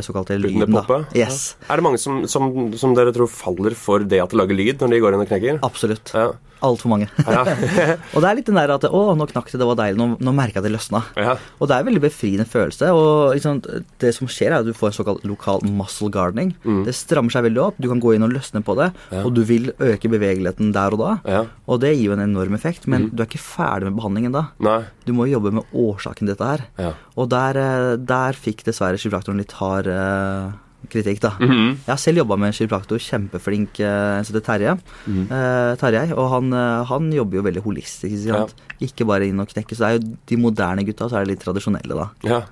såkalte 0.02 0.38
lyden, 0.40 0.72
da. 0.72 1.04
Yes. 1.14 1.56
Ja. 1.60 1.72
Er 1.74 1.76
det 1.76 1.84
mange 1.84 1.98
som, 1.98 2.22
som, 2.30 2.50
som 2.78 2.94
dere 2.96 3.12
tror 3.12 3.28
faller 3.28 3.74
for 3.76 3.98
det 4.00 4.20
at 4.22 4.30
det 4.30 4.38
lager 4.40 4.56
lyd 4.56 4.80
når 4.80 4.88
de 4.94 5.00
går 5.04 5.14
inn 5.16 5.24
og 5.26 5.28
knekker? 5.30 5.58
Absolutt. 5.66 6.12
Ja. 6.14 6.32
Altfor 6.64 6.88
mange. 6.88 7.06
Ja. 7.20 7.42
og 8.16 8.22
det 8.24 8.28
er 8.30 8.36
litt 8.38 8.46
den 8.48 8.56
der 8.56 8.70
at 8.72 8.84
Å, 8.88 9.00
nå 9.14 9.26
knakk 9.28 9.50
det, 9.52 9.58
det 9.60 9.66
var 9.68 9.76
deilig. 9.76 9.98
Nå, 10.00 10.06
nå 10.24 10.32
merka 10.32 10.56
jeg 10.56 10.62
at 10.62 10.64
det 10.64 10.72
løsna. 10.72 11.02
ja. 11.20 11.34
Og 11.60 11.68
det 11.68 11.74
er 11.76 11.82
en 11.84 11.88
veldig 11.90 12.00
befriende 12.06 12.46
følelse. 12.48 12.88
Og 12.96 13.34
liksom, 13.36 13.58
det 14.00 14.12
som 14.16 14.30
skjer, 14.30 14.54
er 14.54 14.62
at 14.62 14.66
du 14.68 14.72
får 14.76 14.88
en 14.88 14.96
såkalt 14.96 15.26
lokal 15.28 15.60
muscle 15.68 16.08
gardening. 16.14 16.54
Det 16.86 16.94
strammer 16.96 17.34
seg 17.34 17.44
veldig 17.50 17.60
opp. 17.66 17.76
Du 17.82 17.90
kan 17.92 18.00
gå 18.00 18.14
inn 18.16 18.24
og 18.24 18.32
løsne 18.32 18.62
på 18.64 18.76
det, 18.80 18.88
Mm. 19.12 19.20
Og 19.26 19.34
du 19.36 19.42
vil 19.46 19.68
øke 19.82 20.08
bevegeligheten 20.10 20.72
der 20.74 20.94
og 20.96 20.98
da. 21.02 21.10
Ja. 21.28 21.42
Og 21.70 21.78
det 21.84 21.92
gir 21.94 22.08
jo 22.08 22.16
en 22.16 22.24
enorm 22.24 22.54
effekt, 22.56 22.86
Mm. 22.86 22.90
men 22.94 23.04
du 23.12 23.22
er 23.22 23.28
ikke 23.28 23.38
ferdig 23.42 23.90
med 23.90 23.96
behandlingen 24.00 24.32
da. 24.34 24.46
Nei. 24.58 24.78
Du 25.06 25.12
må 25.14 25.28
jobbe 25.28 25.52
med 25.52 25.64
årsaken 25.76 26.24
til 26.24 26.32
dette 26.32 26.48
her. 26.48 26.64
Ja. 26.80 26.92
Og 27.16 27.28
der, 27.32 27.56
eh, 27.60 27.96
der 27.96 28.32
fikk 28.36 28.64
dessverre 28.66 28.98
kiropraktoren 28.98 29.38
litt 29.40 29.52
hard, 29.60 29.86
eh, 29.92 30.52
kritikk, 30.92 31.18
da. 31.24 31.30
Mhm. 31.40 31.62
Jeg 31.82 31.90
har 31.90 31.98
selv 31.98 32.20
jobba 32.22 32.36
med 32.38 32.52
en 32.52 32.56
kiropraktor, 32.58 33.00
kjempeflink, 33.02 33.80
en 33.82 34.24
som 34.24 34.36
heter 34.36 34.44
Terje. 34.46 34.74
Mhm. 35.06 35.24
Eh, 35.30 35.72
Tarjei, 35.80 36.12
og 36.14 36.28
han, 36.30 36.52
eh, 36.52 36.84
han 36.92 37.10
jobber 37.12 37.40
jo 37.40 37.42
veldig 37.48 37.64
holistisk. 37.64 38.12
Ikke, 38.12 38.36
sant? 38.46 38.54
ikke 38.80 39.06
bare 39.08 39.26
inn 39.26 39.40
og 39.42 39.48
knekke. 39.50 39.74
Så 39.74 39.82
det 39.82 39.88
er 39.88 39.98
jo 39.98 40.16
de 40.30 40.36
moderne 40.36 40.84
gutta, 40.86 41.08
så 41.10 41.18
er 41.18 41.24
det 41.26 41.34
litt 41.34 41.44
tradisjonelle, 41.44 41.96
da. 41.96 42.08
Ja. 42.22 42.42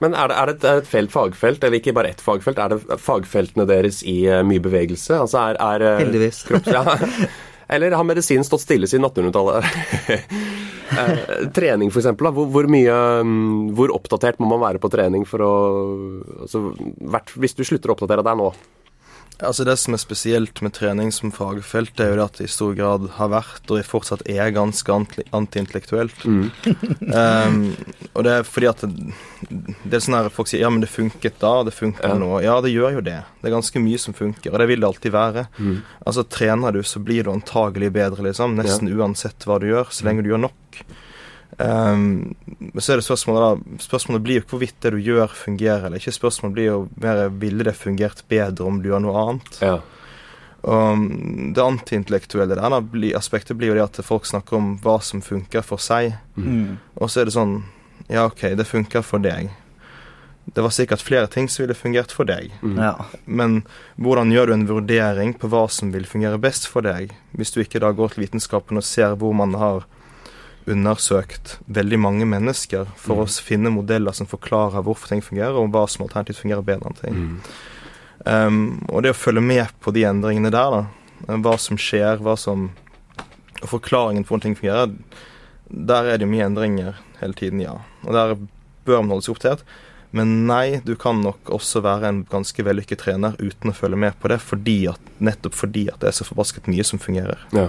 Men 0.00 0.14
er 0.16 0.28
det, 0.28 0.36
er 0.40 0.46
det 0.46 0.64
et, 0.64 0.86
felt 0.88 1.10
fagfelt, 1.12 1.62
eller 1.62 1.76
ikke 1.76 1.92
bare 1.92 2.08
ett 2.08 2.22
fagfelt? 2.24 2.56
Er 2.58 2.72
det 2.72 2.98
fagfeltene 2.98 3.66
deres 3.68 4.02
i 4.08 4.22
eh, 4.32 4.40
mye 4.48 4.62
bevegelse? 4.64 5.12
Altså 5.20 5.42
er, 5.50 5.58
er 5.60 5.84
eh, 5.84 5.98
Heldigvis. 6.00 6.44
kropps- 6.48 6.72
ja. 6.76 6.96
Eller 7.70 7.94
har 7.94 8.06
medisinen 8.06 8.46
stått 8.46 8.64
stille 8.66 8.90
siden 8.90 9.06
1800-tallet? 9.06 9.64
Eh, 10.90 11.44
trening, 11.54 11.86
f.eks. 11.94 12.08
Hvor, 12.18 12.48
hvor 12.50 12.66
mye 12.66 12.94
mm, 13.22 13.68
Hvor 13.78 13.92
oppdatert 13.94 14.40
må 14.42 14.48
man 14.50 14.58
være 14.58 14.80
på 14.82 14.88
trening 14.90 15.22
for 15.22 15.44
å 15.46 15.50
altså, 16.42 16.64
Hvis 17.38 17.54
du 17.54 17.62
slutter 17.62 17.92
å 17.92 17.94
oppdatere 17.94 18.24
deg 18.26 18.40
nå 18.40 18.48
Altså 19.42 19.64
Det 19.64 19.74
som 19.80 19.94
er 19.96 20.00
spesielt 20.02 20.60
med 20.62 20.74
trening 20.76 21.10
som 21.12 21.30
fagfelt, 21.32 21.94
det 21.96 22.04
er 22.04 22.10
jo 22.12 22.16
det 22.20 22.24
at 22.26 22.38
det 22.40 22.44
i 22.48 22.52
stor 22.52 22.74
grad 22.76 23.06
har 23.16 23.30
vært, 23.32 23.62
og 23.72 23.78
fortsatt 23.88 24.22
er, 24.28 24.50
ganske 24.52 24.92
anti- 24.92 25.24
Mm. 26.24 26.50
um, 27.00 27.76
og 28.14 28.24
det 28.26 28.32
er 28.34 28.42
fordi 28.44 28.68
at 28.68 28.80
det, 28.84 29.14
det 29.84 29.96
er 29.96 30.04
sånn 30.04 30.18
her 30.18 30.28
folk 30.34 30.50
sier 30.50 30.60
ja, 30.64 30.70
men 30.70 30.82
det 30.84 30.90
funket 30.92 31.38
da, 31.40 31.62
det 31.64 31.72
funker 31.76 32.08
Ja. 32.12 32.18
nå. 32.20 32.42
Ja, 32.44 32.60
det 32.60 32.72
gjør 32.74 32.98
jo 32.98 33.00
det. 33.06 33.18
Det 33.40 33.48
er 33.50 33.56
ganske 33.56 33.80
mye 33.82 33.98
som 33.98 34.14
funker, 34.14 34.52
og 34.52 34.58
det 34.60 34.68
vil 34.68 34.80
det 34.84 34.88
alltid 34.90 35.12
være. 35.16 35.46
Altså 36.06 36.26
Trener 36.28 36.72
du, 36.76 36.82
så 36.82 37.00
blir 37.02 37.24
du 37.24 37.32
antagelig 37.32 37.92
bedre, 37.92 38.22
liksom. 38.28 38.56
Nesten 38.60 38.88
uansett 38.92 39.46
hva 39.48 39.58
du 39.60 39.66
gjør, 39.72 39.88
så 39.90 40.04
lenge 40.04 40.22
du 40.22 40.30
gjør 40.34 40.44
nok. 40.48 40.84
Um, 41.58 42.34
så 42.78 42.94
er 42.94 43.00
det 43.00 43.04
spørsmålet 43.04 43.42
da 43.42 43.80
Spørsmålet 43.82 44.22
blir 44.24 44.38
jo 44.38 44.44
hvorvidt 44.52 44.78
det 44.84 44.92
du 44.94 45.00
gjør, 45.02 45.32
fungerer 45.34 45.88
eller 45.88 46.00
ikke. 46.00 46.14
Spørsmålet 46.14 46.56
blir 46.56 46.68
jo 46.68 46.82
mer 47.02 47.24
ville 47.42 47.66
det 47.66 47.76
fungert 47.76 48.22
bedre 48.30 48.68
om 48.68 48.78
du 48.80 48.90
gjør 48.90 49.02
noe 49.04 49.24
annet. 49.24 49.58
Ja. 49.64 49.78
Og 50.60 51.04
det 51.56 51.64
antiintellektuelle 51.64 52.56
der 52.56 52.72
da, 52.74 52.80
blir, 52.84 53.16
aspektet 53.16 53.56
blir 53.56 53.72
jo 53.72 53.78
det 53.78 53.86
at 53.86 54.02
folk 54.04 54.28
snakker 54.28 54.58
om 54.58 54.74
hva 54.84 54.98
som 55.04 55.22
funker 55.24 55.64
for 55.64 55.80
seg. 55.80 56.14
Mm. 56.36 56.76
Og 57.00 57.10
så 57.10 57.22
er 57.22 57.30
det 57.30 57.36
sånn 57.36 57.62
Ja, 58.10 58.26
OK, 58.26 58.42
det 58.58 58.66
funker 58.68 59.04
for 59.06 59.22
deg. 59.22 59.52
Det 60.50 60.64
var 60.64 60.72
sikkert 60.74 61.04
flere 61.04 61.28
ting 61.30 61.46
som 61.48 61.62
ville 61.62 61.76
fungert 61.78 62.10
for 62.12 62.26
deg. 62.26 62.50
Ja. 62.74 62.94
Men 63.24 63.60
hvordan 64.00 64.32
gjør 64.34 64.50
du 64.50 64.54
en 64.56 64.66
vurdering 64.66 65.34
på 65.38 65.50
hva 65.52 65.66
som 65.70 65.92
vil 65.94 66.08
fungere 66.08 66.40
best 66.42 66.66
for 66.66 66.82
deg, 66.82 67.12
hvis 67.38 67.54
du 67.54 67.60
ikke 67.62 67.82
da 67.84 67.92
går 67.94 68.14
til 68.14 68.24
vitenskapen 68.24 68.80
og 68.80 68.86
ser 68.86 69.14
hvor 69.20 69.36
man 69.36 69.54
har 69.60 69.86
undersøkt 70.70 71.56
veldig 71.66 71.98
mange 72.00 72.28
mennesker 72.28 72.88
for 73.00 73.24
å 73.24 73.28
finne 73.30 73.72
modeller 73.74 74.14
som 74.16 74.28
forklarer 74.30 74.84
hvorfor 74.86 75.12
ting 75.12 75.24
fungerer, 75.24 75.56
og 75.58 75.72
hva 75.74 75.86
som 75.90 76.06
alternativt 76.06 76.40
fungerer 76.42 76.66
bedre 76.66 76.90
enn 76.90 77.00
ting. 77.00 77.26
Um, 78.26 78.60
og 78.90 79.04
det 79.04 79.14
å 79.14 79.16
følge 79.16 79.42
med 79.44 79.70
på 79.80 79.94
de 79.96 80.04
endringene 80.08 80.52
der, 80.52 80.76
da, 80.76 81.36
hva 81.40 81.56
som 81.60 81.78
skjer, 81.80 82.20
hva 82.20 82.36
som 82.36 82.70
Og 83.60 83.68
forklaringen 83.68 84.24
på 84.24 84.32
hvordan 84.32 84.40
ting 84.46 84.54
fungerer, 84.56 84.92
der 85.68 86.06
er 86.08 86.16
det 86.16 86.28
mye 86.30 86.46
endringer 86.46 86.94
hele 87.18 87.36
tiden, 87.36 87.60
ja. 87.60 87.74
Og 88.06 88.14
der 88.16 88.30
bør 88.88 89.02
man 89.02 89.12
holde 89.12 89.26
seg 89.26 89.34
oppdatert. 89.34 89.64
Men 90.16 90.46
nei, 90.48 90.80
du 90.80 90.94
kan 90.96 91.20
nok 91.22 91.52
også 91.54 91.82
være 91.84 92.08
en 92.08 92.22
ganske 92.30 92.64
vellykket 92.66 93.02
trener 93.04 93.36
uten 93.38 93.70
å 93.70 93.76
følge 93.76 94.00
med 94.00 94.16
på 94.16 94.30
det, 94.32 94.40
fordi 94.42 94.78
at, 94.90 95.12
nettopp 95.22 95.58
fordi 95.58 95.84
at 95.92 96.00
det 96.02 96.08
er 96.10 96.16
så 96.16 96.26
forbasket 96.26 96.70
mye 96.72 96.86
som 96.88 97.02
fungerer. 97.02 97.44
Ja. 97.54 97.68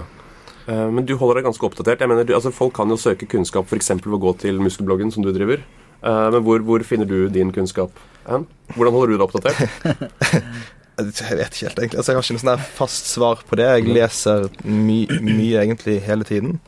Eh, 0.68 0.88
Men 0.90 1.06
du 1.06 1.16
holder 1.16 1.40
deg 1.40 1.48
ganske 1.50 1.66
oppdatert. 1.66 2.00
Jeg 2.00 2.10
mener, 2.10 2.24
du, 2.28 2.34
altså 2.36 2.52
Folk 2.54 2.74
kan 2.78 2.90
jo 2.92 2.98
søke 3.00 3.26
kunnskap 3.30 3.66
f.eks. 3.70 3.90
ved 3.98 4.18
å 4.18 4.20
gå 4.22 4.34
til 4.42 4.60
muskelbloggen 4.62 5.12
som 5.14 5.24
du 5.24 5.32
driver. 5.34 5.62
Eh, 6.02 6.28
Men 6.34 6.42
hvor, 6.46 6.62
hvor 6.66 6.84
finner 6.86 7.08
du 7.08 7.28
din 7.32 7.52
kunnskap 7.54 7.90
hen? 8.28 8.46
Hvordan 8.76 8.94
holder 8.94 9.12
du 9.12 9.18
deg 9.18 9.26
oppdatert? 9.26 9.58
Jeg 10.92 11.38
vet 11.38 11.54
ikke 11.56 11.66
helt, 11.66 11.78
egentlig. 11.80 11.98
Altså, 11.98 12.12
jeg 12.12 12.18
har 12.18 12.26
ikke 12.26 12.34
noe 12.36 12.42
sånn 12.42 12.64
fast 12.76 13.06
svar 13.08 13.40
på 13.48 13.56
det. 13.58 13.64
Jeg 13.64 13.94
leser 13.96 14.44
my 14.68 14.98
mye 15.24 15.62
egentlig 15.62 15.94
hele 16.04 16.26
tiden, 16.28 16.58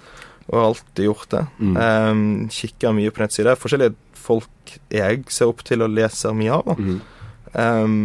og 0.48 0.57
har 0.57 0.68
alltid 0.70 1.04
gjort 1.04 1.28
det. 1.35 1.42
Mm. 1.61 1.74
Um, 1.76 2.22
kikker 2.50 2.96
mye 2.96 3.12
på 3.14 3.20
nettsider. 3.22 3.59
Forskjellige 3.61 3.94
folk 4.24 4.72
jeg 4.90 5.26
ser 5.28 5.52
opp 5.52 5.61
til 5.68 5.85
og 5.85 5.92
leser 5.92 6.35
mye 6.37 6.57
av. 6.57 6.72
Mhm. 6.80 7.02
Um, 7.54 7.98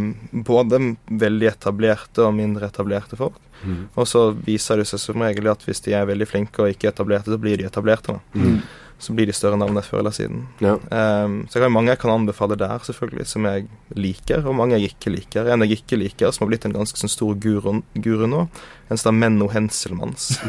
både 0.46 0.78
veldig 1.24 1.48
etablerte 1.50 2.28
og 2.28 2.36
mindre 2.38 2.68
etablerte 2.70 3.18
folk. 3.18 3.40
Mhm. 3.64 3.88
Og 3.96 4.08
så 4.08 4.30
viser 4.46 4.78
det 4.78 4.88
seg 4.88 5.00
som 5.00 5.22
regel 5.22 5.50
at 5.52 5.64
hvis 5.68 5.82
de 5.86 5.94
er 5.94 6.06
veldig 6.10 6.28
flinke 6.28 6.64
og 6.64 6.70
ikke 6.74 6.92
etablerte, 6.92 7.32
så 7.34 7.40
blir 7.42 7.58
de 7.58 7.66
etablerte. 7.70 8.14
da. 8.14 8.20
Mhm. 8.40 8.62
Så 9.00 9.14
blir 9.16 9.26
de 9.26 9.32
større 9.32 9.56
navn 9.56 9.80
før 9.82 10.02
eller 10.02 10.12
siden. 10.12 10.42
Ja. 10.60 10.74
Um, 10.76 11.48
så 11.48 11.56
jeg 11.56 11.64
har 11.64 11.70
mange 11.72 11.88
jeg 11.94 12.00
kan 12.02 12.12
anbefale 12.12 12.58
der, 12.60 12.80
selvfølgelig, 12.84 13.28
som 13.28 13.46
jeg 13.46 13.70
liker, 13.96 14.44
og 14.46 14.56
mange 14.56 14.76
jeg 14.76 14.92
ikke 14.92 15.14
liker. 15.14 15.48
En 15.48 15.64
jeg 15.64 15.78
ikke 15.80 15.96
liker, 15.96 16.34
som 16.36 16.44
har 16.44 16.50
blitt 16.52 16.66
en 16.68 16.76
ganske 16.76 17.00
sånn 17.00 17.10
stor 17.10 17.34
guru, 17.40 17.82
guru 17.96 18.26
nå, 18.28 18.42
en 18.90 18.98
heter 18.98 19.16
Menno 19.16 19.48
Henselmanns. 19.48 20.42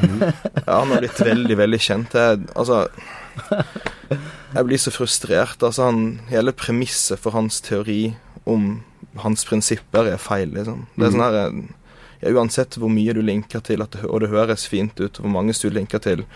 ja, 0.67 0.81
han 0.81 0.91
har 0.91 0.99
blitt 0.99 1.21
veldig, 1.23 1.57
veldig 1.63 1.79
kjent. 1.79 2.11
Jeg, 2.19 2.43
altså 2.57 2.89
Jeg 4.55 4.67
blir 4.67 4.81
så 4.83 4.91
frustrert. 4.91 5.63
Altså, 5.63 5.87
han, 5.87 6.21
hele 6.31 6.51
premisset 6.51 7.23
for 7.23 7.31
hans 7.37 7.61
teori 7.63 8.17
om 8.51 8.81
hans 9.23 9.45
prinsipper 9.47 10.11
er 10.11 10.19
feil, 10.19 10.51
liksom. 10.55 10.89
Det 10.97 11.07
er 11.07 11.15
sånn 11.15 11.23
her 11.23 11.39
ja, 12.21 12.33
Uansett 12.33 12.79
hvor 12.81 12.93
mye 12.93 13.15
du 13.17 13.23
linker 13.25 13.65
til, 13.67 13.83
at 13.85 13.97
det, 13.97 14.07
og 14.09 14.23
det 14.25 14.33
høres 14.33 14.67
fint 14.71 14.97
ut, 15.01 15.17
og 15.19 15.25
hvor 15.25 15.35
mange 15.41 15.57
du 15.57 15.71
linker 15.73 16.03
til, 16.05 16.27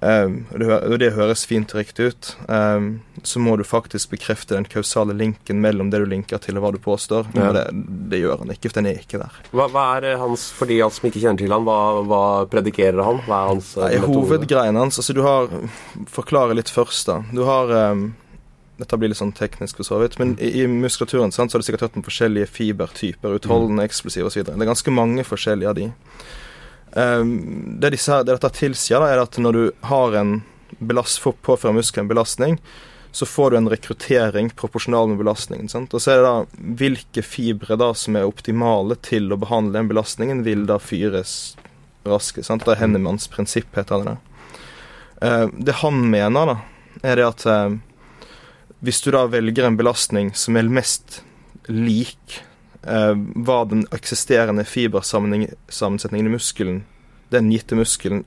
Um, 0.00 0.46
og 0.50 0.60
det, 0.60 0.68
og 0.72 0.94
det 0.98 1.10
høres 1.14 1.44
fint 1.46 1.72
og 1.74 1.78
riktig 1.82 2.08
ut. 2.12 2.30
Um, 2.48 3.02
så 3.22 3.38
må 3.42 3.54
du 3.60 3.64
faktisk 3.66 4.10
bekrefte 4.10 4.56
den 4.56 4.66
kausale 4.66 5.14
linken 5.16 5.60
mellom 5.62 5.92
det 5.92 6.00
du 6.02 6.08
linker 6.10 6.40
til, 6.42 6.56
og 6.58 6.64
hva 6.64 6.72
du 6.74 6.80
påstår. 6.82 7.28
Ja. 7.36 7.50
Og 7.50 7.58
det, 7.58 7.64
det 8.10 8.22
gjør 8.22 8.42
han 8.42 8.54
ikke, 8.54 8.70
for 8.70 8.80
den 8.80 8.90
er 8.92 9.02
ikke 9.02 9.20
der. 9.22 9.36
Hva, 9.52 9.68
hva 9.72 9.84
er 9.98 10.08
eh, 10.12 10.18
hans, 10.20 10.48
For 10.56 10.70
de 10.70 10.80
som 10.82 11.08
ikke 11.08 11.22
kjenner 11.22 11.44
til 11.44 11.54
han, 11.54 11.66
hva, 11.68 11.78
hva 12.08 12.24
predikerer 12.50 13.02
han? 13.04 13.20
Hva 13.28 13.42
er 13.42 13.52
hans 13.52 13.74
eh, 13.76 13.98
Nei, 13.98 14.10
hovedgreien 14.16 14.80
hans 14.80 14.98
Altså, 15.00 15.14
du 15.16 15.22
har 15.24 15.52
Forklare 16.10 16.56
litt 16.56 16.72
først, 16.72 17.06
da. 17.10 17.20
Du 17.34 17.44
har 17.46 17.70
um, 17.92 18.08
Dette 18.82 18.98
blir 18.98 19.12
litt 19.12 19.20
sånn 19.20 19.34
teknisk 19.36 19.78
for 19.80 19.86
så 19.86 20.02
vidt, 20.02 20.18
men 20.20 20.34
i, 20.42 20.50
i 20.62 20.68
muskulaturen 20.68 21.32
sant, 21.34 21.52
så 21.52 21.56
har 21.56 21.62
du 21.62 21.68
sikkert 21.68 21.86
hørt 21.86 21.98
om 22.00 22.06
forskjellige 22.06 22.50
fibertyper. 22.50 23.38
Utholdende, 23.38 23.86
eksplosive 23.86 24.28
osv. 24.28 24.44
Det 24.48 24.54
er 24.56 24.70
ganske 24.72 24.94
mange 24.94 25.24
forskjellige 25.26 25.70
av 25.70 25.78
de. 25.78 25.90
Um, 26.92 27.36
det, 27.80 27.94
disse, 27.94 28.18
det 28.26 28.34
dette 28.34 28.52
tilsier, 28.58 29.00
da, 29.00 29.12
er 29.12 29.22
at 29.22 29.38
når 29.40 29.58
du 29.58 29.62
har 29.88 30.16
en 30.20 30.40
belast, 30.82 31.22
får 31.22 31.38
påfører 31.46 31.78
muskelen 31.78 32.10
belastning, 32.10 32.58
så 33.12 33.26
får 33.26 33.50
du 33.50 33.56
en 33.56 33.68
rekruttering 33.68 34.50
proporsjonal 34.56 35.08
med 35.08 35.20
belastningen. 35.20 35.68
Sant? 35.68 35.94
Og 35.94 36.00
så 36.00 36.14
er 36.14 36.20
det 36.20 36.28
da 36.28 36.68
hvilke 36.80 37.24
fibre 37.24 37.76
da 37.76 37.90
som 37.96 38.16
er 38.16 38.28
optimale 38.28 38.96
til 39.04 39.28
å 39.32 39.40
behandle 39.40 39.78
den 39.78 39.90
belastningen, 39.90 40.44
vil 40.46 40.64
da 40.68 40.78
fyres 40.80 41.54
raskest. 42.08 42.48
Sant? 42.48 42.64
Det 42.64 42.74
er 42.74 42.84
Hennemanns 42.86 43.28
prinsipp, 43.32 43.68
heter 43.76 44.00
det. 44.00 44.14
der. 44.14 44.48
Eh, 45.22 45.46
det 45.68 45.76
han 45.82 46.00
mener, 46.10 46.54
da, 46.54 46.56
er 47.04 47.20
det 47.20 47.28
at 47.28 47.46
eh, 47.46 47.76
hvis 48.82 49.02
du 49.04 49.12
da 49.14 49.26
velger 49.30 49.68
en 49.68 49.78
belastning 49.78 50.32
som 50.34 50.58
er 50.58 50.70
mest 50.70 51.20
lik 51.70 52.40
eh, 52.82 53.14
hva 53.14 53.60
den 53.70 53.84
eksisterende 53.94 54.64
fibersammensetningen 54.66 56.26
i 56.26 56.34
muskelen, 56.34 56.82
den 57.30 57.52
gitte 57.54 57.78
muskelen, 57.78 58.24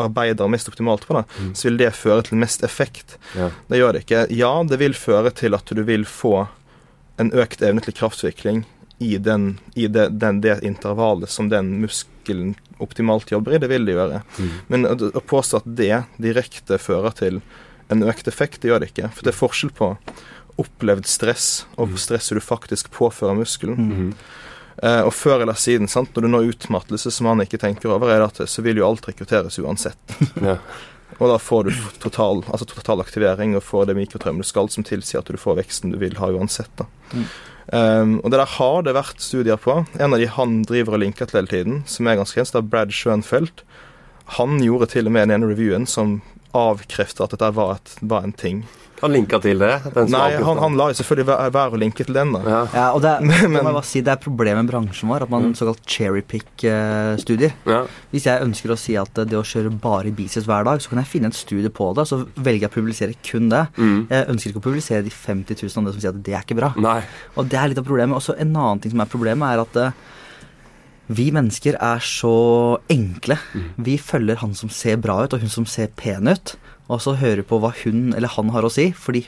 arbeider 0.00 0.48
mest 0.50 0.68
optimalt 0.68 1.06
på, 1.06 1.20
da, 1.20 1.24
så 1.54 1.68
vil 1.68 1.78
det 1.78 1.92
føre 1.96 2.24
til 2.26 2.40
mest 2.40 2.64
effekt. 2.66 3.18
Ja. 3.36 3.50
Det 3.68 3.78
gjør 3.78 3.94
det 3.94 4.02
ikke. 4.06 4.24
Ja, 4.34 4.52
det 4.66 4.80
vil 4.80 4.96
føre 4.98 5.30
til 5.36 5.54
at 5.54 5.70
du 5.70 5.82
vil 5.86 6.08
få 6.08 6.48
en 7.20 7.30
økt 7.36 7.62
evne 7.62 7.82
til 7.84 7.94
kraftvikling 7.98 8.64
i, 8.98 9.14
den, 9.22 9.58
i 9.74 9.86
det, 9.86 10.08
den, 10.18 10.40
det 10.42 10.58
intervallet 10.66 11.30
som 11.30 11.50
den 11.52 11.76
muskelen 11.82 12.56
optimalt 12.82 13.30
jobber 13.30 13.54
i. 13.54 13.62
Det 13.62 13.70
vil 13.70 13.86
det 13.86 13.94
gjøre. 13.94 14.22
Men 14.72 14.88
å, 14.88 14.96
å 14.96 15.22
påstå 15.22 15.62
at 15.62 15.70
det 15.78 16.02
direkte 16.18 16.80
fører 16.82 17.14
til 17.18 17.40
en 17.88 18.04
økt 18.08 18.28
effekt, 18.28 18.60
det 18.62 18.72
gjør 18.72 18.82
det 18.82 18.90
ikke. 18.92 19.12
For 19.14 19.26
det 19.26 19.32
er 19.32 19.38
forskjell 19.38 19.72
på 19.76 19.92
opplevd 20.58 21.06
stress 21.06 21.48
og 21.78 21.94
stresset 22.00 22.38
du 22.38 22.42
faktisk 22.42 22.90
påfører 22.94 23.38
muskelen. 23.38 23.78
Mhm. 23.78 24.12
Eh, 24.82 25.00
og 25.02 25.10
før 25.14 25.42
eller 25.42 25.58
siden, 25.58 25.88
sant, 25.90 26.14
når 26.14 26.22
du 26.22 26.28
når 26.30 26.52
utmattelse 26.52 27.10
som 27.10 27.26
man 27.26 27.42
ikke 27.42 27.58
tenker 27.58 27.90
over, 27.90 28.12
er 28.14 28.22
det 28.22 28.28
at 28.30 28.50
så 28.50 28.62
vil 28.62 28.78
jo 28.78 28.86
alt 28.86 29.08
rekrutteres 29.10 29.58
uansett. 29.58 29.98
Ja. 30.50 30.60
Og 31.18 31.30
da 31.32 31.38
får 31.40 31.64
du 31.66 31.70
total, 31.98 32.44
altså 32.52 32.66
total 32.68 33.00
aktivering 33.02 33.56
og 33.56 33.64
får 33.64 33.88
det 33.88 33.96
mikrotraumet 33.96 34.44
du 34.44 34.46
skal, 34.46 34.68
som 34.70 34.84
tilsier 34.86 35.18
at 35.18 35.30
du 35.32 35.40
får 35.40 35.56
veksten 35.58 35.90
du 35.90 35.96
vil 35.98 36.14
ha 36.20 36.28
uansett. 36.30 36.70
da. 36.78 36.84
Um, 37.72 38.20
og 38.22 38.30
det 38.30 38.38
der 38.38 38.52
har 38.54 38.84
det 38.86 38.94
vært 38.94 39.24
studier 39.24 39.58
på. 39.58 39.80
En 39.98 40.14
av 40.14 40.20
de 40.20 40.28
han 40.30 40.60
driver 40.68 40.94
og 40.94 41.02
linker 41.02 41.26
til 41.26 41.40
hele 41.40 41.50
tiden, 41.50 41.80
som 41.90 42.06
er 42.06 42.20
ganske 42.20 42.38
kjent, 42.38 42.52
det 42.54 42.60
er 42.60 42.70
Brad 42.70 42.94
Schoenfeldt. 42.94 43.64
Han 44.36 44.60
gjorde 44.62 44.92
til 44.92 45.08
og 45.08 45.16
med 45.16 45.26
den 45.26 45.40
ene 45.40 45.50
reviewen 45.50 45.88
som 45.90 46.20
avkrefte 46.58 47.24
at 47.24 47.34
dette 47.36 47.54
var, 47.56 47.78
et, 47.78 47.96
var 48.10 48.26
en 48.26 48.34
ting. 48.36 48.64
Han 48.98 49.12
linka 49.14 49.38
til 49.38 49.60
det? 49.62 49.76
den 49.94 50.08
Nei, 50.10 50.32
han, 50.42 50.58
han 50.58 50.74
la 50.74 50.88
jo 50.90 50.96
selvfølgelig 50.98 51.28
være 51.28 51.52
være 51.54 51.76
å 51.76 51.78
linke 51.78 52.02
til 52.02 52.16
den, 52.16 52.32
da. 52.34 52.40
Ja. 52.42 52.62
Ja, 52.74 52.86
og 52.96 53.04
det 53.04 53.12
er, 53.12 53.20
Men- 53.28 53.52
må 53.54 53.60
jeg 53.60 53.76
bare 53.76 53.86
si, 53.86 54.00
det 54.02 54.10
er 54.14 54.18
problemet 54.24 54.64
med 54.64 54.72
bransjen 54.72 55.12
vår, 55.12 55.26
at 55.28 55.30
man 55.30 55.52
såkalt 55.54 55.84
cherrypick-studier. 55.86 57.54
Ja. 57.68 57.84
Hvis 58.10 58.26
jeg 58.26 58.42
ønsker 58.42 58.74
å 58.74 58.78
si 58.80 58.96
at 58.98 59.20
eh, 59.22 59.28
det 59.28 59.38
å 59.38 59.44
kjøre 59.46 59.70
bare 59.82 60.10
biceps 60.14 60.48
hver 60.48 60.66
dag, 60.66 60.82
så 60.82 60.90
kan 60.90 61.02
jeg 61.02 61.10
finne 61.12 61.30
en 61.30 61.36
studie 61.36 61.70
på 61.70 61.92
det, 61.98 62.08
så 62.10 62.20
velger 62.34 62.66
jeg 62.66 62.72
å 62.72 62.76
publisere 62.78 63.18
kun 63.30 63.48
det. 63.52 63.64
Mm. 63.78 63.98
Jeg 64.10 64.28
ønsker 64.34 64.50
ikke 64.52 64.62
å 64.64 64.66
publisere 64.68 65.06
de 65.06 65.14
50 65.14 65.62
000 65.62 65.78
andre 65.82 65.94
som 65.94 66.02
sier 66.02 66.14
at 66.14 66.22
det 66.26 66.34
er 66.34 66.42
ikke 66.46 66.58
bra. 66.58 66.72
Nei. 66.82 67.00
Og 67.38 67.48
det 67.50 67.60
er 67.60 67.70
litt 67.72 67.80
av 67.82 67.86
problemet. 67.86 68.18
Og 68.18 68.24
så 68.24 68.34
en 68.34 68.50
annen 68.56 68.82
ting 68.82 68.94
som 68.94 69.04
er 69.04 69.10
problemet, 69.14 69.46
er 69.54 69.62
at 69.62 69.82
eh, 69.84 70.06
vi 71.08 71.30
mennesker 71.34 71.78
er 71.80 72.04
så 72.04 72.78
enkle. 72.92 73.38
Vi 73.80 73.96
følger 74.00 74.40
han 74.42 74.54
som 74.58 74.72
ser 74.72 75.00
bra 75.00 75.22
ut, 75.24 75.34
og 75.34 75.44
hun 75.44 75.52
som 75.52 75.66
ser 75.68 75.92
pen 75.96 76.28
ut, 76.28 76.56
og 76.88 77.02
så 77.04 77.16
hører 77.20 77.44
på 77.44 77.60
hva 77.60 77.72
hun 77.82 78.12
eller 78.14 78.32
han 78.32 78.52
har 78.54 78.64
å 78.64 78.72
si, 78.72 78.90
fordi 78.96 79.24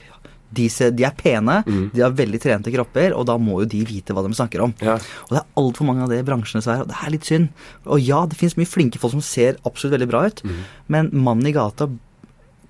de, 0.50 0.66
ser, 0.72 0.90
de 0.96 1.04
er 1.06 1.14
pene, 1.14 1.60
de 1.94 2.02
har 2.02 2.14
veldig 2.16 2.40
trente 2.42 2.72
kropper, 2.74 3.14
og 3.14 3.26
da 3.28 3.36
må 3.38 3.60
jo 3.62 3.70
de 3.70 3.84
vite 3.86 4.16
hva 4.16 4.24
de 4.26 4.34
snakker 4.34 4.64
om. 4.64 4.74
Ja. 4.82 4.98
Og 5.28 5.34
det 5.36 5.40
er 5.40 5.62
altfor 5.62 5.86
mange 5.86 6.04
av 6.04 6.12
det 6.12 6.20
i 6.20 6.26
bransjen, 6.26 6.58
dessverre, 6.58 6.84
og 6.84 6.90
det 6.90 6.98
er 6.98 7.14
litt 7.14 7.28
synd. 7.28 7.50
Og 7.86 8.02
ja, 8.02 8.24
det 8.26 8.38
finnes 8.40 8.58
mye 8.58 8.70
flinke 8.70 9.00
folk 9.02 9.14
som 9.14 9.24
ser 9.24 9.60
absolutt 9.62 9.94
veldig 9.96 10.10
bra 10.10 10.24
ut, 10.26 10.44
men 10.90 11.12
mannen 11.14 11.50
i 11.50 11.54
gata 11.56 11.88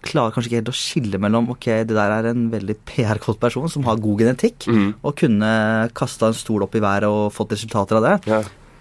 klarer 0.05 0.33
kanskje 0.33 0.49
ikke 0.49 0.61
helt 0.63 0.71
å 0.73 0.77
skille 0.77 1.19
mellom 1.21 1.51
ok, 1.53 1.67
det 1.85 1.97
der 1.97 2.13
er 2.15 2.31
en 2.31 2.47
veldig 2.53 2.77
PR-kåt 2.89 3.41
person 3.41 3.69
som 3.69 3.85
har 3.89 4.01
god 4.01 4.23
genetikk, 4.25 4.65
mm. 4.69 4.87
og 5.05 5.17
kunne 5.21 5.51
kasta 5.97 6.31
en 6.31 6.39
stol 6.39 6.65
opp 6.65 6.77
i 6.77 6.83
været 6.85 7.09
og 7.11 7.35
fått 7.37 7.57
resultater 7.57 8.01
av 8.01 8.07
det, 8.09 8.17
Ja. 8.31 8.41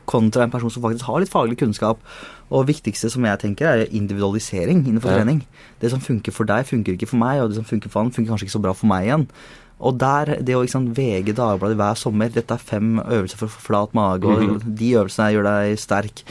Kontra 0.09 0.43
en 0.47 0.51
person 0.53 0.71
som 0.73 0.81
faktisk 0.83 1.05
har 1.05 1.21
litt 1.21 1.29
faglig 1.33 1.59
kunnskap. 1.61 2.01
Og 2.49 2.65
viktigste 2.67 3.11
som 3.13 3.23
jeg 3.29 3.39
tenker, 3.45 3.69
er 3.69 3.85
individualisering 3.93 4.83
innenfor 4.89 5.11
Ja. 5.13 5.19
trening. 5.21 5.43
Det 5.79 5.91
som 5.93 6.01
funker 6.01 6.33
for 6.33 6.49
deg, 6.49 6.65
funker 6.65 6.97
ikke 6.97 7.07
for 7.07 7.17
meg, 7.21 7.41
og 7.43 7.49
det 7.53 7.55
som 7.61 7.65
funker 7.69 7.89
for 7.93 8.01
han, 8.03 8.11
funker 8.11 8.31
kanskje 8.33 8.47
ikke 8.49 8.57
så 8.57 8.61
bra 8.65 8.73
for 8.73 8.87
meg 8.89 9.05
igjen. 9.07 9.27
Og 9.79 9.97
der, 9.97 10.25
det 10.43 10.55
å 10.57 10.63
liksom, 10.65 10.89
VG 10.93 11.31
Dagbladet 11.37 11.77
hver 11.79 11.95
sommer 11.95 12.27
Dette 12.33 12.51
er 12.51 12.57
fem 12.59 12.97
øvelser 12.99 13.37
for 13.39 13.47
å 13.47 13.53
få 13.53 13.61
flat 13.69 13.93
mage, 13.95 14.25
og 14.25 14.41
Mhm. 14.41 14.75
de 14.75 14.89
øvelsene 14.97 15.29
gjør 15.31 15.43
deg 15.47 15.77
sterk. 15.79 16.23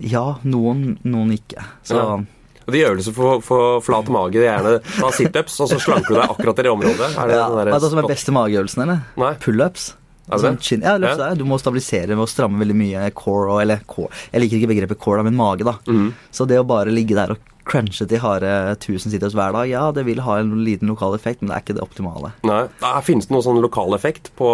Ja, 0.00 0.38
noen, 0.44 0.98
noen 1.04 1.30
ikke. 1.36 1.62
Så 1.84 1.94
Ja. 1.94 2.24
Og 2.66 2.72
De 2.72 2.80
øvelser 2.80 3.12
for, 3.12 3.42
for 3.44 3.80
flat 3.84 4.06
mage, 4.08 4.32
det 4.40 4.48
er 4.48 4.56
gjerne 4.58 4.80
ta 4.98 5.10
situps, 5.12 5.60
og 5.60 5.68
så 5.68 5.76
slanker 5.78 6.08
du 6.08 6.14
deg 6.14 6.30
akkurat 6.30 6.58
i 6.58 6.62
det 6.64 6.70
området. 6.72 7.10
Er 7.18 7.26
det 7.28 7.36
ja, 7.36 7.48
den 7.50 7.58
der 7.66 7.72
hva 7.74 7.80
som 7.90 7.98
er 8.00 8.08
beste 8.08 8.32
mageøvelsen, 8.32 8.82
eller? 8.82 9.34
Pullups. 9.38 9.92
Det 10.24 10.38
Sånn 10.40 10.56
chin- 10.60 10.80
Ja, 10.84 10.96
løft 10.96 11.18
deg. 11.20 11.38
Du 11.38 11.44
må 11.44 11.58
stabilisere 11.60 12.08
med 12.14 12.24
å 12.24 12.28
stramme 12.30 12.58
veldig 12.62 12.76
mye 12.78 13.10
core, 13.12 13.50
og, 13.52 13.58
eller 13.62 13.82
core. 13.86 14.08
Jeg 14.32 14.40
liker 14.40 14.56
ikke 14.62 14.70
begrepet 14.72 14.98
core, 15.02 15.18
da, 15.20 15.26
men 15.28 15.36
mage, 15.36 15.64
da. 15.68 15.76
Mm. 15.86 16.14
Så 16.32 16.46
det 16.48 16.58
å 16.62 16.64
bare 16.66 16.90
ligge 16.94 17.14
der 17.18 17.34
og 17.36 17.50
crunche 17.64 18.04
til 18.08 18.20
harde 18.20 18.48
1000 18.76 19.12
situps 19.12 19.34
hver 19.36 19.52
dag, 19.56 19.68
ja, 19.68 19.84
det 19.96 20.04
vil 20.04 20.20
ha 20.24 20.38
en 20.40 20.64
liten 20.64 20.88
lokal 20.92 21.14
effekt, 21.16 21.40
men 21.42 21.48
det 21.52 21.56
er 21.56 21.62
ikke 21.64 21.76
det 21.78 21.84
optimale. 21.84 22.32
Nei. 22.44 22.64
her 22.82 23.04
Finnes 23.06 23.28
det 23.28 23.32
noen 23.36 23.44
sånn 23.46 23.60
lokal 23.64 23.94
effekt 23.96 24.32
på, 24.36 24.48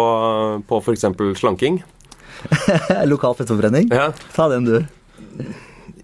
på 0.67 0.79
f.eks. 0.83 1.07
slanking? 1.39 1.81
lokal 3.11 3.35
fettforbrenning? 3.39 3.91
Ja. 3.91 4.11
Ta 4.35 4.47
den, 4.51 4.65
du. 4.65 5.51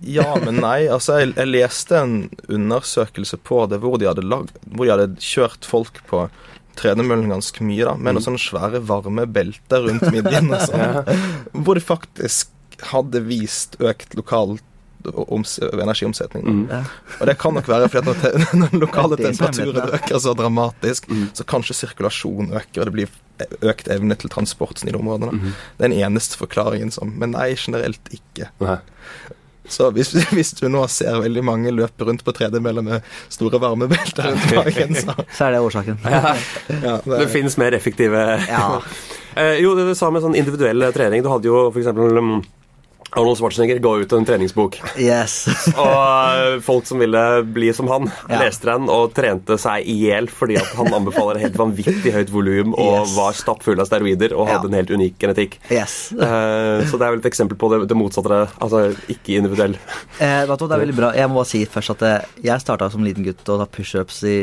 Ja, 0.08 0.36
men 0.44 0.60
nei. 0.62 0.86
Altså, 0.92 1.18
jeg, 1.22 1.34
jeg 1.36 1.50
leste 1.52 1.98
en 2.00 2.18
undersøkelse 2.48 3.40
på 3.44 3.64
det 3.72 3.80
hvor 3.84 3.98
de 4.00 4.08
hadde, 4.10 4.24
lag, 4.24 4.52
hvor 4.76 4.86
de 4.88 4.94
hadde 4.94 5.08
kjørt 5.24 5.68
folk 5.68 6.00
på 6.10 6.28
tredemøllen 6.78 7.32
ganske 7.34 7.66
mye, 7.66 7.84
da, 7.88 7.96
med 7.98 8.18
noen 8.18 8.26
sånne 8.28 8.42
svære 8.42 8.84
varme 8.88 9.26
belter 9.30 9.86
rundt 9.88 10.08
midjen 10.14 10.54
og 10.54 10.64
sånn. 10.70 11.20
Hvor 11.64 11.78
de 11.80 11.84
faktisk 11.84 12.54
hadde 12.92 13.24
vist 13.26 13.80
økt 13.82 14.14
lokal 14.18 14.58
energiomsetning. 15.08 16.68
Ja. 16.70 16.82
Og 17.22 17.30
det 17.30 17.38
kan 17.40 17.56
nok 17.56 17.68
være 17.70 17.88
fordi 17.92 18.12
at 18.12 18.26
når, 18.26 18.50
når 18.60 18.74
den 18.74 18.84
lokale 18.84 19.18
Det 19.18 19.26
er 19.26 19.32
det 19.32 19.38
er 19.38 19.54
temperaturen 19.54 19.96
øker 20.00 20.20
så 20.20 20.34
dramatisk, 20.34 21.10
mm. 21.10 21.30
så 21.38 21.46
kanskje 21.48 21.78
sirkulasjon 21.78 22.52
øker, 22.52 22.82
og 22.82 22.90
det 22.90 22.96
blir 22.96 23.16
økt 23.62 23.88
evne 23.94 24.18
til 24.18 24.32
transport 24.34 24.82
i 24.84 24.90
de 24.90 24.98
områdene. 24.98 25.32
Mm. 25.38 25.58
Det 25.78 25.86
er 25.86 25.92
den 25.92 26.00
eneste 26.02 26.40
forklaringen 26.40 26.92
som 26.92 27.14
Men 27.20 27.36
nei, 27.38 27.54
generelt 27.56 28.12
ikke. 28.12 28.50
Nei. 28.64 28.80
Så 29.68 29.90
hvis, 29.96 30.14
hvis 30.36 30.54
du 30.60 30.68
nå 30.72 30.84
ser 30.92 31.20
veldig 31.24 31.44
mange 31.46 31.74
løpe 31.76 32.08
rundt 32.08 32.24
på 32.26 32.34
tredemøller 32.36 32.86
med 32.86 33.08
store 33.34 33.60
varmebelter 33.62 34.32
rundt 34.32 34.56
magen, 34.56 34.96
så 34.96 35.16
Så 35.38 35.48
er 35.48 35.58
det 35.58 35.64
årsaken. 35.66 36.00
ja, 36.08 36.36
Det 36.68 37.02
det, 37.24 37.30
finnes 37.34 37.58
mer 37.60 37.76
effektive 37.78 38.24
Ja. 38.48 38.82
Eh, 39.38 39.60
jo, 39.62 39.76
det 39.78 39.86
du 39.86 39.94
sa 39.96 40.10
med 40.10 40.24
sånn 40.24 40.36
individuell 40.38 40.88
trening. 40.96 41.22
Du 41.22 41.30
hadde 41.30 41.46
jo 41.50 41.68
f.eks. 41.70 41.92
Arnold 43.16 43.38
Schwarzenegger 43.40 43.80
ga 43.82 43.92
ut 44.02 44.14
en 44.18 44.26
treningsbok. 44.28 44.76
Yes. 45.00 45.46
Og 45.80 46.02
eh, 46.36 46.58
folk 46.66 46.86
som 46.90 47.00
ville 47.00 47.22
bli 47.56 47.70
som 47.74 47.88
han, 47.92 48.10
Ja. 48.28 48.42
leste 48.44 48.68
den 48.68 48.90
og 48.92 49.14
trente 49.16 49.56
seg 49.62 49.86
i 49.88 49.96
hjel 50.04 50.28
fordi 50.28 50.58
at 50.60 50.74
han 50.76 50.90
anbefaler 50.94 51.40
helt 51.40 51.56
vanvittig 51.58 52.12
høyt 52.14 52.32
volum 52.34 52.74
og 52.76 52.98
Yes. 53.08 53.14
var 53.16 53.38
stappfull 53.38 53.80
av 53.80 53.88
steroider 53.88 54.34
og 54.36 54.50
hadde 54.50 54.68
Ja. 54.68 54.72
en 54.74 54.78
helt 54.82 54.92
unik 54.92 55.16
genetikk. 55.22 55.58
yes. 55.72 56.12
uh, 56.14 56.84
så 56.90 56.98
det 57.00 57.08
er 57.08 57.14
vel 57.16 57.22
et 57.24 57.30
eksempel 57.32 57.58
på 57.60 57.70
det, 57.72 57.88
det 57.88 57.98
motsatte. 57.98 58.42
Altså 58.60 58.84
ikke 59.08 59.38
individuell. 59.40 59.78
Eh, 60.20 60.44
vet 60.50 60.60
du 60.60 60.68
det 60.68 60.76
er 60.76 60.84
veldig 60.84 60.98
bra. 60.98 61.14
Jeg 61.16 61.30
må 61.32 61.40
bare 61.40 61.50
si 61.54 61.64
først 61.66 61.96
at 61.96 62.04
eh, 62.08 62.28
jeg 62.44 62.64
starta 62.64 62.90
som 62.92 63.04
liten 63.06 63.24
gutt 63.26 63.48
og 63.54 63.62
ta 63.64 63.70
pushups 63.78 64.20
i 64.28 64.36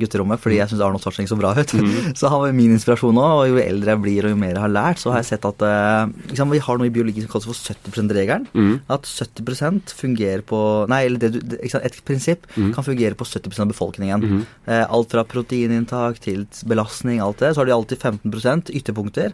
gutterommet 0.00 0.40
fordi 0.42 0.58
jeg 0.58 0.72
syns 0.72 0.82
Arnold 0.82 1.04
Schwarzenegger 1.04 1.34
så 1.36 1.38
bra 1.40 1.54
ut. 1.56 1.74
Så 2.18 2.28
han 2.32 2.42
var 2.42 2.52
min 2.56 2.74
inspirasjon 2.74 3.16
òg, 3.18 3.32
og 3.42 3.48
jo 3.52 3.62
eldre 3.62 3.94
jeg 3.94 4.02
blir 4.02 4.26
og 4.26 4.34
jo 4.34 4.38
mer 4.42 4.54
jeg 4.56 4.62
har 4.64 4.72
lært, 4.72 5.00
så 5.02 5.12
har 5.12 5.22
jeg 5.22 5.30
sett 5.32 5.46
at 5.48 5.62
uh, 5.64 6.10
liksom, 6.30 6.50
vi 6.52 6.60
har 6.62 6.78
noe 6.80 6.88
i 6.90 6.92
biologi 6.94 7.22
som 7.24 7.30
kalles 7.32 7.46
for 7.48 7.56
70 7.56 7.91
%-regelen. 7.92 8.46
Mm. 8.54 8.80
At 8.92 9.06
70% 9.08 9.92
fungerer 9.98 10.42
på 10.46 10.60
Nei, 10.90 11.04
eller 11.06 11.22
det 11.22 11.32
du, 11.34 11.56
et 11.62 12.00
prinsipp 12.08 12.46
kan 12.54 12.84
fungere 12.86 13.14
på 13.18 13.26
70% 13.28 13.60
av 13.66 13.70
befolkningen. 13.72 14.20
eh, 14.66 14.84
alt 14.88 15.10
fra 15.12 15.24
proteininntak 15.24 16.20
til 16.24 16.46
belastning, 16.66 17.20
alt 17.20 17.38
det. 17.38 17.54
Så 17.54 17.62
har 17.62 17.66
de 17.70 17.76
alltid 17.76 17.98
15 17.98 18.72
ytterpunkter. 18.72 19.32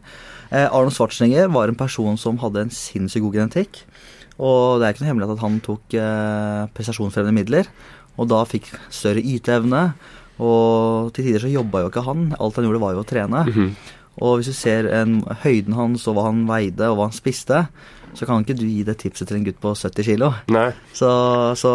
Eh, 0.51 0.67
Arnold 0.67 0.93
Schwarzenegger 0.97 1.51
var 1.53 1.69
en 1.69 1.79
person 1.79 2.17
som 2.17 2.39
hadde 2.39 2.67
en 2.67 2.71
sinnssykt 2.71 3.23
god 3.25 3.35
genetikk. 3.35 3.83
Og 4.39 4.79
det 4.79 4.87
er 4.87 4.95
ikke 4.95 5.03
noe 5.03 5.11
hemmelighet 5.13 5.37
at 5.39 5.45
han 5.45 5.61
tok 5.65 5.95
eh, 5.99 6.67
prestasjonsfremmende 6.77 7.35
midler, 7.35 7.67
og 8.19 8.29
da 8.31 8.45
fikk 8.47 8.71
større 8.91 9.23
yteevne. 9.23 9.93
Og 10.39 11.11
til 11.15 11.27
tider 11.27 11.43
så 11.43 11.51
jobba 11.51 11.83
jo 11.83 11.91
ikke 11.91 12.05
han. 12.07 12.29
Alt 12.39 12.59
han 12.61 12.69
gjorde, 12.69 12.83
var 12.83 12.95
jo 12.95 13.03
å 13.03 13.09
trene. 13.09 13.41
Og 14.19 14.39
hvis 14.39 14.51
du 14.51 14.57
ser 14.57 14.89
en, 15.01 15.21
høyden 15.45 15.77
hans 15.79 16.07
og 16.11 16.19
hva 16.19 16.29
han 16.29 16.45
veide 16.49 16.91
og 16.91 16.99
hva 16.99 17.09
han 17.09 17.17
spiste, 17.17 17.65
så 18.19 18.27
kan 18.27 18.43
ikke 18.43 18.57
du 18.59 18.67
gi 18.67 18.83
det 18.87 18.99
tipset 19.03 19.29
til 19.29 19.39
en 19.39 19.47
gutt 19.47 19.61
på 19.63 19.75
70 19.77 20.07
kilo. 20.07 20.33
Nei. 20.51 20.71
Så, 20.97 21.11
så 21.61 21.73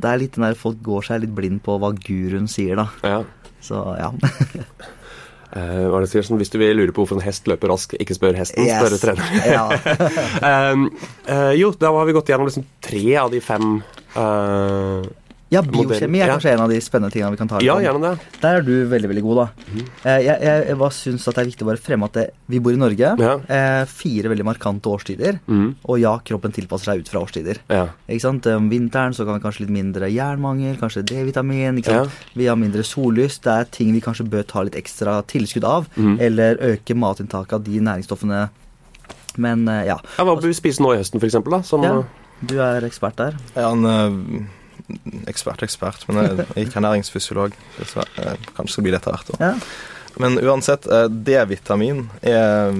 det 0.00 0.10
er 0.10 0.20
litt 0.22 0.38
den 0.38 0.46
der 0.46 0.58
folk 0.58 0.80
går 0.84 1.10
seg 1.10 1.24
litt 1.24 1.34
blind 1.36 1.60
på 1.64 1.76
hva 1.82 1.92
guruen 1.96 2.48
sier, 2.50 2.80
da. 2.80 2.88
Ja. 3.04 3.22
Så 3.64 3.86
ja. 3.98 4.12
Eh, 5.54 5.84
hva 5.86 6.00
er 6.00 6.02
det 6.02 6.08
sier 6.10 6.24
sånn, 6.26 6.40
Hvis 6.40 6.50
du 6.50 6.56
vil 6.58 6.74
lure 6.74 6.90
på 6.90 7.04
hvorfor 7.04 7.20
en 7.20 7.22
hest 7.22 7.46
løper 7.46 7.70
raskt, 7.70 7.94
ikke 8.02 8.16
spør 8.16 8.34
hesten, 8.34 8.66
spør 8.66 8.96
treneren. 8.98 9.44
ja. 9.54 9.68
Um, 10.74 10.88
eh, 11.30 11.52
jo, 11.60 11.70
da 11.78 11.92
har 11.94 12.08
vi 12.08 12.14
gått 12.16 12.32
gjennom 12.32 12.48
liksom 12.48 12.64
tre 12.82 13.04
av 13.20 13.30
de 13.30 13.38
fem 13.44 13.76
eh, 14.18 15.06
ja, 15.52 15.60
biokjemi 15.62 16.18
er 16.22 16.26
Ja. 16.26 16.34
kanskje 16.34 16.52
en 16.54 16.60
av 16.64 16.68
de 16.72 16.78
spennende 16.80 17.12
tingene 17.12 17.30
vi 17.30 17.36
kan 17.36 17.48
ta 17.48 17.58
Ja, 17.62 17.76
gjerne 17.78 18.00
det. 18.00 18.40
Der 18.40 18.56
er 18.56 18.62
du 18.62 18.72
veldig 18.88 19.08
veldig 19.12 19.22
god, 19.22 19.36
da. 19.36 19.46
Mm. 19.70 19.84
Jeg, 20.04 20.24
jeg, 20.24 20.64
jeg 20.68 20.78
bare 20.80 20.90
syns 20.96 21.24
det 21.24 21.38
er 21.38 21.44
viktig 21.50 21.62
å 21.62 21.68
bare 21.68 21.82
fremme 21.84 22.04
at 22.08 22.12
det, 22.18 22.24
vi 22.48 22.58
bor 22.64 22.72
i 22.72 22.80
Norge. 22.80 23.10
Ja. 23.20 23.34
Eh, 23.46 23.84
fire 23.86 24.32
veldig 24.32 24.44
markante 24.48 24.90
årstider. 24.90 25.38
Mm. 25.46 25.76
Og 25.84 26.00
ja, 26.00 26.16
kroppen 26.24 26.52
tilpasser 26.56 26.90
seg 26.90 27.04
ut 27.04 27.08
fra 27.12 27.20
årstider. 27.22 27.60
Ja. 27.70 27.84
Ikke 28.08 28.24
sant? 28.24 28.46
Om 28.50 28.68
vinteren 28.72 29.14
så 29.14 29.26
kan 29.28 29.38
vi 29.38 29.44
kanskje 29.44 29.66
litt 29.66 29.74
mindre 29.76 30.10
jernmangel, 30.10 30.74
kanskje 30.80 31.04
D-vitamin. 31.06 31.78
ikke 31.78 32.00
sant? 32.00 32.10
Vi 32.34 32.46
har 32.50 32.56
mindre 32.56 32.82
sollys. 32.82 33.38
Det 33.44 33.52
er 33.52 33.64
ting 33.70 33.92
vi 33.94 34.00
kanskje 34.00 34.26
bør 34.28 34.42
ta 34.48 34.62
litt 34.66 34.74
ekstra 34.80 35.20
tilskudd 35.30 35.64
av. 35.68 35.86
Mm. 35.96 36.18
Eller 36.20 36.56
øke 36.72 36.96
matinntaket 36.98 37.52
av 37.60 37.64
de 37.68 37.78
næringsstoffene. 37.78 38.48
Men 39.36 39.68
eh, 39.68 39.84
ja. 39.86 40.00
ja. 40.18 40.24
Hva 40.24 40.34
bør 40.36 40.46
vi 40.50 40.54
spise 40.56 40.82
nå 40.82 40.92
i 40.94 40.98
høsten, 41.00 41.20
f.eks.? 41.22 41.38
Som 41.68 41.82
ja. 41.86 42.02
Du 42.44 42.58
er 42.60 42.84
ekspert 42.86 43.16
der. 43.16 43.36
Ja, 43.54 43.70
en 43.70 43.84
eh, 43.86 44.44
ekspert, 45.30 45.62
ekspert, 45.64 46.04
men 46.08 46.18
jeg 46.24 46.46
er 46.46 46.62
ikke 46.66 46.80
ernæringsfysiolog. 46.82 47.52
Så 47.88 48.04
Eh, 48.18 48.36
Kanskje 48.56 48.72
skal 48.76 48.84
bli 48.84 48.92
det 48.92 49.00
etter 49.02 49.12
hvert. 49.16 49.30
Ja. 49.40 49.54
Men 50.20 50.38
uansett, 50.38 50.86
eh, 50.86 51.08
D-vitamin 51.08 52.08
er, 52.22 52.70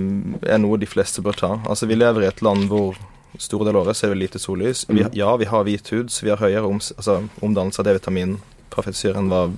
er 0.46 0.58
noe 0.62 0.76
de 0.78 0.86
fleste 0.86 1.22
bør 1.22 1.36
ta. 1.36 1.52
Altså, 1.66 1.86
Vi 1.88 1.94
lever 1.96 2.22
i 2.22 2.26
et 2.30 2.42
land 2.42 2.68
hvor 2.70 2.94
store 3.38 3.64
deler 3.66 3.80
av 3.80 3.86
året 3.88 3.96
så 3.98 4.06
er 4.06 4.14
det 4.14 4.20
lite 4.22 4.38
sollys. 4.38 4.84
Vi, 4.88 5.02
ja, 5.18 5.36
vi 5.36 5.44
har 5.50 5.64
hvit 5.64 5.88
hud, 5.90 6.10
så 6.10 6.22
vi 6.22 6.30
har 6.30 6.38
høyere 6.38 6.68
om, 6.68 6.78
altså, 6.78 7.28
omdannelse 7.42 7.80
av 7.80 7.86
D-vitamin 7.88 8.36
fra 8.70 8.82
fettsyre 8.86 9.16
enn 9.18 9.28
hva, 9.32 9.48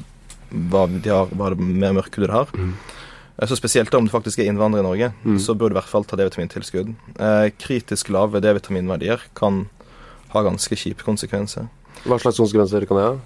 hva 0.70 0.86
de 1.02 1.10
har, 1.12 1.26
hva 1.36 1.50
det 1.52 1.58
mer 1.60 1.92
mørke 1.92 2.22
hud 2.22 2.30
har. 2.30 2.46
Mm. 2.54 2.72
Så 3.44 3.56
Spesielt 3.58 3.92
om 3.94 4.06
du 4.06 4.10
faktisk 4.10 4.38
er 4.40 4.48
innvandrer 4.48 4.80
i 4.80 4.86
Norge, 4.86 5.12
Mm. 5.24 5.36
så 5.38 5.52
bør 5.54 5.68
du 5.68 5.74
i 5.76 5.80
hvert 5.80 5.90
fall 5.92 6.04
ta 6.04 6.16
D-vitamintilskudd. 6.16 6.94
Eh, 7.20 7.50
kritisk 7.60 8.08
lave 8.08 8.40
D-vitaminverdier 8.40 9.20
kan 9.34 9.66
ha 10.32 10.42
ganske 10.42 10.72
kjipe 10.74 11.04
konsekvenser. 11.04 11.68
Hva 12.06 12.18
slags 12.22 12.38
konsekvenser 12.40 12.86
kan 12.88 12.96
det 13.00 13.04
ha? 13.06 13.16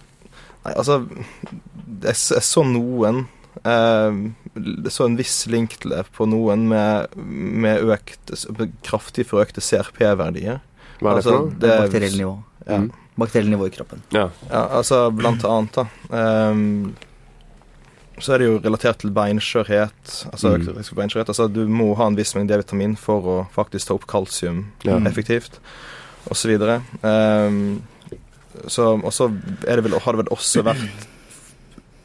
Nei, 0.65 0.73
altså 0.77 0.97
Jeg, 1.09 2.17
jeg 2.17 2.45
så 2.45 2.65
noen 2.69 3.23
eh, 3.65 4.19
Jeg 4.57 4.93
så 4.95 5.07
en 5.09 5.17
viss 5.19 5.39
link 5.53 5.79
til 5.81 5.95
det 5.95 6.05
på 6.17 6.27
noen 6.29 6.67
med, 6.71 7.15
med 7.17 7.85
økt, 7.95 8.33
med 8.59 8.73
kraftig 8.87 9.27
forøkte 9.31 9.61
CRP-verdier. 9.65 10.61
Hva 11.01 11.13
er 11.15 11.21
det 11.21 11.23
Altså, 11.23 11.37
for 11.37 11.47
noe? 11.47 11.71
Er 11.71 11.85
bakteriell 11.87 12.19
nivå. 12.21 12.35
Ja. 12.69 12.79
Mm. 12.85 12.91
bakterielle 13.21 13.51
nivå 13.55 13.67
i 13.69 13.73
kroppen. 13.75 14.03
Ja. 14.15 14.27
Ja, 14.51 14.67
altså 14.81 15.07
blant 15.17 15.45
annet, 15.49 15.77
da. 15.77 15.87
Um, 16.53 16.93
så 18.21 18.35
er 18.35 18.43
det 18.43 18.47
jo 18.51 18.59
relatert 18.61 18.99
til 19.01 19.13
beinskjørhet. 19.17 20.11
Altså, 20.31 20.51
Mm. 20.53 20.67
økt 20.77 20.89
for 20.91 20.99
beinskjørhet. 21.01 21.29
Altså, 21.33 21.47
du 21.53 21.63
må 21.69 21.95
ha 21.97 22.07
en 22.11 22.17
viss 22.21 22.35
mengde 22.37 22.53
D-vitamin 22.53 22.97
for 23.01 23.25
å 23.25 23.37
faktisk 23.55 23.89
ta 23.89 23.95
opp 23.97 24.05
kalsium 24.07 24.67
Ja. 24.85 24.99
effektivt, 25.09 25.57
osv. 26.31 26.53
Um, 27.03 27.81
så 27.81 28.19
og 28.59 29.13
så 29.15 29.31
er 29.69 29.79
det 29.81 29.85
vel, 29.87 29.99
har 30.03 30.17
det 30.17 30.25
vel 30.25 30.33
også 30.35 30.65
vært 30.67 31.07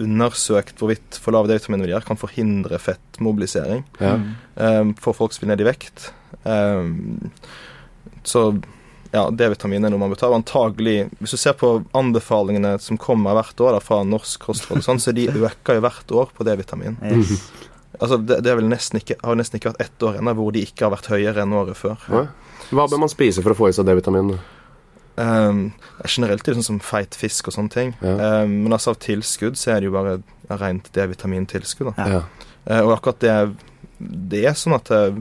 undersøkt 0.01 0.79
hvorvidt 0.81 1.17
for 1.23 1.31
lave 1.35 1.47
D-vitaminverdier 1.49 2.03
kan 2.05 2.17
forhindre 2.19 2.79
fettmobilisering 2.83 3.85
Ja. 4.03 4.17
um, 4.59 4.93
for 4.99 5.15
folk 5.15 5.31
som 5.33 5.45
vil 5.45 5.53
ned 5.53 5.63
i 5.63 5.67
vekt. 5.69 6.09
Um, 6.43 7.31
så 8.27 8.49
ja, 9.15 9.29
D-vitamin 9.31 9.85
er 9.87 9.93
noe 9.93 10.01
man 10.01 10.11
bør 10.11 10.19
ta. 10.19 10.29
Antagelig, 10.35 11.05
hvis 11.21 11.31
du 11.37 11.39
ser 11.39 11.55
på 11.55 11.69
anbefalingene 11.95 12.73
som 12.83 12.99
kommer 12.99 13.37
hvert 13.37 13.61
år 13.63 13.77
da, 13.77 13.83
fra 13.83 14.01
Norsk 14.03 14.43
kosthold, 14.49 14.83
sånn, 14.83 14.99
så 14.99 15.13
de 15.15 15.29
øker 15.31 15.77
jo 15.79 15.85
hvert 15.85 16.11
år 16.11 16.33
på 16.35 16.43
D-vitamin. 16.47 16.97
Yes. 17.15 17.45
Altså, 17.95 18.17
det, 18.19 18.41
det 18.43 18.51
er 18.51 18.59
vel 18.59 18.67
nesten 18.67 18.99
ikke, 18.99 19.15
har 19.23 19.37
nesten 19.39 19.61
ikke 19.61 19.71
vært 19.71 19.85
ett 19.87 20.03
år 20.03 20.17
ennå 20.19 20.33
hvor 20.35 20.51
de 20.51 20.65
ikke 20.67 20.83
har 20.89 20.91
vært 20.97 21.07
høyere 21.13 21.45
enn 21.45 21.55
året 21.55 21.79
før. 21.79 21.95
Ja. 22.11 22.25
Hva 22.75 22.89
bør 22.91 22.99
man 23.05 23.11
spise 23.13 23.45
for 23.45 23.55
å 23.55 23.57
få 23.61 23.69
i 23.71 23.77
seg 23.77 23.87
D-vitamin? 23.87 24.33
Um, 25.17 25.71
generelt 26.03 26.43
er 26.43 26.51
det 26.53 26.57
sånn 26.59 26.75
som 26.75 26.79
feit 26.83 27.15
fisk 27.15 27.47
og 27.47 27.55
sånne 27.55 27.71
ting. 27.71 27.93
Ja. 28.03 28.41
Um, 28.43 28.57
men 28.65 28.73
altså 28.75 28.91
av 28.91 28.99
tilskudd 28.99 29.55
så 29.57 29.71
er 29.75 29.79
det 29.79 29.87
jo 29.89 29.95
bare 29.95 30.17
rent 30.59 30.89
D-vitamintilskudd. 30.95 31.93
Ja. 31.97 32.07
Ja. 32.17 32.23
Eh, 32.65 32.81
og 32.81 32.95
akkurat 32.97 33.19
det 33.23 33.35
Det 33.99 34.41
er 34.49 34.57
sånn 34.59 34.75
at 34.75 34.89
uh, 34.91 35.15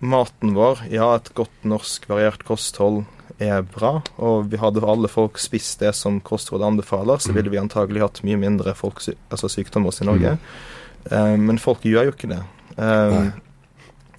maten 0.00 0.54
vår, 0.56 0.86
ja, 0.90 1.10
et 1.18 1.28
godt 1.36 1.64
norsk 1.68 2.06
variert 2.08 2.44
kosthold 2.48 3.02
er 3.40 3.62
bra, 3.64 4.02
og 4.20 4.48
vi 4.52 4.58
hadde 4.60 4.80
alle 4.84 5.08
folk 5.08 5.38
spist 5.40 5.80
det 5.80 5.94
som 5.96 6.18
kostrådet 6.24 6.66
anbefaler, 6.66 7.20
så 7.20 7.32
ville 7.36 7.48
vi 7.52 7.60
antagelig 7.60 8.02
hatt 8.04 8.22
mye 8.24 8.36
mindre 8.40 8.74
folk, 8.76 9.00
sy- 9.00 9.16
altså 9.32 9.48
sykdom 9.48 9.84
hos 9.88 10.00
i 10.02 10.08
Norge. 10.08 10.34
Eh, 11.10 11.36
men 11.40 11.58
folk 11.60 11.84
gjør 11.88 12.08
jo 12.10 12.12
ikke 12.16 12.28
det. 12.34 12.42
Um. 12.76 13.32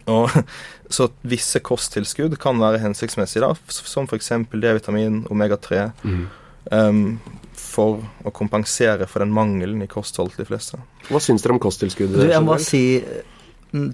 Og 0.08 0.30
Så 0.92 1.06
visse 1.24 1.62
kosttilskudd 1.64 2.34
kan 2.42 2.58
være 2.60 2.82
hensiktsmessige, 2.84 3.46
da, 3.46 3.54
som 3.72 4.10
f.eks. 4.10 4.28
D-vitamin, 4.52 5.22
omega-3, 5.32 5.86
Mm. 6.04 6.26
um, 6.72 7.20
for 7.56 8.02
å 8.28 8.34
kompensere 8.36 9.08
for 9.08 9.24
den 9.24 9.32
mangelen 9.32 9.80
i 9.86 9.88
kosthold 9.88 10.34
til 10.34 10.44
de 10.44 10.50
fleste. 10.50 10.82
Hva 11.08 11.22
syns 11.24 11.46
dere 11.46 11.56
om 11.56 11.62
kosttilskudd? 11.64 12.12
Du, 12.12 12.26
jeg 12.28 12.44
må 12.44 12.58
si 12.60 12.82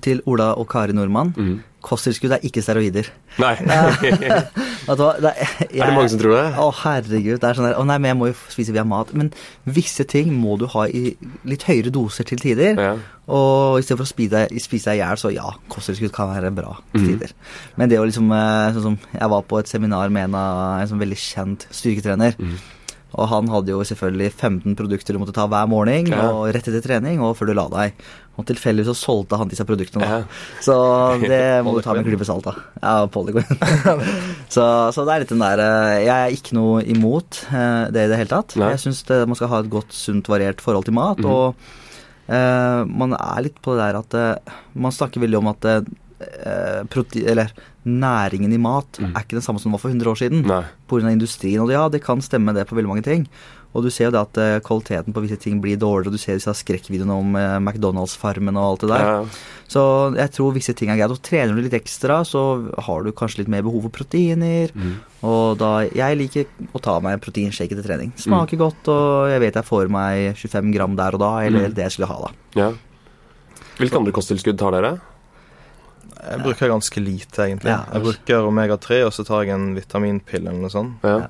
til 0.02 0.22
Ola 0.26 0.54
og 0.58 0.68
Kari 0.72 0.96
Nordmann 0.98 1.34
Mm. 1.38 1.58
kosttilskudd 1.86 2.34
er 2.36 2.44
ikke 2.44 2.62
steroider. 2.66 3.08
Nei. 3.40 3.54
er 3.68 4.48
Vet 4.88 4.98
du 4.98 5.04
hva, 5.04 5.14
det, 5.22 5.32
er, 5.36 5.52
jeg, 5.68 5.84
det 5.84 5.94
mange 5.96 6.10
som 6.12 6.20
tror 6.22 6.34
det? 6.36 6.46
Å, 6.64 6.66
herregud. 6.82 7.38
Det 7.42 7.48
er 7.50 7.58
sånn 7.58 7.68
der 7.68 7.78
Å 7.80 7.84
nei, 7.88 7.98
men 8.02 8.10
jeg 8.12 8.18
må 8.20 8.30
jo 8.32 8.36
spise 8.52 8.74
via 8.76 8.84
mat. 8.88 9.12
Men 9.18 9.30
visse 9.64 10.06
ting 10.08 10.32
må 10.36 10.56
du 10.60 10.66
ha 10.74 10.86
i 10.88 11.12
litt 11.48 11.66
høyere 11.68 11.92
doser 11.94 12.28
til 12.28 12.40
tider. 12.44 12.80
Ja. 12.80 12.94
Og 13.28 13.82
istedenfor 13.82 14.08
å 14.08 14.12
spise 14.12 14.48
deg 14.48 14.96
i 14.96 15.02
hjel, 15.02 15.20
så 15.20 15.32
ja, 15.36 15.50
kosttilskudd 15.72 16.14
kan 16.16 16.32
være 16.32 16.52
bra 16.56 16.78
til 16.96 17.04
tider. 17.06 17.34
tider. 17.34 17.36
Men 17.80 17.92
det 17.92 18.00
å 18.02 18.08
liksom 18.08 18.32
eh, 18.32 18.72
Sånn 18.78 18.86
som 18.86 18.98
Jeg 19.14 19.32
var 19.36 19.46
på 19.48 19.60
et 19.60 19.70
seminar 19.72 20.10
med 20.14 20.30
en, 20.30 20.40
av, 20.40 20.82
en 20.82 20.92
sånn 20.92 21.04
veldig 21.04 21.20
kjent 21.20 21.68
styrketrener. 21.76 22.36
Mhm. 22.40 22.58
Og 23.18 23.28
han 23.32 23.47
hadde 23.49 23.74
jo 23.74 23.82
selvfølgelig 23.89 24.32
15 24.38 24.76
produkter 24.78 25.15
du 25.15 25.20
måtte 25.24 25.34
ta 25.34 25.47
hver 25.49 25.68
morgen, 25.70 26.07
Ja. 26.13 26.28
og 26.32 26.51
rett 26.53 26.68
etter 26.70 26.84
trening, 26.86 27.20
og 27.26 27.36
før 27.39 27.49
du 27.49 27.53
la 27.57 27.65
deg. 27.74 27.93
Og 28.38 28.45
tilfeldigvis 28.45 28.91
så 28.91 28.95
solgte 28.99 29.39
han 29.41 29.49
disse 29.49 29.65
produktene. 29.65 30.05
da. 30.05 30.20
Ja. 30.20 30.59
Så 30.61 30.76
det 31.24 31.41
må 31.65 31.74
du 31.74 31.82
ta 31.82 31.95
med 31.97 32.03
en 32.05 32.11
klype 32.11 32.28
salt, 32.30 32.45
da. 32.45 32.53
Ja, 32.84 33.07
Polygon. 33.09 33.43
så, 34.53 34.68
så 34.93 35.05
det 35.07 35.15
er 35.15 35.24
litt 35.26 35.34
den 35.34 35.41
der 35.41 35.63
eh, 35.63 36.05
Jeg 36.05 36.13
er 36.13 36.38
ikke 36.38 36.53
noe 36.59 36.86
imot 36.86 37.41
eh, 37.49 37.89
det 37.89 38.05
i 38.05 38.11
det 38.13 38.22
hele 38.22 38.34
tatt. 38.36 38.53
Nei. 38.61 38.70
Jeg 38.76 38.86
syns 38.86 39.01
man 39.26 39.36
skal 39.39 39.49
ha 39.55 39.63
et 39.65 39.74
godt, 39.74 39.89
sunt, 39.97 40.30
variert 40.30 40.61
forhold 40.61 40.86
til 40.86 40.97
mat. 40.97 41.18
Mhm. 41.24 41.34
Og 41.34 41.84
Uh, 42.28 42.84
man 42.91 43.13
er 43.15 43.38
litt 43.45 43.61
på 43.63 43.72
det 43.72 43.86
der 43.86 43.97
at 44.01 44.15
uh, 44.20 44.55
Man 44.76 44.91
snakker 44.91 45.22
veldig 45.24 45.38
om 45.39 45.47
at 45.47 45.63
eh, 45.63 45.86
prote 46.89 47.22
eller 47.30 47.51
næringen 47.88 48.51
i 48.53 48.57
mat 48.59 48.97
mm. 48.99 49.13
er 49.13 49.24
ikke 49.24 49.38
den 49.38 49.45
samme 49.45 49.61
som 49.61 49.70
den 49.70 49.78
var 49.78 49.84
for 49.84 49.93
100 49.93 50.09
år 50.11 50.20
siden. 50.20 50.43
Pga. 50.89 51.11
industrien. 51.11 51.61
Og 51.63 51.72
ja, 51.72 51.88
det 51.89 52.03
kan 52.03 52.22
stemme 52.22 52.53
det 52.55 52.68
på 52.68 52.76
veldig 52.76 52.89
mange 52.89 53.05
ting. 53.05 53.28
Og 53.76 53.84
du 53.86 53.91
ser 53.93 54.07
jo 54.07 54.13
det 54.15 54.22
at 54.24 54.38
eh, 54.41 54.59
kvaliteten 54.65 55.13
på 55.13 55.22
visse 55.22 55.38
ting 55.38 55.59
blir 55.61 55.78
dårligere, 55.78 56.09
og 56.09 56.15
du 56.15 56.22
ser 56.22 56.39
disse 56.39 56.53
skrekkvideoene 56.55 57.13
om 57.13 57.36
eh, 57.38 57.57
McDonald's-farmen 57.59 58.57
og 58.57 58.63
alt 58.72 58.86
det 58.86 58.89
der. 58.93 59.03
Ja. 59.05 59.20
Så 59.70 59.84
jeg 60.18 60.34
tror 60.34 60.55
visse 60.55 60.74
ting 60.78 60.89
er 60.89 60.97
greit. 60.97 61.13
Og 61.13 61.22
trener 61.22 61.53
du 61.53 61.61
litt 61.61 61.76
ekstra, 61.78 62.24
så 62.26 62.41
har 62.88 63.05
du 63.05 63.11
kanskje 63.13 63.43
litt 63.43 63.51
mer 63.53 63.65
behov 63.68 63.86
for 63.86 63.93
proteiner. 63.99 64.74
Mm. 64.74 64.95
Og 65.28 65.59
da 65.61 65.72
Jeg 65.86 66.18
liker 66.18 66.47
å 66.74 66.82
ta 66.82 66.97
meg 67.03 67.18
en 67.18 67.24
proteinshake 67.24 67.76
til 67.76 67.86
trening. 67.86 68.15
Smaker 68.18 68.57
godt, 68.57 68.89
og 68.93 69.30
jeg 69.34 69.43
vet 69.45 69.59
jeg 69.59 69.70
får 69.70 69.91
meg 69.93 70.34
25 70.39 70.74
gram 70.74 70.97
der 70.97 71.20
og 71.20 71.22
da, 71.22 71.32
eller 71.45 71.68
Mm. 71.68 71.76
det 71.78 71.84
jeg 71.86 71.91
skulle 71.97 72.09
ha 72.09 72.20
da. 72.26 72.32
Ja. 72.55 72.72
Hvilke 73.78 73.99
andre 73.99 74.15
kosttilskudd 74.15 74.57
tar 74.57 74.74
dere? 74.74 74.97
Jeg 76.24 76.43
bruker 76.43 76.72
ganske 76.72 77.01
lite, 77.03 77.43
egentlig. 77.45 77.72
Ja. 77.74 77.84
Jeg 77.93 78.05
bruker 78.05 78.47
omega-3, 78.47 79.03
og 79.07 79.13
så 79.15 79.26
tar 79.28 79.45
jeg 79.45 79.55
en 79.55 79.70
vitaminpille 79.78 80.49
eller 80.49 80.63
noe 80.65 80.74
sånt. 80.74 81.05
Ja. 81.05 81.28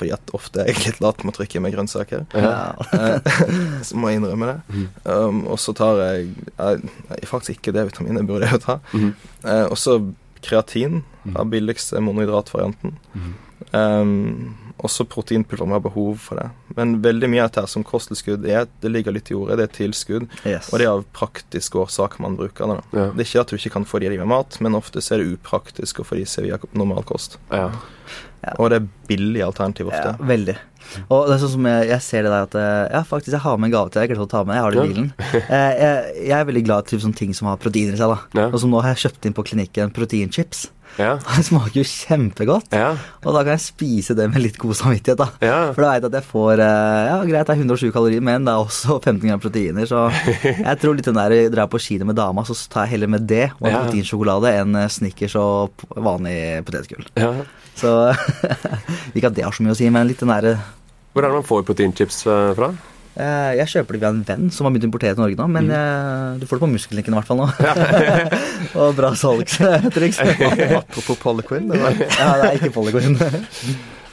Fordi 0.00 0.14
at 0.16 0.32
ofte 0.36 0.62
er 0.62 0.70
jeg 0.70 0.86
litt 0.86 1.02
lat 1.04 1.20
med 1.24 1.34
å 1.34 1.36
trykke 1.36 1.58
i 1.58 1.62
meg 1.64 1.74
grønnsaker. 1.76 2.24
Ja. 2.32 2.72
Eh, 2.96 3.42
så 3.88 3.98
må 4.00 4.10
jeg 4.12 4.22
innrømme 4.22 4.48
det. 4.48 4.56
Mhm. 4.70 4.86
Um, 5.04 5.42
og 5.52 5.60
så 5.60 5.74
tar 5.76 6.00
jeg, 6.00 6.30
jeg, 6.56 6.90
jeg 7.10 7.28
Faktisk 7.28 7.58
ikke 7.58 7.74
D-vitamin, 7.76 8.16
det 8.16 8.26
burde 8.30 8.48
jeg 8.48 8.56
jo 8.58 8.64
ta. 8.64 8.78
Mm. 8.94 9.12
Uh, 9.44 9.66
og 9.66 9.76
så 9.80 9.98
kreatin, 10.40 11.02
den 11.26 11.36
av 11.36 11.50
billigste 11.52 12.00
monohydratvarianten. 12.00 12.96
Mm. 13.12 13.32
Um, 13.76 14.56
også 14.86 15.06
proteinpulver 15.10 15.64
om 15.66 15.74
jeg 15.74 15.80
har 15.80 15.84
behov 15.86 16.16
for 16.24 16.40
det. 16.40 16.48
Men 16.78 16.96
veldig 17.04 17.30
mye 17.32 17.44
av 17.44 17.52
dette 17.52 17.66
som 17.72 17.84
kosttilskudd 17.86 18.46
er, 18.48 18.66
det 18.82 18.92
ligger 18.92 19.14
litt 19.16 19.30
i 19.32 19.36
ordet, 19.38 19.58
det 19.60 19.68
er 19.68 19.76
tilskudd. 19.76 20.28
Yes. 20.44 20.70
Og 20.72 20.80
det 20.80 20.86
er 20.88 20.92
av 20.94 21.04
praktiske 21.16 21.80
årsaker 21.80 22.22
man 22.24 22.38
bruker 22.40 22.74
det. 22.74 22.80
Ja. 22.96 23.06
Det 23.12 23.24
er 23.24 23.28
ikke 23.28 23.44
at 23.44 23.52
du 23.52 23.58
ikke 23.60 23.74
kan 23.78 23.88
få 23.88 24.00
de 24.02 24.10
i 24.10 24.18
med 24.18 24.30
mat, 24.32 24.58
men 24.64 24.78
ofte 24.78 25.02
så 25.04 25.16
er 25.16 25.22
det 25.24 25.36
upraktisk 25.38 26.02
å 26.02 26.06
få 26.06 26.18
de 26.20 26.26
seg 26.28 26.48
via 26.48 26.60
normal 26.72 27.06
kost. 27.08 27.38
Ja. 27.52 27.68
Og 28.56 28.70
det 28.72 28.80
er 28.80 28.86
billig 29.10 29.42
alternativ 29.44 29.90
ofte. 29.90 30.14
Ja, 30.16 30.26
veldig. 30.30 30.56
Og 31.12 31.26
det 31.28 31.34
er 31.34 31.40
sånn 31.42 31.52
som 31.58 31.66
jeg, 31.68 31.88
jeg 31.90 32.02
ser 32.06 32.24
det 32.24 32.30
der 32.32 32.46
at 32.46 32.54
eh, 32.56 32.86
Ja, 32.96 33.02
faktisk, 33.06 33.34
jeg 33.36 33.44
har 33.44 33.58
med 33.60 33.68
en 33.68 33.74
gave 33.74 33.92
til 33.92 34.00
deg. 34.00 34.06
Jeg 34.08 34.14
glemte 34.16 34.26
å 34.26 34.32
ta 34.32 34.40
med. 34.48 34.56
Jeg 34.56 34.64
har 34.64 34.72
det 34.74 34.80
i 34.80 34.92
bilen. 34.94 35.10
Eh, 35.40 35.72
jeg, 35.76 36.14
jeg 36.30 36.36
er 36.38 36.48
veldig 36.48 36.62
glad 36.66 36.88
til 36.88 37.02
sånne 37.04 37.20
ting 37.20 37.34
som 37.36 37.50
har 37.50 37.60
proteiner 37.60 37.94
i 37.94 38.00
seg. 38.00 38.14
da 38.14 38.40
Ja. 38.40 38.46
Og 38.48 38.56
som 38.62 38.72
nå 38.72 38.80
har 38.80 38.94
jeg 38.94 39.04
kjøpt 39.04 39.28
inn 39.28 39.36
på 39.36 39.44
klinikken 39.52 39.92
proteinchips. 39.94 40.70
Ja. 40.98 41.14
Det 41.36 41.44
smaker 41.46 41.76
jo 41.78 41.84
kjempegodt. 41.86 42.72
Ja. 42.76 42.90
Og 43.24 43.34
da 43.36 43.42
kan 43.46 43.54
jeg 43.54 43.62
spise 43.64 44.14
det 44.18 44.26
med 44.32 44.42
litt 44.42 44.58
god 44.60 44.74
samvittighet. 44.76 45.20
da 45.20 45.28
Ja. 45.44 45.58
For 45.72 45.84
da 45.86 45.92
vet 45.94 46.02
jeg 46.02 46.10
at 46.10 46.18
jeg 46.20 46.26
får 46.32 46.62
eh, 46.64 47.04
Ja, 47.10 47.18
greit, 47.28 47.46
det 47.46 47.54
er 47.54 47.62
107 47.62 47.92
kalorier, 47.94 48.20
men 48.26 48.44
det 48.48 48.52
er 48.54 48.64
også 48.64 48.98
15 49.04 49.22
gram 49.28 49.40
proteiner. 49.40 49.86
Så 49.88 50.02
jeg 50.42 50.80
tror 50.82 50.98
litt 50.98 51.08
den 51.08 51.20
der 51.20 51.36
drar 51.54 51.70
på 51.72 51.80
kino 51.80 52.04
med 52.10 52.16
dama, 52.18 52.44
så 52.48 52.56
tar 52.68 52.84
jeg 52.88 52.96
heller 52.96 53.12
med 53.16 53.26
det 53.30 53.46
og 53.60 53.68
en 53.68 53.72
Ja. 53.76 53.84
proteinsjokolade 53.86 54.52
enn 54.60 54.76
eh, 54.82 54.88
Snickers 54.92 55.36
og 55.40 55.86
vanlig 55.96 56.36
potetgull. 56.68 57.06
ja. 57.20 57.32
Så 57.80 57.88
ikke 59.14 59.30
at 59.30 59.36
det 59.36 59.44
har 59.46 59.54
så 59.56 59.62
mye 59.64 59.72
å 59.72 59.78
si, 59.78 59.86
men 59.88 60.08
litt 60.10 60.20
den 60.20 60.28
derre 60.28 60.56
Hvor 61.14 61.22
er 61.24 61.30
det 61.30 61.36
man 61.38 61.46
får 61.46 61.62
proteinchips 61.68 62.18
eh, 62.28 62.50
fra? 62.58 62.72
Eh, 63.18 63.52
Jeg 63.58 63.66
kjøper 63.72 63.96
det 63.96 64.00
via 64.04 64.10
en 64.14 64.22
venn 64.26 64.50
som 64.54 64.66
har 64.66 64.74
begynt 64.74 64.86
å 64.86 64.90
importere 64.92 65.16
til 65.16 65.24
Norge 65.24 65.38
nå, 65.40 65.46
men 65.50 65.70
mm. 65.70 66.38
du 66.40 66.46
får 66.46 66.60
det 66.60 66.64
på 66.64 66.70
Muskellinken 66.74 67.14
i 67.14 67.18
hvert 67.18 67.30
fall 67.30 67.40
nå. 67.42 67.48
og 68.80 68.94
bra 68.98 69.10
salgstriks. 69.18 70.20
Apropos 70.82 71.18
Poliquin. 71.22 71.70
det 71.72 71.80
var- 71.82 71.98
ja, 72.06 72.30
det 72.38 72.50
er 72.52 72.60
ikke 72.60 72.74
Polygon. 72.78 73.18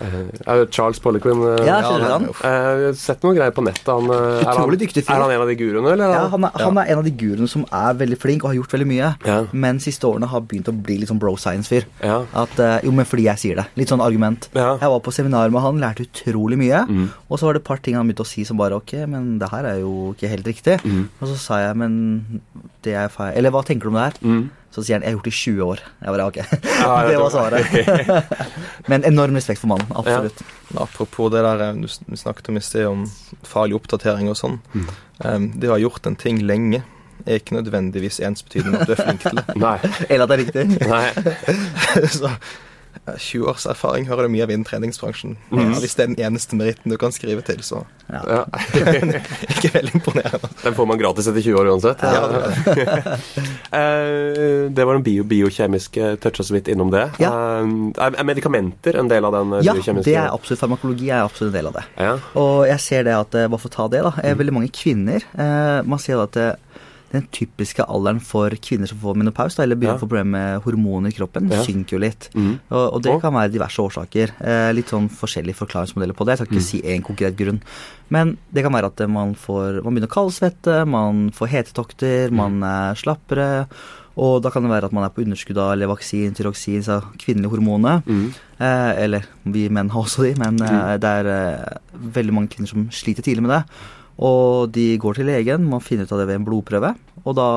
Er 0.01 0.61
det 0.61 0.71
Charles 0.75 0.99
Poliquin 1.03 1.39
eh, 1.41 1.65
Ja, 1.65 1.79
skjønner 1.81 2.11
han? 2.13 2.25
eh, 2.29 2.47
Jeg 2.47 2.87
har 2.87 2.97
sett 2.99 3.23
noen 3.25 3.35
greier 3.37 3.51
på 3.55 3.63
nettet. 3.65 3.87
Han, 3.89 4.09
eh, 4.13 4.41
er, 4.43 4.51
han, 4.57 4.75
dyktig 4.77 5.03
er 5.09 5.21
han 5.21 5.31
en 5.31 5.41
av 5.41 5.47
de 5.47 5.55
guruene, 5.59 5.91
eller? 5.93 6.05
er 6.05 6.13
Ja, 6.13 6.27
han- 6.27 6.31
han, 6.31 6.43
er, 6.45 6.63
han 6.63 6.77
er 6.77 6.91
en 6.93 6.97
av 6.99 7.03
de 7.07 7.11
guruene 7.11 7.47
som 7.49 7.65
er 7.71 7.93
veldig 7.97 8.17
flink 8.21 8.43
og 8.43 8.51
har 8.51 8.59
gjort 8.61 8.75
veldig 8.77 8.87
mye, 8.87 9.09
Ja. 9.25 9.37
men 9.51 9.79
siste 9.79 10.05
årene 10.07 10.27
har 10.27 10.41
begynt 10.41 10.67
å 10.69 10.75
bli 10.83 10.97
litt 10.99 11.09
sånn 11.09 11.19
bro 11.19 11.35
science-fyr. 11.35 11.85
Ja. 12.03 12.23
At, 12.33 12.59
eh, 12.59 12.79
jo, 12.83 12.91
men 12.91 13.05
fordi 13.05 13.23
jeg 13.29 13.37
sier 13.37 13.55
det. 13.55 13.65
Litt 13.75 13.89
sånn 13.89 14.01
argument. 14.03 14.49
Ja. 14.53 14.77
Jeg 14.77 14.89
var 14.89 14.99
på 14.99 15.11
seminar 15.13 15.49
med 15.51 15.61
han, 15.61 15.79
lærte 15.79 16.05
utrolig 16.07 16.57
mye. 16.57 16.85
Mm. 16.87 17.09
Og 17.29 17.39
så 17.39 17.45
var 17.47 17.53
det 17.53 17.61
et 17.63 17.67
par 17.67 17.77
ting 17.77 17.95
han 17.95 18.07
begynte 18.07 18.25
å 18.25 18.27
si 18.27 18.43
som 18.43 18.57
bare 18.57 18.73
Ok, 18.77 18.93
men 19.07 19.39
det 19.39 19.49
her 19.49 19.65
er 19.65 19.79
jo 19.81 20.13
ikke 20.15 20.29
helt 20.29 20.45
riktig. 20.45 20.81
Mm. 20.83 21.09
Og 21.21 21.27
så 21.27 21.35
sa 21.37 21.57
jeg, 21.59 21.75
men 21.77 22.41
det 22.83 22.93
er 22.93 23.07
feil 23.09 23.33
Eller 23.35 23.49
hva 23.51 23.63
tenker 23.65 23.83
du 23.83 23.87
om 23.89 23.93
det 23.95 24.03
her? 24.13 24.19
Mm. 24.21 24.49
Så 24.77 24.83
sier 24.85 24.99
han 24.99 25.01
jeg 25.01 25.09
har 25.09 25.15
gjort 25.15 25.25
det 25.25 25.31
i 25.33 25.37
20 25.41 25.63
år. 25.65 25.79
Jeg 26.05 26.13
bare 26.13 26.25
ok. 26.29 26.35
Ja, 26.77 26.89
det 27.09 27.15
var 27.17 27.31
svaret. 27.33 28.27
men 28.93 29.05
enorm 29.09 29.39
respekt 29.39 29.63
for 29.63 29.71
mannen. 29.71 29.89
Absolutt. 29.97 30.43
Ja. 30.69 30.83
Apropos 30.83 31.31
det 31.33 31.41
der 31.41 31.63
eh, 31.65 31.79
du 31.81 31.87
snakket 31.89 32.51
om 32.51 32.59
i 32.59 32.61
sted, 32.61 32.85
om 32.85 33.07
farlig 33.41 33.79
oppdatering 33.79 34.29
og 34.29 34.37
sånn. 34.37 34.59
Mm. 34.75 34.85
Um, 35.25 35.49
det 35.57 35.71
å 35.71 35.73
ha 35.73 35.79
gjort 35.81 36.05
en 36.05 36.19
ting 36.21 36.43
lenge 36.45 36.83
er 37.25 37.41
ikke 37.41 37.57
nødvendigvis 37.57 38.21
ensbetydende 38.21 38.75
med 38.75 38.85
at 38.85 38.91
du 38.91 38.93
er 38.93 39.01
flink 39.01 39.25
til 39.25 39.41
det. 39.41 39.57
Nei. 39.65 39.77
Eller 40.11 40.27
at 40.27 40.29
det 40.29 40.37
er 40.37 40.43
riktig. 40.45 40.67
Nei. 40.85 42.05
Så 42.13 42.35
20 43.05 43.47
års 43.51 43.65
erfaring 43.69 44.07
hører 44.09 44.27
du 44.27 44.33
mye 44.33 44.43
av 44.47 44.51
innen 44.53 44.65
treningsbransjen. 44.67 45.37
Mm. 45.51 45.73
hvis 45.81 45.95
det 45.95 46.03
er 46.03 46.11
den 46.13 46.19
eneste 46.29 46.55
meritten 46.59 46.91
du 46.91 46.97
kan 46.97 47.11
skrive 47.15 47.41
til, 47.45 47.61
så 47.63 47.83
Ja. 48.07 48.45
ikke 49.51 49.69
veldig 49.73 49.93
imponerende. 49.99 50.47
Den 50.63 50.73
får 50.77 50.85
man 50.87 50.97
gratis 51.01 51.27
etter 51.27 51.43
20 51.43 51.57
år 51.59 51.71
uansett. 51.73 51.99
Ja. 52.01 53.17
det 54.69 54.85
var 54.87 54.93
den 54.97 55.03
bio 55.03 55.23
biokjemiske 55.27 56.13
toucha 56.23 56.43
så 56.43 56.55
vidt 56.55 56.67
innom 56.71 56.91
det. 56.93 57.05
Ja. 57.19 57.31
Eh, 57.59 57.73
er, 57.99 58.15
er 58.21 58.27
medikamenter 58.27 58.97
en 59.01 59.09
del 59.11 59.27
av 59.27 59.35
den 59.35 59.53
eh, 59.59 59.65
Ja, 59.67 59.75
biokjemiske 59.77 60.07
det 60.07 60.15
er 60.21 60.31
absolutt 60.31 60.61
farmakologi 60.63 61.09
er 61.11 61.25
absolutt 61.25 61.51
en 61.53 61.57
del 61.59 61.69
av 61.71 61.77
det. 61.79 61.85
Ja. 61.99 62.13
Og 62.39 62.63
jeg 62.69 62.79
ser 62.83 63.03
det 63.07 63.15
at, 63.17 63.35
eh, 63.35 63.47
bare 63.51 63.59
for 63.63 63.71
å 63.71 63.75
ta 63.77 63.87
det, 63.91 64.03
da, 64.07 64.13
Mm. 64.17 64.23
er 64.31 64.35
veldig 64.39 64.53
mange 64.55 64.69
kvinner 64.73 65.21
eh, 65.37 65.81
Man 65.85 65.99
sier 65.99 66.21
at 66.23 66.35
den 67.11 67.27
typiske 67.31 67.85
alderen 67.87 68.19
for 68.21 68.49
kvinner 68.49 68.87
som 68.89 68.97
får 68.99 69.15
menopaus, 69.15 69.55
da, 69.55 69.63
eller 69.63 69.75
begynner 69.79 69.95
å 69.95 70.01
få 70.01 70.07
problemer 70.09 70.33
med 70.33 70.61
hormoner 70.65 71.09
i 71.09 71.15
kroppen, 71.15 71.49
Ja. 71.51 71.61
synker 71.63 71.95
jo 71.95 71.99
litt. 72.03 72.29
Mm. 72.35 72.59
Og, 72.69 72.93
og 72.93 73.01
det 73.03 73.13
kan 73.21 73.33
være 73.33 73.51
diverse 73.53 73.79
årsaker. 73.79 74.33
Eh, 74.41 74.71
litt 74.73 74.87
sånn 74.91 75.07
forskjellige 75.09 75.55
forklaringsmodeller 75.55 76.13
på 76.17 76.25
det. 76.25 76.37
Jeg 76.37 76.47
skal 76.47 76.47
Mm. 76.47 76.57
ikke 76.57 76.67
si 76.67 76.81
én 76.81 77.03
konkret 77.03 77.35
grunn. 77.37 77.61
Men 78.09 78.37
det 78.53 78.63
kan 78.63 78.73
være 78.73 78.85
at 78.91 79.07
man, 79.09 79.35
får, 79.35 79.83
man 79.83 79.93
begynner 79.95 80.09
å 80.11 80.17
kaldsvette, 80.17 80.85
man 80.87 81.29
får 81.31 81.47
hetetokter, 81.47 82.29
Mm. 82.29 82.35
man 82.35 82.63
er 82.63 82.95
slappere. 82.95 83.67
Og 84.17 84.41
da 84.41 84.49
kan 84.49 84.63
det 84.63 84.71
være 84.71 84.85
at 84.85 84.93
man 84.93 85.03
er 85.05 85.09
på 85.13 85.21
underskudd 85.23 85.57
av 85.59 85.77
levaksin, 85.77 86.33
tyroksin, 86.33 86.81
så 86.81 87.03
kvinnelige 87.21 87.51
hormoner. 87.53 88.01
Mm. 88.07 88.33
Eh, 88.59 89.03
eller 89.03 89.23
vi 89.45 89.69
menn 89.69 89.89
har 89.91 90.01
også 90.03 90.23
de, 90.25 90.33
men 90.39 90.59
eh, 90.59 90.97
det 90.97 91.03
er 91.05 91.27
eh, 91.27 91.77
veldig 91.93 92.33
mange 92.33 92.49
kvinner 92.49 92.67
som 92.67 92.87
sliter 92.89 93.21
tidlig 93.21 93.43
med 93.45 93.51
det. 93.51 93.63
Og 94.17 94.71
de 94.73 94.95
går 94.97 95.19
til 95.19 95.27
legen, 95.29 95.67
man 95.69 95.83
finner 95.83 96.07
ut 96.07 96.13
av 96.15 96.23
det 96.23 96.25
ved 96.29 96.39
en 96.39 96.45
blodprøve, 96.47 96.95
og 97.27 97.35
da 97.37 97.47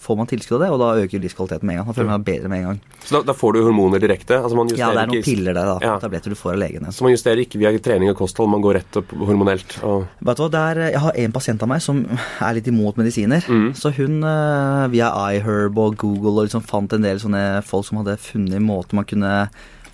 får 0.00 0.16
man 0.16 0.28
tilskudd 0.30 0.56
av 0.56 0.62
det, 0.62 0.68
og 0.72 0.78
da 0.80 0.88
øker 1.02 1.20
livskvaliteten 1.20 1.66
med 1.66 1.74
en 1.74 1.80
gang. 1.80 1.88
Da 1.90 1.96
føler 1.96 2.10
man 2.12 2.24
bedre 2.24 2.50
med 2.52 2.60
en 2.60 2.68
gang. 2.68 2.78
Så 3.02 3.16
da, 3.16 3.20
da 3.28 3.34
får 3.36 3.56
du 3.56 3.60
hormoner 3.66 4.00
direkte? 4.00 4.38
Altså 4.38 4.56
man 4.56 4.70
Ja, 4.70 4.92
det 4.94 5.02
er 5.02 5.10
noen 5.10 5.18
ikke, 5.18 5.26
piller 5.26 5.56
der, 5.56 5.68
da. 5.72 5.76
Ja. 5.84 5.96
Tabletter 6.00 6.32
du 6.32 6.38
får 6.38 6.54
av 6.54 6.60
legen. 6.62 6.86
Så 6.94 7.04
man 7.04 7.12
justerer 7.12 7.42
ikke 7.42 7.60
via 7.60 7.72
trening 7.82 8.12
og 8.12 8.20
kosthold, 8.20 8.52
man 8.52 8.64
går 8.64 8.78
rett 8.78 9.00
opp 9.00 9.12
hormonelt? 9.18 9.76
Og, 9.84 10.06
Vet 10.30 10.40
du 10.40 10.46
hva, 10.46 10.62
Jeg 10.78 11.02
har 11.04 11.20
en 11.24 11.36
pasient 11.36 11.66
av 11.66 11.72
meg 11.72 11.82
som 11.84 12.04
er 12.06 12.56
litt 12.56 12.70
imot 12.70 13.00
medisiner. 13.00 13.44
Mm. 13.50 13.68
Så 13.76 13.92
hun 13.98 14.22
eh, 14.22 14.86
via 14.94 15.10
iHerb 15.34 15.82
og 15.82 15.98
Google 16.00 16.38
og 16.38 16.48
liksom 16.48 16.64
fant 16.64 16.96
en 16.96 17.04
del 17.04 17.20
sånne 17.20 17.44
folk 17.66 17.88
som 17.88 18.00
hadde 18.00 18.16
funnet 18.22 18.62
måter 18.62 18.96
man 18.96 19.08
kunne 19.08 19.34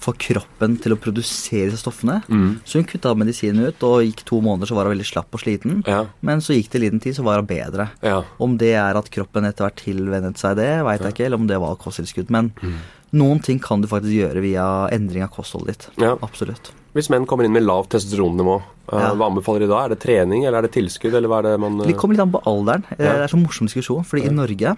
få 0.01 0.13
kroppen 0.19 0.77
til 0.83 0.93
å 0.95 0.99
produsere 1.01 1.71
disse 1.71 1.83
stoffene. 1.83 2.21
Mm. 2.29 2.61
Så 2.65 2.79
hun 2.81 2.85
kutta 2.89 3.15
medisinen 3.19 3.67
ut, 3.69 3.83
og 3.83 4.03
gikk 4.05 4.25
to 4.29 4.41
måneder 4.45 4.67
så 4.71 4.75
var 4.77 4.85
hun 4.87 4.95
veldig 4.97 5.07
slapp 5.09 5.35
og 5.35 5.41
sliten. 5.43 5.83
ja, 5.87 6.07
Men 6.23 6.39
så 6.45 6.55
gikk 6.55 6.71
det 6.71 6.81
liten 6.85 7.01
tid, 7.03 7.17
så 7.17 7.25
var 7.27 7.37
hun 7.41 7.47
bedre. 7.47 7.89
ja. 8.03 8.23
Om 8.39 8.57
det 8.59 8.75
er 8.75 8.95
at 8.97 9.11
kroppen 9.11 9.45
etter 9.45 9.65
hvert 9.67 9.77
tilvennet 9.83 10.37
seg 10.39 10.57
det, 10.57 10.71
veit 10.85 11.01
jeg 11.01 11.13
ikke, 11.15 11.25
eller 11.27 11.37
om 11.43 11.47
det 11.47 11.59
var 11.61 11.77
kosttilskudd. 11.77 12.31
Men 12.31 12.53
Mm. 12.63 12.75
noen 13.13 13.43
ting 13.43 13.59
kan 13.59 13.81
du 13.81 13.89
faktisk 13.89 14.13
gjøre 14.15 14.41
via 14.43 14.89
endring 14.93 15.23
av 15.23 15.31
kostholdet 15.31 15.67
ditt. 15.79 15.89
ja. 15.99 16.17
Absolutt. 16.23 16.73
Hvis 16.95 17.11
menn 17.11 17.27
kommer 17.27 17.45
inn 17.45 17.53
med 17.53 17.63
lavt 17.63 17.91
testosteronnivå, 17.91 18.63
Ja. 18.93 19.15
hva 19.19 19.27
anbefaler 19.31 19.65
de 19.65 19.71
da? 19.73 19.81
Er 19.85 19.89
det 19.95 20.01
trening, 20.05 20.45
eller 20.47 20.59
er 20.59 20.69
det 20.69 20.73
tilskudd, 20.77 21.15
eller 21.15 21.29
hva 21.29 21.41
er 21.43 21.49
det 21.51 21.61
man 21.61 21.81
eh, 21.81 21.87
Det 21.91 21.97
kommer 21.99 22.15
litt 22.15 22.23
an 22.27 22.35
på 22.35 22.43
alderen. 22.47 22.85
Eh, 22.91 23.03
Ja. 23.07 23.13
Det 23.17 23.25
er 23.27 23.33
så 23.35 23.41
morsom 23.41 23.67
diskusjon, 23.67 24.05
fordi 24.07 24.27
i 24.27 24.35
Norge 24.35 24.77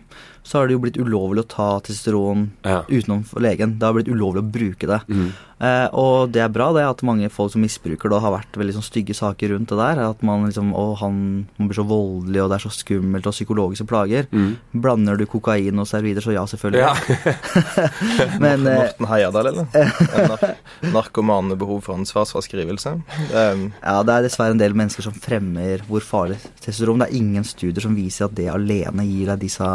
så 0.48 0.58
har 0.62 0.66
det 0.68 0.72
jo 0.78 0.80
blitt 0.80 0.96
ulovlig 0.96 1.42
å 1.44 1.48
ta 1.48 1.68
testosteron 1.80 2.50
Ja. 2.64 2.82
utenom 2.88 3.24
legen. 3.36 3.78
Det 3.78 3.84
har 3.84 3.92
blitt 3.92 4.08
ulovlig 4.08 4.40
å 4.40 4.50
bruke 4.50 4.86
det. 4.88 5.00
Mm. 5.08 5.32
Eh, 5.60 5.88
og 5.92 6.30
det 6.32 6.40
er 6.40 6.48
bra, 6.48 6.72
det 6.72 6.84
at 6.86 7.02
mange 7.02 7.28
folk 7.34 7.50
som 7.52 7.60
misbruker 7.60 8.08
det, 8.08 8.20
har 8.22 8.32
vært 8.32 8.54
veldig 8.56 8.76
sånn 8.78 8.86
stygge 8.86 9.14
saker 9.18 9.50
rundt 9.52 9.68
det 9.68 9.76
der. 9.76 9.98
At 10.08 10.22
man 10.22 10.46
liksom 10.46 10.72
Å, 10.72 10.96
han 11.02 11.46
man 11.58 11.68
blir 11.68 11.76
så 11.76 11.84
voldelig, 11.88 12.42
og 12.44 12.48
det 12.52 12.56
er 12.60 12.64
så 12.68 12.72
skummelt, 12.72 13.26
og 13.26 13.34
psykologiske 13.34 13.86
plager. 13.90 14.28
Mm. 14.32 14.56
Blander 14.72 15.18
du 15.18 15.26
kokain 15.26 15.78
og 15.82 15.86
servider, 15.90 16.22
så 16.22 16.32
ja, 16.32 16.44
selvfølgelig. 16.46 16.80
Ja. 16.80 16.94
Men 18.44 18.66
eh, 18.66 18.78
Morten 18.84 19.06
Heierdal, 19.10 19.50
eller? 19.50 19.66
Narkomanebehov 20.94 21.48
nar 21.48 21.56
behov 21.58 21.82
for 21.84 21.98
ansvarsfraskrivelse. 21.98 22.94
Um, 23.34 23.72
ja, 23.82 23.97
det 24.04 24.14
er 24.14 24.22
dessverre 24.28 24.50
en 24.54 24.58
del 24.60 24.74
mennesker 24.74 25.02
som 25.02 25.12
fremmer 25.12 25.82
hvor 25.88 26.00
farlig 26.04 26.38
testosteron. 26.60 26.98
Det 27.00 27.08
er 27.10 27.16
ingen 27.20 27.44
studier 27.44 27.80
som 27.82 27.94
viser 27.96 28.26
at 28.26 28.34
det 28.34 28.48
alene 28.52 29.04
gir 29.06 29.26
deg 29.32 29.40
disse 29.40 29.68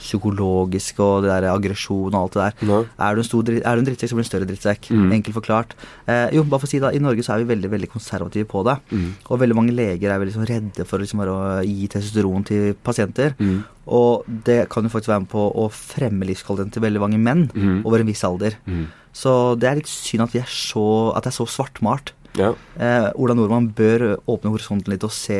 psykologiske 0.00 1.02
og 1.04 1.24
det 1.24 1.30
der 1.30 1.46
aggresjon 1.52 2.14
og 2.16 2.22
alt 2.22 2.36
det 2.36 2.44
der. 2.64 2.86
Er 2.98 3.14
du 3.16 3.22
dritt- 3.22 3.66
er 3.66 3.76
du 3.76 3.80
en 3.82 3.84
drittsekk, 3.84 4.08
så 4.10 4.16
blir 4.16 4.24
du 4.24 4.28
en 4.28 4.32
større 4.32 4.48
drittsekk. 4.48 4.88
Mm. 4.90 5.12
Enkelt 5.12 5.36
forklart. 5.36 5.74
Eh, 6.08 6.30
jo, 6.36 6.42
bare 6.44 6.60
for 6.60 6.66
å 6.66 6.70
si 6.70 6.78
det, 6.80 6.94
I 6.96 6.98
Norge 7.04 7.20
så 7.22 7.34
er 7.34 7.44
vi 7.44 7.54
veldig 7.54 7.70
veldig 7.70 7.90
konservative 7.92 8.46
på 8.48 8.64
det. 8.64 8.78
Mm. 8.92 9.10
Og 9.28 9.38
veldig 9.40 9.54
mange 9.56 9.74
leger 9.76 10.10
er 10.10 10.18
veldig 10.18 10.32
liksom 10.32 10.48
redde 10.48 10.86
for 10.86 10.98
liksom 10.98 11.20
å 11.20 11.64
gi 11.64 11.88
testosteron 11.88 12.44
til 12.46 12.74
pasienter. 12.82 13.34
Mm. 13.38 13.64
Og 13.88 14.24
det 14.44 14.68
kan 14.70 14.82
jo 14.84 14.88
faktisk 14.88 15.08
være 15.12 15.20
med 15.26 15.28
på 15.30 15.44
å 15.54 15.68
fremme 15.70 16.24
livskvaliteten 16.24 16.72
til 16.72 16.82
veldig 16.82 17.00
mange 17.00 17.18
menn 17.20 17.50
Mhm. 17.54 17.84
over 17.84 18.00
en 18.00 18.06
viss 18.06 18.24
alder. 18.24 18.56
Mhm. 18.66 18.86
Så 19.12 19.58
det 19.58 19.68
er 19.68 19.74
litt 19.74 19.86
synd 19.86 20.22
at, 20.22 20.30
vi 20.32 20.38
er 20.38 20.46
så, 20.46 21.14
at 21.16 21.24
det 21.24 21.32
er 21.34 21.44
så 21.44 21.46
svartmalt. 21.46 22.12
Ja. 22.38 22.52
Eh, 22.78 23.08
Ola 23.18 23.34
Nordmann 23.34 23.70
bør 23.74 24.16
åpne 24.30 24.52
horisonten 24.52 24.92
litt 24.92 25.04
og 25.06 25.12
se, 25.14 25.38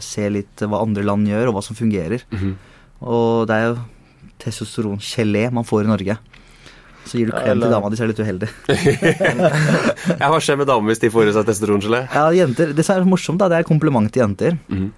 se 0.00 0.28
litt 0.32 0.64
hva 0.64 0.80
andre 0.82 1.04
land 1.04 1.28
gjør, 1.28 1.50
og 1.50 1.58
hva 1.58 1.64
som 1.66 1.76
fungerer. 1.78 2.24
Mhm. 2.32 2.54
Og 3.02 3.48
det 3.50 3.56
er 3.58 3.64
jo 3.72 3.78
testosterongelé 4.42 5.48
man 5.52 5.66
får 5.66 5.84
i 5.84 5.90
Norge. 5.90 6.16
Så 7.04 7.18
gir 7.18 7.26
du 7.26 7.32
klem 7.34 7.58
til 7.58 7.72
dama 7.72 7.88
di, 7.90 7.96
så 7.98 8.04
er 8.04 8.10
du 8.10 8.12
litt 8.14 8.22
uheldig. 8.22 8.48
Ja, 10.22 10.28
hva 10.30 10.38
skjer 10.42 10.58
med 10.60 10.68
damer 10.70 10.92
hvis 10.92 11.02
de 11.02 11.10
får 11.10 11.30
i 11.30 11.34
seg 11.34 11.48
testosterongelé? 11.48 12.04
Ja, 12.14 12.28
jenter, 12.36 12.70
Det 12.76 12.84
som 12.86 13.00
er 13.00 13.08
morsomt, 13.10 13.40
da, 13.42 13.48
det 13.50 13.58
er 13.58 13.66
kompliment 13.68 14.10
til 14.14 14.22
jenter. 14.22 14.58
Mhm. 14.70 14.92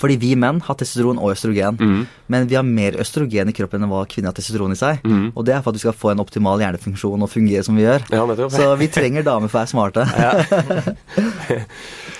Fordi 0.00 0.16
vi 0.20 0.34
menn 0.38 0.60
har 0.66 0.76
testosteron 0.80 1.18
og 1.22 1.32
østrogen. 1.34 1.76
mm. 1.80 2.06
Men 2.32 2.46
vi 2.50 2.56
har 2.58 2.64
mer 2.66 2.96
østrogen 3.00 3.50
i 3.50 3.54
kroppen 3.56 3.82
enn 3.84 3.90
hva 3.92 4.04
kvinner 4.10 4.32
har 4.32 4.36
testosteron 4.38 4.72
i 4.72 4.78
seg. 4.80 5.02
Mm. 5.04 5.32
Og 5.34 5.44
det 5.46 5.54
er 5.54 5.62
for 5.62 5.70
at 5.74 5.78
vi 5.78 5.84
skal 5.84 5.96
få 5.96 6.12
en 6.14 6.22
optimal 6.24 6.62
hjernefunksjon 6.62 7.22
og 7.26 7.30
fungere 7.30 7.64
som 7.66 7.76
vi 7.76 7.84
gjør. 7.86 8.06
Ja. 8.10 8.24
Så 8.50 8.70
vi 8.80 8.88
trenger 8.92 9.26
damer 9.26 9.48
for 9.52 9.60
å 9.60 9.64
være 9.64 9.72
smarte. 9.74 10.06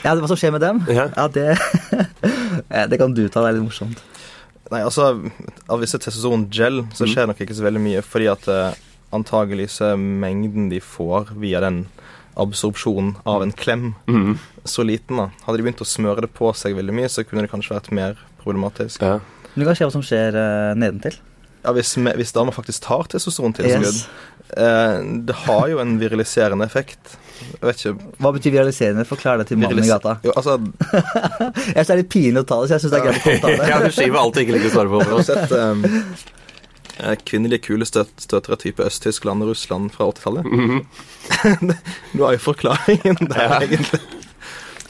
Ja, 0.04 0.12
Hva 0.20 0.28
som 0.28 0.36
skjer 0.36 0.52
med 0.52 0.60
dem? 0.60 0.82
Ja. 0.92 1.06
det, 1.32 1.54
Ja, 2.74 2.82
det 2.90 2.98
kan 3.00 3.14
du 3.16 3.22
ta, 3.28 3.40
det 3.40 3.48
er 3.48 3.56
litt 3.56 3.64
morsomt. 3.64 4.02
nei, 4.68 4.82
altså, 4.84 5.14
av 5.70 5.80
disse 5.80 5.96
testosteron-gel 6.00 6.82
så 6.96 7.08
skjer 7.08 7.28
nok 7.30 7.40
ikke 7.40 7.56
så 7.56 7.64
veldig 7.64 7.80
mye, 7.84 8.02
fordi 8.04 8.28
at 8.32 8.48
eh, 8.52 8.76
antagelig 9.16 9.70
så 9.78 9.94
er 9.94 10.00
mengden 10.00 10.68
de 10.72 10.80
får 10.84 11.32
via 11.40 11.62
den 11.64 11.86
absorpsjonen 12.40 13.14
av 13.28 13.42
en 13.44 13.52
klem, 13.52 13.92
mm. 14.08 14.38
så 14.64 14.82
liten. 14.86 15.20
da. 15.20 15.28
Hadde 15.46 15.60
de 15.60 15.66
begynt 15.66 15.84
å 15.84 15.88
smøre 15.88 16.26
det 16.26 16.32
på 16.34 16.50
seg 16.56 16.76
veldig 16.78 16.96
mye, 16.96 17.10
så 17.12 17.24
kunne 17.26 17.44
det 17.44 17.52
kanskje 17.52 17.76
vært 17.76 17.92
mer 17.94 18.18
problematisk. 18.42 19.02
Ja. 19.02 19.20
Men 19.54 19.62
det 19.62 19.70
kan 19.70 19.78
skje 19.78 19.88
hva 19.88 19.94
som 19.94 20.04
skjer 20.04 20.38
uh, 20.38 20.74
nedentil. 20.78 21.18
Ja, 21.64 21.72
Hvis, 21.72 21.94
hvis 21.96 22.34
damer 22.36 22.52
faktisk 22.52 22.84
tar 22.84 23.06
testosterontilskudd 23.08 23.86
Yes. 23.88 24.08
eh, 24.52 24.98
Det 25.24 25.36
har 25.46 25.68
jo 25.72 25.78
en 25.80 25.94
viriliserende 25.96 26.66
effekt. 26.68 27.16
Jeg 27.40 27.64
vet 27.64 27.80
ikke 27.80 28.10
Hva 28.20 28.32
betyr 28.36 28.52
viraliserende? 28.52 29.06
Forklar 29.08 29.40
det 29.40 29.48
til 29.48 29.58
mannen 29.58 29.80
i 29.80 29.88
gata. 29.88 30.18
Jo, 30.26 30.34
altså, 30.36 30.58
Jeg 31.72 31.86
synes 31.86 31.88
det 31.88 31.94
er 31.94 32.02
litt 32.02 32.12
pinlig 32.12 32.44
å 32.44 32.48
ta 32.50 32.60
det, 32.60 32.68
så 32.68 32.76
jeg 32.76 32.84
syns 32.84 32.92
det 32.92 33.00
er 33.00 33.06
greit 33.08 33.24
å 33.24 33.40
ta 33.46 33.54
det. 33.54 33.70
ja, 33.72 33.80
du 33.80 33.96
skiver 33.96 34.20
alt 34.20 34.36
du 34.36 34.42
ikke 34.44 34.56
liker 34.58 34.70
å 34.70 34.74
svare 34.74 34.92
på. 34.92 35.22
sett 35.30 35.56
um, 35.56 35.86
eh, 35.88 36.28
kvinnelige 37.26 37.62
kulestøtere 37.68 38.56
type 38.60 38.82
Øst-Tyskland 38.86 39.42
og 39.42 39.48
Russland 39.54 39.90
fra 39.90 40.10
80-tallet. 40.12 40.44
Mhm. 40.44 40.84
Du 42.16 42.22
har 42.24 42.32
jo 42.36 42.38
forklaringen 42.38 43.16
der, 43.30 43.42
Ja. 43.42 43.60
egentlig. 43.60 44.00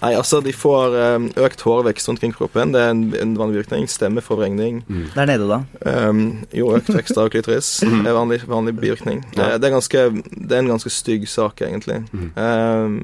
Nei, 0.02 0.10
altså, 0.18 0.40
de 0.44 0.52
får 0.52 0.92
um, 1.16 1.30
økt 1.40 1.62
hårvekst 1.64 2.08
rundt 2.10 2.20
kring 2.20 2.32
kroppen. 2.36 2.74
Det 2.74 2.80
er 2.82 2.90
en, 2.92 3.04
en 3.16 3.30
vanlig 3.38 3.62
virkning. 3.62 3.86
Stemmeforvrengning. 3.88 4.82
Der 5.14 5.24
nede, 5.30 5.46
da. 5.48 5.62
Um, 6.10 6.42
jo, 6.52 6.74
økt 6.76 6.90
vekst 6.92 7.16
av 7.16 7.30
klitoris 7.32 7.70
er 7.86 8.12
vanlig, 8.12 8.42
vanlig 8.50 8.74
bivirkning. 8.76 9.22
Ja. 9.38 9.54
Eh, 9.54 9.58
Det, 9.62 9.70
er 9.70 9.76
ganske, 9.78 10.02
det 10.28 10.52
er 10.52 10.60
en 10.60 10.68
ganske 10.74 10.92
stygg 10.92 11.24
sak, 11.30 11.62
egentlig. 11.64 12.02
Um, 12.12 12.98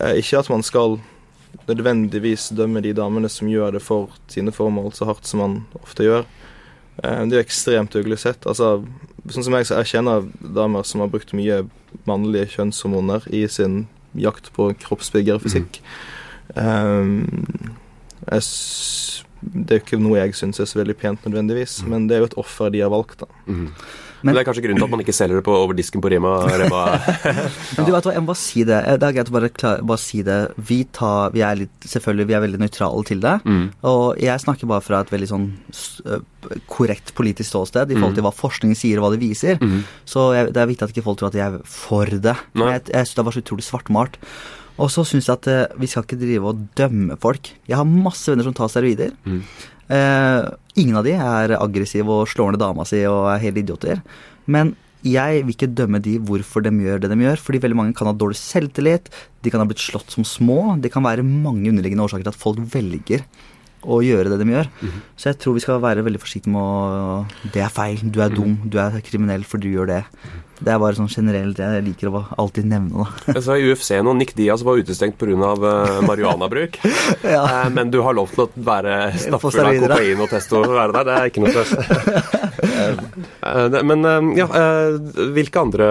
eh, 0.00 0.14
ikke 0.22 0.38
at 0.40 0.48
man 0.54 0.64
skal 0.64 0.96
nødvendigvis 1.68 2.48
dømme 2.56 2.80
de 2.84 2.94
damene 2.96 3.28
som 3.28 3.48
gjør 3.52 3.76
det 3.76 3.82
for 3.84 4.08
sine 4.32 4.52
formål, 4.56 4.92
så 4.96 5.04
hardt 5.10 5.26
som 5.28 5.40
man 5.44 5.58
ofte 5.82 6.06
gjør. 6.08 6.24
Eh, 7.02 7.24
det 7.26 7.34
er 7.34 7.40
jo 7.40 7.46
ekstremt 7.46 7.96
uglesett. 7.98 8.46
Altså, 8.46 8.84
sånn 9.28 9.46
som 9.46 9.56
jeg, 9.58 9.68
så 9.68 9.80
jeg 9.82 9.94
kjenner 9.96 10.28
damer 10.56 10.86
som 10.86 11.02
har 11.04 11.12
brukt 11.12 11.34
mye 11.36 11.64
mannlige 12.08 12.54
kjønnshormoner 12.56 13.26
i 13.34 13.44
sin 13.50 13.84
jakt 14.18 14.52
på 14.54 14.70
kroppsbygger 14.84 15.38
og 15.38 15.46
fysikk. 15.46 15.80
Um, 16.54 17.24
jeg 18.28 18.42
det 19.44 19.74
er 19.74 19.80
jo 19.80 19.82
ikke 19.82 20.00
noe 20.00 20.20
jeg 20.22 20.36
syns 20.38 20.60
er 20.62 20.68
så 20.68 20.78
veldig 20.80 20.96
pent 20.96 21.26
nødvendigvis, 21.26 21.82
men 21.88 22.06
det 22.08 22.16
er 22.16 22.22
jo 22.22 22.28
et 22.30 22.36
offer 22.40 22.70
de 22.72 22.80
har 22.80 22.92
valgt, 22.92 23.20
da. 23.20 23.26
Mhm. 23.44 23.66
Men 24.24 24.34
det 24.36 24.40
er 24.42 24.46
kanskje 24.48 24.62
grunnen 24.64 24.80
til 24.80 24.86
at 24.88 24.92
man 24.94 25.02
ikke 25.04 25.14
selger 25.16 25.38
det 25.40 25.44
på 25.46 25.54
over 25.54 25.76
disken 25.78 26.02
på 26.04 26.10
Rema. 26.12 26.32
Rema. 26.48 26.82
Men 27.76 27.86
du 27.86 27.92
vet 27.92 28.06
hva, 28.08 28.14
jeg 28.16 28.24
må 28.24 28.30
bare 28.32 28.40
si 28.40 28.64
det. 28.66 28.78
Eh, 28.88 28.96
Det 29.00 29.08
er 29.10 29.16
greit 29.18 29.30
å 29.30 29.36
bare, 29.36 29.50
bare 29.92 30.00
si 30.02 30.22
det. 30.26 30.38
Vi, 30.70 30.78
tar, 30.96 31.34
vi 31.36 31.44
er 31.44 31.60
litt, 31.64 31.74
selvfølgelig 31.92 32.26
vi 32.30 32.36
er 32.38 32.44
veldig 32.46 32.62
nøytrale 32.64 33.04
til 33.10 33.20
det. 33.24 33.34
Mm. 33.44 33.62
Og 33.92 34.22
jeg 34.24 34.44
snakker 34.46 34.70
bare 34.70 34.84
fra 34.86 35.02
et 35.04 35.12
veldig 35.14 35.30
sånn 35.30 35.46
øh, 36.08 36.24
korrekt 36.70 37.14
politisk 37.18 37.50
ståsted 37.52 37.92
i 37.92 37.98
forhold 38.00 38.18
til 38.18 38.26
hva 38.26 38.34
forskningen 38.34 38.78
sier 38.78 38.98
og 39.00 39.06
hva 39.08 39.12
det 39.16 39.22
viser. 39.22 39.60
Mm. 39.62 39.82
Så 40.08 40.30
jeg, 40.38 40.52
det 40.56 40.62
er 40.64 40.70
viktig 40.72 40.88
at 40.88 40.96
ikke 40.96 41.06
folk 41.06 41.20
tror 41.20 41.32
at 41.32 41.38
jeg 41.40 41.46
er 41.46 41.60
for 41.68 42.08
det. 42.28 42.36
Nei. 42.58 42.72
Jeg, 42.76 42.86
jeg 42.94 43.06
synes 43.08 43.16
det 43.20 43.26
var 43.28 43.36
så 43.38 43.44
utrolig 43.44 43.66
svartmalt. 43.68 44.20
Og 44.74 44.88
så 44.90 45.04
syns 45.06 45.28
jeg 45.30 45.36
at 45.38 45.46
eh, 45.52 45.76
vi 45.78 45.86
skal 45.86 46.02
ikke 46.02 46.18
drive 46.18 46.50
og 46.50 46.64
dømme 46.80 47.14
folk. 47.22 47.52
Jeg 47.70 47.76
har 47.78 47.86
masse 47.86 48.26
venner 48.32 48.46
som 48.48 48.56
tar 48.58 48.72
steroider. 48.72 49.12
Mhm. 49.28 49.44
Eh, 49.92 50.46
ingen 50.80 50.96
av 50.96 51.04
de 51.06 51.12
er 51.16 51.56
aggressive 51.58 52.08
og 52.08 52.30
slår 52.30 52.54
ned 52.54 52.62
dama 52.62 52.86
si 52.88 53.02
og 53.08 53.28
er 53.34 53.42
hele 53.42 53.62
idioter. 53.64 54.02
Men 54.46 54.74
jeg 55.04 55.42
vil 55.44 55.52
ikke 55.52 55.72
dømme 55.76 56.00
de 56.00 56.16
hvorfor 56.24 56.64
de 56.64 56.72
gjør 56.80 57.02
det 57.02 57.10
de 57.12 57.18
gjør, 57.20 57.40
fordi 57.44 57.60
veldig 57.60 57.76
mange 57.76 57.96
kan 57.96 58.08
ha 58.08 58.14
dårlig 58.16 58.38
selvtillit, 58.40 59.10
de 59.44 59.52
kan 59.52 59.60
ha 59.60 59.66
blitt 59.68 59.82
slått 59.84 60.14
som 60.14 60.24
små, 60.24 60.78
det 60.80 60.92
kan 60.94 61.04
være 61.04 61.26
mange 61.26 61.68
underliggende 61.68 62.06
årsaker 62.06 62.24
til 62.24 62.32
at 62.32 62.40
folk 62.40 62.62
velger 62.72 63.26
å 63.84 63.98
gjøre 64.00 64.32
det 64.32 64.38
de 64.40 64.48
gjør. 64.48 64.70
Så 65.20 65.28
jeg 65.28 65.40
tror 65.42 65.58
vi 65.58 65.64
skal 65.64 65.82
være 65.84 66.04
veldig 66.06 66.22
forsiktige 66.22 66.54
med 66.54 66.62
å 66.64 67.50
Det 67.52 67.60
er 67.60 67.68
feil, 67.68 68.00
du 68.00 68.22
er 68.24 68.32
dum, 68.32 68.56
du 68.64 68.78
er 68.80 68.96
kriminell 69.04 69.44
for 69.44 69.60
du 69.60 69.68
gjør 69.68 69.90
det. 69.92 70.02
Det 70.60 70.70
er 70.70 70.78
bare 70.78 70.94
sånn 70.96 71.08
generelt 71.10 71.58
jeg 71.58 71.82
liker 71.88 72.10
å 72.14 72.22
alltid 72.38 72.68
nevne, 72.70 73.04
da. 73.04 73.32
Jeg 73.34 73.42
så 73.46 73.56
i 73.58 73.64
UFC 73.72 73.90
nå, 74.06 74.12
Nick 74.16 74.34
Diaz 74.38 74.62
var 74.66 74.78
utestengt 74.78 75.18
pga. 75.18 75.34
Uh, 75.34 76.00
marihuanabruk. 76.06 76.78
Ja. 77.24 77.42
Eh, 77.64 77.68
men 77.72 77.90
du 77.90 78.00
har 78.04 78.14
lov 78.14 78.30
til 78.34 78.44
å 78.44 78.48
være 78.66 79.12
stappfull 79.18 79.56
av 79.64 79.78
kokain 79.80 80.20
og 80.20 80.28
testo 80.30 80.60
og 80.60 80.74
være 80.76 80.92
der. 80.94 81.06
Det 81.08 81.14
er 81.16 81.30
ikke 81.30 81.44
noe 81.44 81.54
stress. 81.54 81.72
Eh, 83.44 83.82
men 83.84 84.04
eh, 84.08 84.28
ja, 84.40 84.46
eh, 84.58 84.96
hvilke 85.36 85.60
andre 85.60 85.86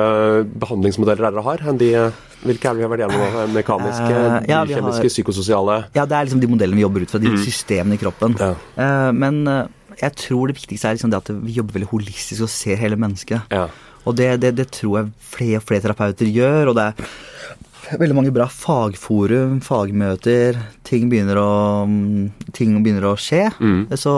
behandlingsmodeller 0.59 1.27
er 1.29 1.35
dere 1.35 1.43
har 1.45 1.61
enn 1.69 1.77
de 1.81 1.89
eh, 1.99 2.21
Hvilke 2.43 2.67
er 2.67 2.75
det 2.75 2.81
vi 2.81 2.83
har 2.83 2.91
vært 2.91 3.03
gjennom? 3.05 3.51
Mekaniske, 3.55 4.07
uh, 4.11 4.33
ja, 4.49 4.57
kjemiske, 4.67 5.05
har- 5.05 5.13
psykososiale 5.13 5.77
Ja, 5.95 6.03
det 6.03 6.17
er 6.17 6.25
liksom 6.27 6.41
de 6.43 6.49
modellene 6.51 6.75
vi 6.75 6.83
jobber 6.83 7.05
ut 7.05 7.13
fra, 7.13 7.21
de 7.23 7.31
systemene 7.39 7.95
i 7.95 8.01
kroppen. 8.01 8.35
Ja. 8.35 8.49
Uh, 8.75 9.11
men 9.15 9.37
eh, 9.47 9.61
jeg 10.01 10.15
tror 10.19 10.49
det 10.49 10.57
viktigste 10.57 10.89
er 10.89 10.97
liksom 10.97 11.13
det 11.13 11.21
at 11.21 11.31
vi 11.33 11.57
jobber 11.57 11.77
veldig 11.79 11.91
holistisk 11.91 12.45
og 12.45 12.51
ser 12.51 12.81
hele 12.81 12.99
mennesket. 12.99 13.53
Ja. 13.53 13.67
Og 14.03 14.17
det, 14.19 14.29
det, 14.43 14.55
det 14.57 14.67
tror 14.75 14.99
jeg 14.99 15.13
flere 15.33 15.61
og 15.61 15.67
flere 15.67 15.85
terapeuter 15.85 16.29
gjør, 16.29 16.71
og 16.71 16.77
det 16.79 16.89
er 16.89 17.99
veldig 17.99 18.17
mange 18.17 18.33
bra 18.35 18.47
fagforum, 18.51 19.59
fagmøter. 19.63 20.59
Ting 20.87 21.09
begynner 21.11 21.39
å, 21.39 21.51
mm, 21.87 22.51
ting 22.55 22.75
begynner 22.83 23.09
å 23.11 23.17
skje. 23.19 23.45
Mm. 23.59 23.81
Så, 23.99 24.15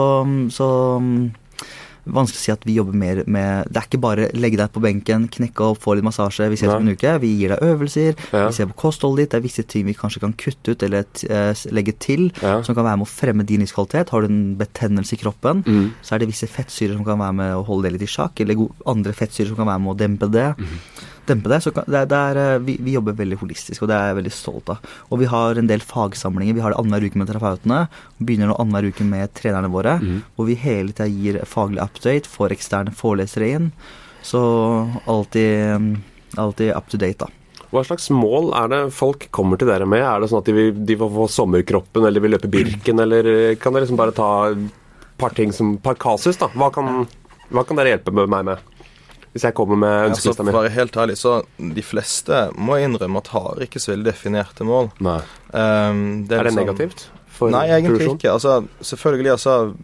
så 0.54 0.68
mm, 1.02 1.20
Vanskelig 2.06 2.38
å 2.38 2.44
si 2.44 2.52
at 2.52 2.64
vi 2.64 2.74
jobber 2.76 2.94
mer 2.94 3.24
med 3.26 3.66
Det 3.72 3.80
er 3.80 3.86
ikke 3.88 4.00
bare 4.00 4.28
legge 4.38 4.56
deg 4.60 4.70
på 4.72 4.80
benken, 4.84 5.24
knekke 5.28 5.64
opp, 5.72 5.80
få 5.82 5.96
litt 5.98 6.04
massasje. 6.06 6.46
Vi 6.52 6.54
ses 6.60 6.70
om 6.70 6.86
en 6.86 6.94
uke. 6.94 7.14
Vi 7.20 7.32
gir 7.40 7.48
deg 7.54 7.64
øvelser. 7.66 8.14
Ja. 8.32 8.46
Vi 8.46 8.52
ser 8.54 8.66
på 8.70 8.76
kostholdet 8.84 9.24
ditt. 9.26 9.30
Det 9.34 9.38
er 9.40 9.46
visse 9.48 9.64
ting 9.66 9.86
vi 9.86 9.94
kanskje 9.98 10.20
kan 10.22 10.32
kutte 10.38 10.70
ut 10.76 10.82
eller 10.86 11.04
eh, 11.28 11.64
legge 11.74 11.96
til 11.98 12.30
Ja. 12.42 12.62
som 12.62 12.74
kan 12.74 12.84
være 12.84 12.98
med 13.02 13.06
å 13.08 13.10
fremme 13.10 13.44
din 13.46 13.60
livskvalitet. 13.60 14.10
Har 14.14 14.22
du 14.22 14.28
en 14.28 14.56
betennelse 14.56 15.12
i 15.14 15.20
kroppen, 15.20 15.64
Mm. 15.66 15.92
så 16.02 16.14
er 16.14 16.18
det 16.20 16.28
visse 16.28 16.46
fettsyrer 16.46 16.94
som 16.94 17.04
kan 17.04 17.18
være 17.18 17.34
med 17.34 17.54
å 17.56 17.64
holde 17.66 17.88
det 17.90 17.92
litt 17.98 18.08
i 18.08 18.12
sjakk, 18.12 18.38
eller 18.40 18.68
andre 18.86 19.12
fettsyrer 19.12 19.48
som 19.48 19.56
kan 19.56 19.66
være 19.66 19.80
med 19.82 19.94
å 19.94 19.98
dempe 19.98 20.30
det. 20.30 20.54
Dempe 21.26 21.50
det, 21.50 21.60
så 21.64 21.72
kan, 21.74 21.86
det, 21.90 22.04
det 22.12 22.18
er, 22.30 22.40
eh, 22.42 22.62
vi, 22.62 22.76
vi 22.86 22.94
jobber 22.94 23.16
veldig 23.18 23.38
holistisk, 23.40 23.82
og 23.82 23.90
det 23.90 23.96
er 23.98 24.10
jeg 24.10 24.18
veldig 24.20 24.34
stolt 24.34 24.72
av. 24.74 24.90
Og 25.10 25.20
vi 25.22 25.30
har 25.30 25.58
en 25.58 25.70
del 25.70 25.82
fagsamlinger. 25.82 26.56
Vi 26.56 26.62
har 26.64 26.74
det 26.74 26.80
annenhver 26.80 27.08
uke 27.08 27.20
med 27.20 27.30
terapeutene. 27.30 27.80
Begynner 28.18 28.52
nå 28.52 28.58
annenhver 28.62 28.90
uke 28.92 29.06
med 29.08 29.34
trenerne 29.38 29.72
våre, 29.72 29.96
hvor 30.36 30.48
vi 30.48 30.58
hele 30.62 30.94
tida 30.94 31.08
gir 31.10 31.40
faglig 31.48 31.82
update, 31.82 32.30
får 32.30 32.54
eksterne 32.54 32.94
forelesere 32.94 33.50
inn. 33.58 33.72
Så 34.26 34.40
alltid, 35.06 35.82
mm, 35.82 35.90
alltid 36.36 36.72
up 36.74 36.88
to 36.90 36.98
date, 36.98 37.26
da. 37.26 37.30
Hva 37.74 37.82
slags 37.86 38.08
mål 38.14 38.52
er 38.56 38.70
det 38.70 38.80
folk 38.94 39.26
kommer 39.34 39.58
til 39.58 39.68
dere 39.70 39.86
med? 39.90 40.02
Er 40.06 40.22
det 40.22 40.30
sånn 40.30 40.42
at 40.42 40.48
de 40.48 40.54
vil, 40.54 40.72
de 40.86 40.96
vil 40.98 41.10
få 41.12 41.26
sommerkroppen, 41.30 42.06
eller 42.06 42.22
vil 42.22 42.36
løpe 42.36 42.50
Birken, 42.50 43.02
eller 43.02 43.54
kan 43.58 43.74
dere 43.74 43.84
liksom 43.84 43.98
bare 43.98 44.14
ta 44.16 44.30
par 45.18 45.34
ting 45.36 45.52
som 45.52 45.76
par 45.82 45.98
kasus, 45.98 46.38
da? 46.38 46.48
Hva 46.54 46.70
kan, 46.74 47.06
hva 47.50 47.64
kan 47.66 47.78
dere 47.78 47.94
hjelpe 47.94 48.14
med 48.14 48.30
meg 48.30 48.46
med? 48.50 48.75
Hvis 49.36 49.44
jeg 49.44 49.54
kommer 49.58 49.76
med 49.76 50.10
ønskelista 50.10 50.40
for 50.40 50.48
å 50.48 50.48
mi? 50.48 50.56
være 50.56 50.72
helt 50.78 50.96
ærlig, 51.02 51.16
så 51.20 51.34
de 51.76 51.82
fleste 51.84 52.38
må 52.56 52.78
jeg 52.80 52.88
innrømme 52.88 53.20
at 53.20 53.28
har 53.34 53.60
ikke 53.66 53.82
så 53.84 53.92
veldig 53.92 54.08
definerte 54.08 54.64
mål. 54.64 54.88
Nei. 55.04 55.18
Um, 55.52 56.24
Er 56.24 56.40
det 56.40 56.44
liksom- 56.48 56.62
negativt? 56.64 57.06
For 57.36 57.50
Nei, 57.52 57.66
egentlig 57.68 57.98
produksjon? 58.00 58.16
ikke. 58.16 58.32
Altså, 58.32 58.68
selvfølgelig, 58.80 59.32
altså 59.36 59.74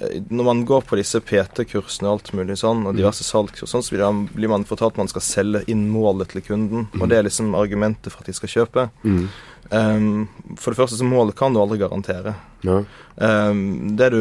eh, 0.00 0.20
Når 0.28 0.44
man 0.44 0.64
går 0.66 0.82
på 0.82 0.96
disse 0.98 1.20
PT-kursene 1.22 2.08
og 2.10 2.16
alt 2.18 2.32
mulig 2.34 2.56
sånn, 2.58 2.82
Mm. 2.82 2.86
og 2.88 2.96
diverse 2.96 3.22
salgskurs, 3.22 3.70
sånn, 3.70 3.84
så 3.86 3.94
blir 4.34 4.48
man- 4.48 4.64
fortalt 4.64 4.92
at 4.94 4.96
man 4.98 5.06
skal 5.08 5.22
selge 5.22 5.64
inn 5.68 5.88
målet 5.92 6.28
til 6.34 6.42
kunden. 6.42 6.88
Og 7.00 7.08
det 7.08 7.18
er 7.18 7.22
liksom 7.22 7.54
argumentet 7.54 8.10
for 8.10 8.18
at 8.18 8.26
de 8.26 8.32
skal 8.32 8.48
kjøpe. 8.48 8.90
Mm. 9.04 9.28
Um, 9.74 10.26
for 10.60 10.70
det 10.70 10.78
første 10.78 10.98
så 10.98 11.06
målet 11.06 11.36
kan 11.38 11.54
du 11.54 11.60
aldri 11.60 11.80
garantere. 11.80 12.34
Ja. 12.64 12.80
Um, 13.16 13.94
det 13.98 14.10
du 14.14 14.20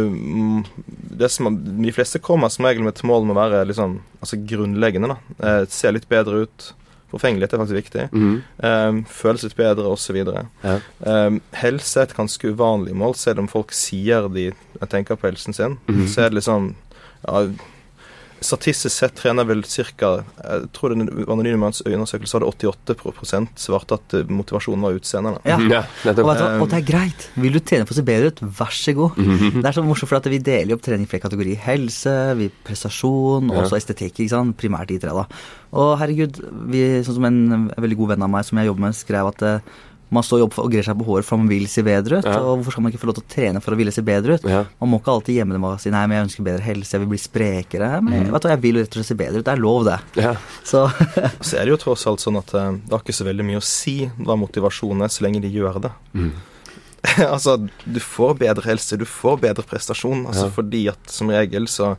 det 1.14 1.30
som, 1.32 1.50
De 1.64 1.92
fleste 1.94 2.20
kommer 2.20 2.50
som 2.50 2.66
regel 2.66 2.84
med 2.84 2.96
et 2.96 3.04
mål 3.08 3.28
med 3.28 3.36
å 3.36 3.42
være 3.42 3.66
liksom, 3.70 4.00
altså 4.20 4.40
grunnleggende. 4.50 5.14
da. 5.14 5.20
uh, 5.44 5.66
se 5.70 5.92
litt 5.92 6.10
bedre 6.12 6.46
ut. 6.46 6.72
Forfengelighet 7.14 7.54
er 7.54 7.62
faktisk 7.62 7.78
viktig. 7.78 8.08
Mm. 8.10 8.38
Um, 8.58 9.04
føles 9.06 9.44
litt 9.46 9.58
bedre, 9.58 9.86
osv. 9.86 10.18
Ja. 10.18 10.80
Um, 11.06 11.44
helse 11.60 12.00
er 12.00 12.08
et 12.08 12.16
ganske 12.18 12.50
uvanlig 12.56 12.96
mål, 12.98 13.14
selv 13.22 13.44
om 13.44 13.52
folk 13.52 13.76
sier 13.78 14.26
de 14.34 14.48
tenker 14.90 15.20
på 15.20 15.30
helsen 15.30 15.54
sin. 15.54 15.78
Mm. 15.86 16.08
Så 16.10 16.24
er 16.24 16.34
det 16.34 16.40
liksom 16.40 16.72
ja, 17.28 17.44
Statistisk 18.44 18.92
sett 18.94 19.16
trener 19.16 19.46
vel 19.48 19.62
ca. 19.64 20.10
Jeg 20.44 20.68
tror 20.76 20.94
det 20.94 21.06
var 21.08 21.24
en 21.24 21.32
anonym 21.38 21.64
undersøkelse 21.64 22.38
hadde 22.38 22.50
88 22.52 23.48
svarte 23.56 23.98
at 23.98 24.16
eh, 24.20 24.24
motivasjonen 24.30 24.84
var 24.84 24.98
utseendet. 25.00 25.40
da. 25.44 25.50
Ja. 25.50 25.58
Ja, 26.04 26.12
Og, 26.12 26.16
du, 26.38 26.44
og 26.64 26.68
det 26.70 26.80
er 26.82 26.86
greit. 26.88 27.30
Vil 27.40 27.56
du 27.56 27.60
trene 27.64 27.88
for 27.88 27.96
å 27.96 28.00
se 28.02 28.06
bedre 28.08 28.32
ut, 28.34 28.42
vær 28.60 28.74
så 28.76 28.94
god. 28.98 29.16
Det 29.64 29.66
er 29.66 29.78
så 29.78 29.84
morsomt, 29.86 30.10
for 30.12 30.20
at 30.20 30.28
vi 30.32 30.42
deler 30.44 30.76
opp 30.76 30.84
trening 30.86 31.08
i 31.08 31.10
flere 31.12 31.24
kategorier. 31.26 31.60
Helse, 31.64 32.14
vi 32.40 32.50
prestasjon, 32.68 33.50
og 33.50 33.56
Ja. 33.56 33.64
også 33.66 33.80
estetikk. 33.80 34.20
ikke 34.20 34.30
sant? 34.36 34.58
Primært 34.60 34.92
i 34.92 35.00
tre, 35.00 35.14
da. 35.16 35.26
Og 35.74 35.96
herregud, 36.02 36.38
vi, 36.70 36.84
sånn 37.06 37.16
som 37.18 37.26
en 37.26 37.70
veldig 37.78 37.98
god 37.98 38.14
venn 38.14 38.24
av 38.28 38.30
meg 38.30 38.46
som 38.46 38.60
jeg 38.62 38.68
jobber 38.70 38.88
med, 38.90 38.96
skrev 39.00 39.32
at 39.32 39.42
eh, 39.48 39.60
man 40.14 40.24
står 40.26 40.40
i 40.40 40.44
jobb 40.44 40.56
og 40.62 40.70
greier 40.72 40.86
seg 40.88 40.98
på 41.00 41.06
håret 41.08 41.26
for 41.28 41.42
man 41.42 41.50
vil 41.52 41.66
se 41.72 41.84
bedre 41.86 42.20
ut. 42.22 42.28
Ja. 42.30 42.38
Og 42.42 42.60
hvorfor 42.62 42.76
skal 42.76 42.86
man 42.86 42.94
ikke 42.94 43.02
få 43.02 43.10
lov 43.10 43.18
til 43.18 43.26
å 43.26 43.32
trene 43.34 43.62
for 43.66 43.76
å 43.76 43.80
ville 43.80 43.94
se 43.96 44.04
bedre 44.06 44.38
ut? 44.38 44.46
Ja. 44.50 44.62
Man 44.82 44.92
må 44.94 45.00
ikke 45.02 45.14
alltid 45.18 45.40
gjemme 45.40 45.58
det 45.58 45.62
med 45.64 45.70
å 45.74 45.82
si 45.82 45.92
nei, 45.94 46.04
men 46.08 46.18
jeg 46.20 46.28
ønsker 46.30 46.48
bedre 46.48 46.66
helse, 46.68 46.94
jeg 46.96 47.04
vil 47.04 47.12
bli 47.16 47.22
sprekere. 47.24 47.90
Men 48.06 48.30
vet 48.30 48.46
du, 48.46 48.48
hva, 48.48 48.54
jeg 48.56 48.64
vil 48.64 48.80
rett 48.82 48.94
og 48.94 49.00
slett 49.00 49.10
se 49.12 49.20
bedre 49.20 49.42
ut. 49.42 49.46
Det 49.50 49.54
er 49.58 49.62
lov, 49.64 49.84
det. 49.90 50.00
Ja. 50.22 50.34
Så 50.64 50.86
Så 51.48 51.58
er 51.60 51.66
det 51.66 51.74
jo 51.76 51.82
tross 51.82 52.06
alt 52.10 52.24
sånn 52.24 52.38
at 52.40 52.54
eh, 52.56 52.72
det 52.86 52.94
har 52.96 53.04
ikke 53.06 53.16
så 53.20 53.28
veldig 53.28 53.46
mye 53.52 53.62
å 53.62 53.66
si 53.68 53.98
hva 54.18 54.38
motivasjonen 54.40 55.06
er, 55.08 55.14
så 55.14 55.26
lenge 55.28 55.42
de 55.44 55.52
gjør 55.54 55.82
det. 55.88 55.94
altså, 57.34 57.58
du 57.84 58.00
får 58.00 58.38
bedre 58.40 58.68
helse, 58.70 58.98
du 59.00 59.06
får 59.10 59.42
bedre 59.44 59.66
prestasjon, 59.68 60.26
altså 60.30 60.48
Ja. 60.48 60.54
fordi 60.56 60.86
at 60.94 61.12
som 61.12 61.32
regel 61.34 61.68
så 61.68 61.96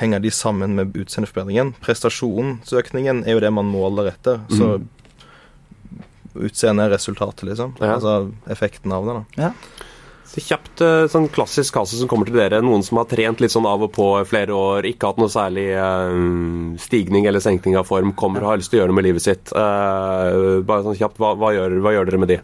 henger 0.00 0.22
de 0.24 0.30
sammen 0.32 0.74
med 0.78 0.94
utseendeforbedringen. 0.96 1.74
Prestasjonsøkningen 1.84 3.24
er 3.28 3.36
jo 3.36 3.42
det 3.44 3.50
man 3.52 3.68
måler 3.68 4.08
etter, 4.14 4.40
så 4.48 4.78
utseendet 6.34 6.86
er 6.86 6.94
resultatet, 6.96 7.46
liksom. 7.48 7.76
Ja. 7.80 7.96
Altså 7.96 8.30
effekten 8.52 8.92
av 8.94 9.08
det, 9.08 9.16
da. 9.20 9.46
ja. 9.48 9.86
Så 10.30 10.38
kjapt, 10.46 10.78
eh, 10.86 11.08
sånn 11.10 11.26
klassisk 11.34 11.74
kasus 11.74 11.98
som 11.98 12.08
kommer 12.10 12.28
til 12.28 12.36
dere. 12.38 12.60
Noen 12.62 12.84
som 12.86 13.00
har 13.00 13.08
trent 13.10 13.40
litt 13.42 13.50
sånn 13.50 13.66
av 13.66 13.82
og 13.82 13.90
på 13.96 14.04
i 14.20 14.26
flere 14.28 14.54
år, 14.54 14.86
ikke 14.86 15.10
hatt 15.10 15.18
noe 15.18 15.32
særlig 15.32 15.64
eh, 15.74 16.12
stigning 16.78 17.26
eller 17.26 17.42
senkning 17.42 17.74
av 17.80 17.88
form, 17.88 18.12
kommer 18.14 18.44
og 18.44 18.52
har 18.52 18.60
lyst 18.60 18.70
til 18.70 18.78
å 18.78 18.82
gjøre 18.84 18.92
noe 18.92 19.00
med 19.00 19.08
livet 19.08 19.24
sitt. 19.26 19.50
Uh, 19.50 20.62
bare 20.62 20.86
sånn 20.86 20.98
kjapt, 21.00 21.18
hva, 21.18 21.32
hva, 21.34 21.50
gjør, 21.56 21.80
hva 21.82 21.96
gjør 21.96 22.12
dere 22.12 22.22
med 22.22 22.30
de? 22.30 22.38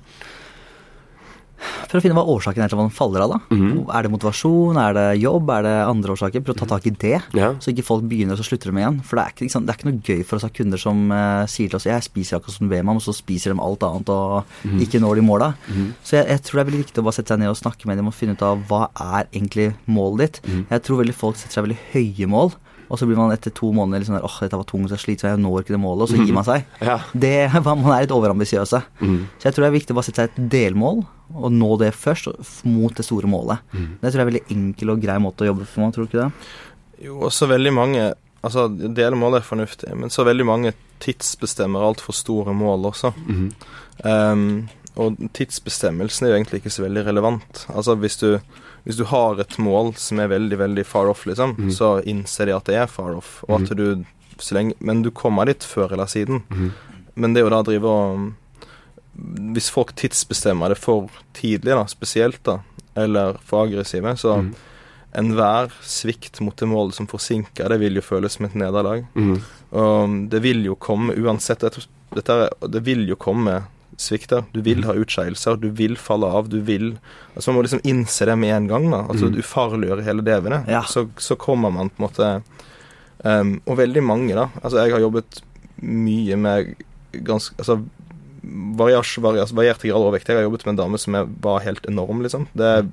For 1.87 1.99
å 1.99 2.03
finne 2.05 2.17
hva 2.19 2.25
årsaken 2.29 2.63
er 2.65 2.69
til 2.71 2.77
at 2.79 2.83
man 2.83 2.91
faller 2.95 3.23
av, 3.25 3.31
da. 3.37 3.39
Er 3.97 4.03
det 4.07 4.11
motivasjon, 4.13 4.77
er 4.81 4.93
det 4.97 5.05
jobb, 5.23 5.51
er 5.55 5.63
det 5.67 5.75
andre 5.87 6.13
årsaker? 6.17 6.43
Prøv 6.45 6.57
å 6.57 6.59
ta 6.61 6.69
tak 6.75 6.87
i 6.87 6.91
det, 6.91 7.23
Ja. 7.35 7.53
så 7.63 7.73
ikke 7.73 7.85
folk 7.87 8.05
begynner 8.11 8.37
og 8.37 8.41
så 8.43 8.49
slutter 8.49 8.71
de 8.73 8.79
igjen. 8.83 9.01
For 9.07 9.17
det 9.17 9.25
er 9.25 9.33
ikke, 9.35 9.47
liksom, 9.47 9.67
det 9.67 9.73
er 9.75 9.79
ikke 9.81 9.91
noe 9.91 10.03
gøy 10.05 10.25
for 10.27 10.37
oss 10.37 10.45
å 10.45 10.51
ha 10.51 10.57
kunder 10.59 10.79
som 10.83 11.11
uh, 11.15 11.47
sier 11.47 11.69
til 11.73 11.77
oss 11.79 11.87
jeg 11.89 12.03
spiser 12.09 12.39
akkurat 12.39 12.59
som 12.59 12.69
Weman, 12.69 12.97
og 13.01 13.03
så 13.07 13.15
spiser 13.17 13.55
de 13.55 13.61
alt 13.63 13.83
annet 13.87 14.09
og 14.13 14.45
ikke 14.83 15.01
når 15.01 15.17
de 15.21 15.27
måla. 15.27 15.53
Så 16.05 16.19
jeg, 16.19 16.29
jeg 16.35 16.43
tror 16.43 16.59
det 16.59 16.65
er 16.67 16.71
veldig 16.73 16.85
viktig 16.85 17.03
å 17.03 17.07
bare 17.09 17.19
sette 17.21 17.33
seg 17.35 17.41
ned 17.41 17.51
og 17.55 17.59
snakke 17.63 17.87
med 17.89 17.97
dem 18.01 18.09
og 18.11 18.15
finne 18.15 18.37
ut 18.37 18.43
av 18.47 18.63
hva 18.69 18.87
er 19.17 19.27
egentlig 19.33 19.71
målet 19.87 20.41
ditt. 20.43 20.55
Jeg 20.71 20.83
tror 20.87 21.01
veldig 21.05 21.15
folk 21.17 21.37
setter 21.41 21.61
seg 21.61 21.67
veldig 21.69 21.81
høye 21.95 22.29
mål. 22.31 22.55
Og 22.87 23.01
så 23.01 23.07
blir 23.09 23.17
man 23.19 23.33
etter 23.35 23.51
to 23.51 23.73
måneder 23.75 24.05
sånn 24.07 24.15
der, 24.15 24.23
åh, 24.23 24.35
dette 24.45 24.55
var 24.61 24.63
tungt, 24.69 24.87
så 24.93 24.95
slitsomt, 24.95 25.33
jeg 25.33 25.41
når 25.43 25.65
ikke 25.65 25.75
det 25.75 25.81
målet, 25.83 26.05
og 26.07 26.13
så 26.13 26.21
gir 26.23 26.37
man 26.37 26.45
seg. 26.47 26.63
Ja. 26.87 27.01
Det, 27.19 27.33
man 27.67 27.83
er 27.91 28.05
litt 28.05 28.13
overambisiøse. 28.15 28.79
Så 29.03 29.49
jeg 29.49 29.57
tror 29.57 29.65
det 29.65 29.71
er 29.73 29.75
viktig 29.75 29.91
å 29.91 29.99
bare 29.99 30.07
sette 30.07 30.23
seg 30.23 30.31
et 30.37 30.51
delmål, 30.55 31.03
og 31.35 31.51
nå 31.53 31.72
det 31.81 31.95
først, 31.95 32.29
mot 32.64 32.95
det 32.95 33.05
store 33.07 33.27
målet. 33.31 33.59
Det 33.72 34.12
tror 34.12 34.20
jeg 34.20 34.24
er 34.27 34.31
veldig 34.31 34.45
enkel 34.55 34.93
og 34.95 35.03
grei 35.03 35.18
måte 35.22 35.45
å 35.45 35.51
jobbe 35.51 35.66
for, 35.66 35.83
meg, 35.83 35.95
tror 35.95 36.07
du 36.07 36.11
ikke 36.12 36.24
det? 36.27 36.53
Jo, 37.07 37.18
også 37.29 37.49
veldig 37.51 37.72
mange 37.77 38.07
Altså, 38.47 38.68
delmål 38.70 39.41
er 39.41 39.43
fornuftig, 39.43 39.89
men 39.99 40.11
så 40.12 40.22
veldig 40.22 40.45
mange 40.47 40.70
tidsbestemmer 41.03 41.83
altfor 41.83 42.14
store 42.14 42.53
mål 42.55 42.85
også. 42.93 43.11
Um, 44.05 44.68
og 44.95 45.16
tidsbestemmelsen 45.35 46.29
er 46.29 46.31
jo 46.31 46.37
egentlig 46.37 46.61
ikke 46.61 46.70
så 46.70 46.85
veldig 46.85 47.03
relevant. 47.09 47.64
Altså, 47.74 47.97
hvis 47.99 48.16
du, 48.20 48.39
hvis 48.85 49.01
du 49.01 49.03
har 49.11 49.41
et 49.43 49.59
mål 49.59 49.97
som 49.99 50.20
er 50.22 50.31
veldig, 50.31 50.61
veldig 50.62 50.85
far 50.87 51.11
off, 51.11 51.24
liksom, 51.27 51.57
så 51.74 51.97
innser 52.07 52.47
de 52.47 52.55
at 52.55 52.70
det 52.70 52.79
er 52.85 52.87
far 52.93 53.16
off, 53.18 53.41
og 53.49 53.64
at 53.64 53.74
du 53.74 54.05
så 54.39 54.55
lenge, 54.55 54.74
Men 54.79 55.03
du 55.03 55.11
kommer 55.11 55.47
dit 55.49 55.64
før 55.64 55.93
eller 55.97 56.07
siden. 56.07 56.45
Men 57.16 57.33
det 57.35 57.41
er 57.41 57.47
jo 57.49 57.51
da 57.51 57.62
å 57.64 57.66
drive 57.66 57.89
og 57.89 58.33
Hvis 59.55 59.71
folk 59.73 59.95
tidsbestemmer 59.97 60.69
det 60.75 60.79
for 60.79 61.09
tidlig, 61.37 61.73
da, 61.77 61.85
spesielt, 61.89 62.43
da, 62.45 62.59
eller 62.97 63.39
for 63.45 63.64
aggressive, 63.67 64.12
så 64.21 64.39
enhver 65.17 65.71
svikt 65.83 66.41
mot 66.45 66.57
det 66.61 66.69
målet 66.69 66.95
som 66.99 67.07
forsinker, 67.09 67.71
det 67.73 67.79
vil 67.81 67.97
jo 67.97 68.03
føles 68.05 68.37
som 68.37 68.45
et 68.49 68.55
nederlag. 68.59 69.07
Mm. 69.17 69.39
Og 69.73 70.17
det 70.33 70.43
vil 70.45 70.64
jo 70.69 70.75
komme 70.77 71.14
uansett 71.17 71.64
dette, 71.64 71.87
dette, 72.14 72.33
er- 72.33 72.69
Det 72.69 72.83
vil 72.85 73.07
jo 73.09 73.17
komme 73.17 73.62
svikter. 73.97 74.45
Du 74.53 74.61
vil 74.61 74.83
ha 74.85 74.93
utskeielser, 74.93 75.57
du 75.57 75.71
vil 75.71 75.97
falle 75.97 76.27
av, 76.29 76.49
du 76.53 76.61
vil 76.61 76.99
Altså 77.35 77.49
Man 77.49 77.57
må 77.57 77.62
liksom 77.64 77.81
innse 77.85 78.27
det 78.27 78.37
med 78.39 78.53
en 78.55 78.67
gang. 78.69 78.91
da 78.91 78.99
Altså 79.09 79.31
Du 79.33 79.39
Ufarliggjøre 79.41 80.05
hele 80.05 80.23
DV-ene. 80.23 80.64
Ja. 80.69 80.83
Så, 80.83 81.09
så 81.17 81.37
kommer 81.37 81.71
man 81.73 81.89
på 81.91 82.03
en 82.03 82.09
måte 82.09 82.43
Um, 83.25 83.62
og 83.67 83.79
veldig 83.79 84.03
mange, 84.05 84.35
da. 84.37 84.51
Altså, 84.62 84.77
jeg 84.85 84.93
har 84.93 85.01
jobbet 85.01 85.39
mye 85.81 86.37
med 86.37 86.75
ganske 87.25 87.57
Altså 87.59 87.79
variasj, 88.79 89.19
varias, 89.25 89.53
varierte 89.53 89.89
grad 89.89 90.01
overvekt. 90.03 90.29
Jeg 90.29 90.39
har 90.39 90.47
jobbet 90.47 90.67
med 90.67 90.75
en 90.77 90.83
dame 90.85 90.99
som 91.03 91.17
var 91.43 91.65
helt 91.65 91.87
enorm, 91.91 92.23
liksom. 92.23 92.47
Det 92.55 92.89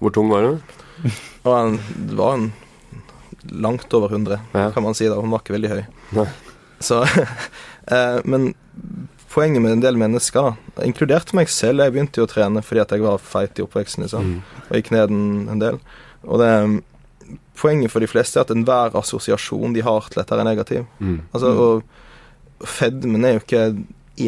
Hvor 0.00 0.10
tung 0.16 0.30
var 0.30 0.42
hun? 0.42 0.62
det 1.44 2.16
var 2.16 2.34
en 2.34 2.52
langt 3.48 3.94
over 3.94 4.08
100, 4.08 4.40
Ja. 4.52 4.70
kan 4.70 4.82
man 4.82 4.94
si. 4.94 5.08
da 5.08 5.14
Hun 5.20 5.30
var 5.30 5.40
ikke 5.40 5.54
veldig 5.56 5.70
høy. 5.70 5.86
Nei. 6.12 6.26
Så 6.80 7.02
eh, 7.86 8.20
Men 8.24 8.54
poenget 9.32 9.62
med 9.62 9.72
en 9.72 9.80
del 9.80 9.96
mennesker, 9.96 10.56
da 10.74 10.82
inkludert 10.82 11.32
meg 11.36 11.48
selv 11.48 11.84
Jeg 11.84 11.92
begynte 11.92 12.18
jo 12.18 12.26
å 12.26 12.30
trene 12.30 12.62
fordi 12.62 12.80
at 12.80 12.90
jeg 12.90 13.04
var 13.04 13.18
feit 13.18 13.58
i 13.58 13.62
oppveksten, 13.62 14.04
liksom. 14.04 14.24
Mm. 14.24 14.42
Og 14.68 14.76
gikk 14.76 14.90
ned 14.90 15.10
en, 15.10 15.48
en 15.48 15.58
del. 15.62 15.80
Og 16.24 16.38
det 16.42 16.82
Poenget 17.60 17.92
for 17.92 18.00
de 18.00 18.08
fleste 18.08 18.38
er 18.40 18.46
at 18.46 18.50
enhver 18.54 18.94
assosiasjon 18.96 19.74
de 19.76 19.82
har 19.84 20.06
til 20.08 20.22
dette, 20.22 20.32
er 20.32 20.44
negativ. 20.48 20.86
Mm. 20.98 21.18
Altså, 21.34 21.50
og 21.52 22.66
fedmen 22.66 23.24
er 23.28 23.34
jo 23.36 23.42
ikke 23.44 23.64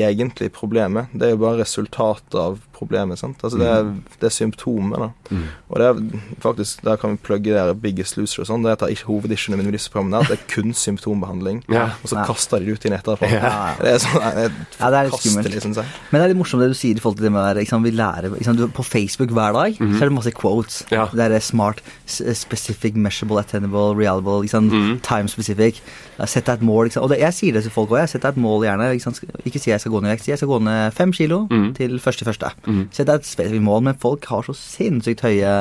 egentlig 0.00 0.52
problemet, 0.56 1.12
det 1.12 1.28
er 1.28 1.34
jo 1.36 1.42
bare 1.44 1.62
resultatet 1.62 2.38
av 2.38 2.60
problemet. 2.82 3.18
sant? 3.22 3.38
Altså, 3.42 3.58
det 3.62 3.70
er, 3.70 3.88
det 4.18 4.28
er 4.28 4.34
symptomet, 4.34 4.98
da. 4.98 5.10
Mm. 5.30 5.46
Og 5.70 5.78
det 5.80 5.86
er 5.88 6.02
faktisk, 6.42 6.82
der 6.84 6.98
kan 7.00 7.14
vi 7.14 7.22
plugge 7.22 7.54
der 7.54 7.72
Biggest 7.78 8.18
Loser 8.18 8.42
og 8.44 8.50
sånn. 8.50 8.66
Det 8.66 8.74
er 8.74 8.92
ikke 8.96 9.08
hovedissuene 9.12 9.56
mine 9.60 9.70
med 9.70 9.78
disse 9.78 9.92
programmene, 9.92 10.22
at 10.22 10.32
det 10.32 10.38
er 10.40 10.46
kun 10.50 10.74
symptombehandling. 10.76 11.62
Ja. 11.72 11.90
Og 12.02 12.10
så 12.10 12.18
Ja. 12.18 12.26
kaster 12.28 12.58
de 12.60 12.66
det 12.66 12.74
ut 12.78 12.84
inn 12.88 12.96
etterpå. 12.96 13.28
Ja. 13.32 13.74
Det 13.80 13.94
er 13.94 13.98
sånn, 14.02 14.20
det 14.22 14.44
er 14.46 14.52
Ja, 14.80 14.90
det 14.90 14.98
er 14.98 15.08
litt 15.08 15.20
skummelt. 15.20 15.54
Liksom. 15.54 15.74
Men 16.10 16.20
det 16.20 16.24
er 16.24 16.32
litt 16.32 16.40
morsomt 16.40 16.62
det 16.62 16.68
du 16.72 16.78
sier 16.78 16.96
i 16.96 17.02
forhold 17.02 17.18
til 17.18 17.26
det 17.28 17.32
med 17.32 17.56
liksom, 17.56 17.82
vi 17.86 17.92
lærer, 17.94 18.30
liksom, 18.32 18.56
du, 18.56 18.66
På 18.72 18.84
Facebook 18.86 19.30
hver 19.34 19.52
dag 19.56 19.76
så 19.78 20.02
er 20.02 20.08
det 20.08 20.14
masse 20.16 20.32
quotes. 20.32 20.82
Ja. 20.92 21.06
Det 21.12 21.26
er 21.32 21.38
smart, 21.40 21.82
specific, 22.06 22.94
measurable, 22.94 23.38
attainable, 23.40 23.94
reliable, 23.96 24.42
liksom, 24.44 24.70
mm. 24.70 25.00
time 25.02 25.28
specific. 25.28 25.80
Sett 26.26 26.46
deg 26.46 26.60
et 26.60 26.62
mål. 26.62 26.86
Liksom. 26.86 27.02
Og 27.02 27.10
det, 27.10 27.18
jeg 27.22 27.34
sier 27.34 27.52
det 27.56 27.64
til 27.66 27.74
folk 27.74 27.90
òg. 27.90 28.04
Sett 28.08 28.22
deg 28.22 28.36
et 28.36 28.42
mål 28.42 28.64
gjerne. 28.66 28.90
Ikke, 28.94 29.12
ikke 29.48 29.58
si 29.62 29.70
jeg 29.72 29.80
skal 29.82 29.92
gå 29.92 30.02
ned 30.02 30.12
i 30.12 30.14
vekt. 30.14 30.24
Si 30.26 30.30
jeg 30.30 30.38
skal 30.38 30.48
gå 30.52 30.58
ned 30.62 30.94
fem 30.94 31.12
kilo 31.12 31.42
til 31.76 31.98
første 32.02 32.24
første. 32.28 32.52
Sett 32.90 33.06
deg 33.08 33.20
et 33.20 33.28
spesifikt 33.28 33.62
mål, 33.66 33.82
men 33.88 33.98
folk 34.02 34.24
har 34.30 34.42
så 34.46 34.54
sinnssykt 34.56 35.22
høye 35.26 35.52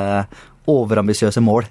overambisiøse 0.71 1.41
mål. 1.41 1.65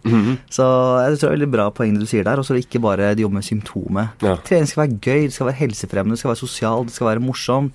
Så 0.50 0.64
jeg 0.66 1.18
tror 1.18 1.20
det 1.20 1.28
er 1.28 1.36
veldig 1.36 1.50
bra 1.52 1.66
poeng 1.70 1.94
det 1.94 2.02
du 2.04 2.10
sier 2.10 2.24
der. 2.26 2.40
Og 2.42 2.44
så 2.48 2.56
ikke 2.58 2.80
bare 2.82 3.12
de 3.14 3.22
jobber 3.22 3.38
med 3.38 3.46
symptomet. 3.46 4.08
Ja. 4.26 4.36
Trening 4.46 4.66
skal 4.70 4.82
være 4.84 4.98
gøy, 4.98 5.22
det 5.28 5.34
skal 5.36 5.46
være 5.50 5.60
helsefremmende, 5.62 6.16
det 6.18 6.22
skal 6.24 6.32
være 6.32 6.42
sosial, 6.42 6.84
det 6.88 6.96
skal 6.96 7.10
være 7.12 7.22
morsom. 7.24 7.70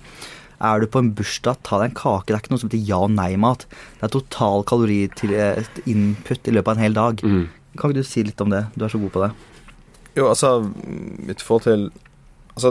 Er 0.60 0.80
du 0.80 0.86
på 0.88 1.00
en 1.02 1.10
bursdag, 1.16 1.58
ta 1.64 1.80
deg 1.82 1.90
en 1.90 1.96
kake. 1.96 2.28
Det 2.28 2.36
er 2.36 2.40
ikke 2.44 2.52
noe 2.54 2.60
som 2.62 2.70
heter 2.70 2.86
ja- 2.88 3.02
og 3.04 3.10
nei-mat. 3.12 3.66
Det 3.98 4.04
er 4.06 4.12
total 4.14 4.64
kaloriinput 4.68 6.48
i 6.48 6.54
løpet 6.54 6.68
av 6.70 6.76
en 6.76 6.84
hel 6.84 6.96
dag. 6.96 7.20
Mm. 7.24 7.48
Kan 7.76 7.90
ikke 7.90 8.00
du 8.00 8.08
si 8.08 8.22
litt 8.24 8.40
om 8.40 8.52
det? 8.52 8.62
Du 8.76 8.84
er 8.86 8.92
så 8.92 9.00
god 9.00 9.12
på 9.12 9.24
det. 9.26 9.32
Jo, 10.16 10.28
altså 10.32 10.72
i 11.28 11.34
forhold 11.36 11.62
til 11.68 11.90
Altså, 12.56 12.70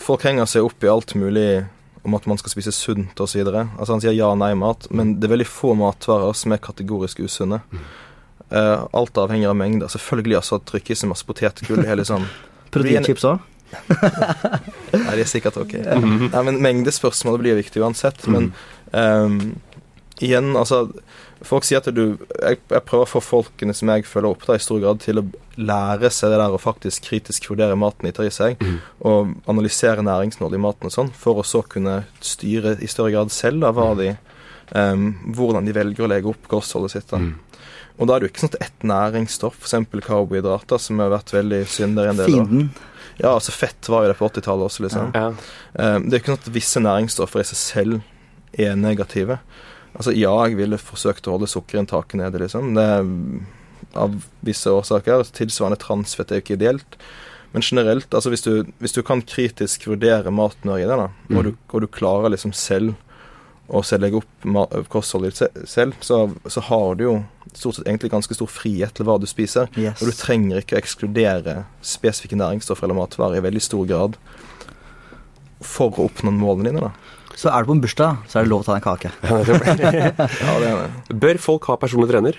folk 0.00 0.22
henger 0.24 0.46
seg 0.48 0.64
opp 0.64 0.80
i 0.80 0.88
alt 0.88 1.12
mulig 1.20 1.66
om 2.02 2.16
at 2.18 2.26
man 2.26 2.38
skal 2.40 2.54
spise 2.54 2.72
sunt 2.74 3.20
osv. 3.22 3.42
Altså, 3.46 3.92
han 3.92 4.02
sier 4.02 4.16
ja-nei-mat, 4.16 4.88
men 4.90 5.16
det 5.20 5.28
er 5.28 5.36
veldig 5.36 5.48
få 5.50 5.76
matvarer 5.78 6.34
som 6.36 6.54
er 6.54 6.62
kategorisk 6.62 7.22
usunne. 7.22 7.62
Uh, 8.52 8.84
alt 8.92 9.16
avhenger 9.16 9.52
av 9.52 9.56
mengder. 9.56 9.92
Selvfølgelig 9.92 10.40
altså 10.42 10.58
trykkes 10.68 11.04
det 11.04 11.10
masse 11.12 11.28
potetgull. 11.28 11.86
Sånn 12.04 12.26
Proteinchips 12.72 13.24
òg? 13.28 13.48
Nei, 14.92 15.14
det 15.14 15.22
er 15.22 15.30
sikkert 15.30 15.56
ok. 15.60 15.76
Nei, 15.80 16.42
men 16.48 16.60
Mengdespørsmålet 16.64 17.44
blir 17.44 17.60
viktig 17.60 17.80
uansett. 17.84 18.26
Men 18.32 18.50
um, 18.92 19.38
igjen, 20.20 20.52
altså 20.58 20.84
Folk 21.46 21.66
sier 21.66 21.82
at 21.82 21.88
du 21.94 22.02
jeg, 22.14 22.58
jeg 22.70 22.84
prøver 22.86 23.06
å 23.06 23.10
få 23.10 23.22
folkene 23.24 23.74
som 23.74 23.90
jeg 23.92 24.06
følger 24.08 24.30
opp, 24.30 24.44
da, 24.46 24.56
i 24.56 24.62
stor 24.62 24.80
grad 24.82 25.02
til 25.02 25.22
å 25.22 25.26
lære 25.58 26.10
seg 26.14 26.32
det 26.32 26.40
der 26.40 26.54
å 26.54 26.60
faktisk 26.62 27.08
kritisk 27.10 27.50
vurdere 27.50 27.78
maten 27.78 28.08
de 28.08 28.14
tar 28.16 28.28
i 28.28 28.34
seg, 28.34 28.62
og 29.04 29.34
analysere 29.50 30.04
næringsnål 30.06 30.56
i 30.56 30.62
maten 30.62 30.88
og 30.88 30.94
sånn, 30.94 31.10
for 31.12 31.42
å 31.42 31.46
så 31.46 31.64
kunne 31.66 32.02
styre 32.24 32.76
i 32.80 32.90
større 32.90 33.14
grad 33.14 33.34
selv 33.34 33.64
da, 33.66 33.72
hva 33.74 33.90
de 33.98 34.12
um, 34.76 35.08
hvordan 35.36 35.66
de 35.66 35.74
velger 35.76 36.06
å 36.06 36.10
legge 36.10 36.30
opp 36.32 36.48
kostholdet 36.50 36.96
sitt. 36.96 37.10
da. 37.12 37.20
Og 38.00 38.08
da 38.08 38.14
er 38.14 38.22
det 38.22 38.28
jo 38.28 38.32
ikke 38.32 38.44
sånn 38.44 38.54
at 38.54 38.62
ett 38.64 38.86
næringsstoff, 38.88 39.58
f.eks. 39.60 39.90
karbohydrater, 40.06 40.80
som 40.80 41.02
har 41.02 41.12
vært 41.12 41.34
veldig 41.34 41.60
synder 41.70 42.08
i 42.08 42.12
en 42.12 42.22
del 42.22 42.30
år. 42.30 42.38
Fienden. 42.38 42.70
Ja, 43.18 43.34
altså 43.34 43.52
fett 43.52 43.90
var 43.92 44.06
jo 44.06 44.12
det 44.12 44.16
på 44.18 44.28
80-tallet 44.30 44.70
også, 44.70 44.86
liksom. 44.86 45.12
Ja. 45.14 45.26
Um, 45.76 46.06
det 46.06 46.16
er 46.16 46.16
jo 46.16 46.22
ikke 46.22 46.32
sånn 46.32 46.40
at 46.40 46.54
visse 46.54 46.82
næringsstoffer 46.82 47.42
i 47.42 47.50
seg 47.50 47.60
selv 47.60 48.62
er 48.64 48.78
negative. 48.80 49.38
Altså, 49.92 50.14
ja, 50.16 50.32
jeg 50.46 50.56
ville 50.58 50.80
forsøkt 50.80 51.28
å 51.28 51.36
holde 51.36 51.50
sukkerinntaket 51.50 52.20
nede, 52.20 52.40
liksom. 52.44 52.72
Det 52.76 52.86
mm, 53.06 53.42
av 53.98 54.14
visse 54.40 54.70
årsaker. 54.70 55.24
Tilsvarende 55.36 55.80
transfett 55.80 56.32
er 56.32 56.40
jo 56.40 56.46
ikke 56.46 56.58
ideelt. 56.58 56.98
Men 57.52 57.64
generelt, 57.66 58.14
altså 58.16 58.32
hvis 58.32 58.44
du, 58.46 58.52
hvis 58.80 58.94
du 58.96 59.02
kan 59.04 59.20
kritisk 59.28 59.84
vurdere 59.90 60.32
maten 60.32 60.64
du 60.64 60.72
har 60.72 60.80
i 60.80 60.88
deg, 60.88 60.96
da, 60.96 61.10
og, 61.36 61.44
du, 61.44 61.50
og 61.68 61.82
du 61.84 61.88
klarer 61.92 62.32
liksom 62.32 62.54
selv 62.56 62.94
å 63.72 63.82
legge 64.00 64.20
opp 64.20 64.88
kostholdet 64.92 65.36
ditt 65.36 65.68
selv, 65.68 65.98
så, 66.00 66.24
så 66.48 66.62
har 66.68 66.96
du 66.96 67.04
jo 67.04 67.14
stort 67.52 67.76
sett 67.76 67.86
egentlig 67.86 68.10
ganske 68.12 68.36
stor 68.36 68.48
frihet 68.48 68.94
til 68.96 69.06
hva 69.08 69.18
du 69.20 69.26
spiser. 69.28 69.68
Yes. 69.76 70.00
Og 70.00 70.08
du 70.08 70.16
trenger 70.16 70.62
ikke 70.62 70.76
å 70.78 70.80
ekskludere 70.80 71.56
spesifikke 71.84 72.38
næringsstoffer 72.40 72.88
eller 72.88 73.00
matvarer 73.02 73.40
i 73.40 73.44
veldig 73.44 73.64
stor 73.64 73.84
grad 73.88 74.16
for 75.62 75.92
å 75.94 76.08
oppnå 76.08 76.32
målene 76.34 76.72
dine, 76.72 76.88
da. 76.88 77.18
Så 77.38 77.50
er 77.50 77.62
du 77.62 77.70
på 77.70 77.76
en 77.76 77.82
bursdag, 77.82 78.22
så 78.28 78.38
er 78.38 78.46
det 78.46 78.52
lov 78.52 78.62
å 78.62 78.66
ta 78.66 78.76
deg 78.76 78.82
en 78.82 78.88
kake. 78.88 79.12
Ja, 80.42 80.56
det 80.60 80.70
er 80.70 80.80
det. 80.82 81.20
Bør 81.22 81.40
folk 81.42 81.68
ha 81.70 81.78
personlig 81.80 82.10
trener? 82.12 82.38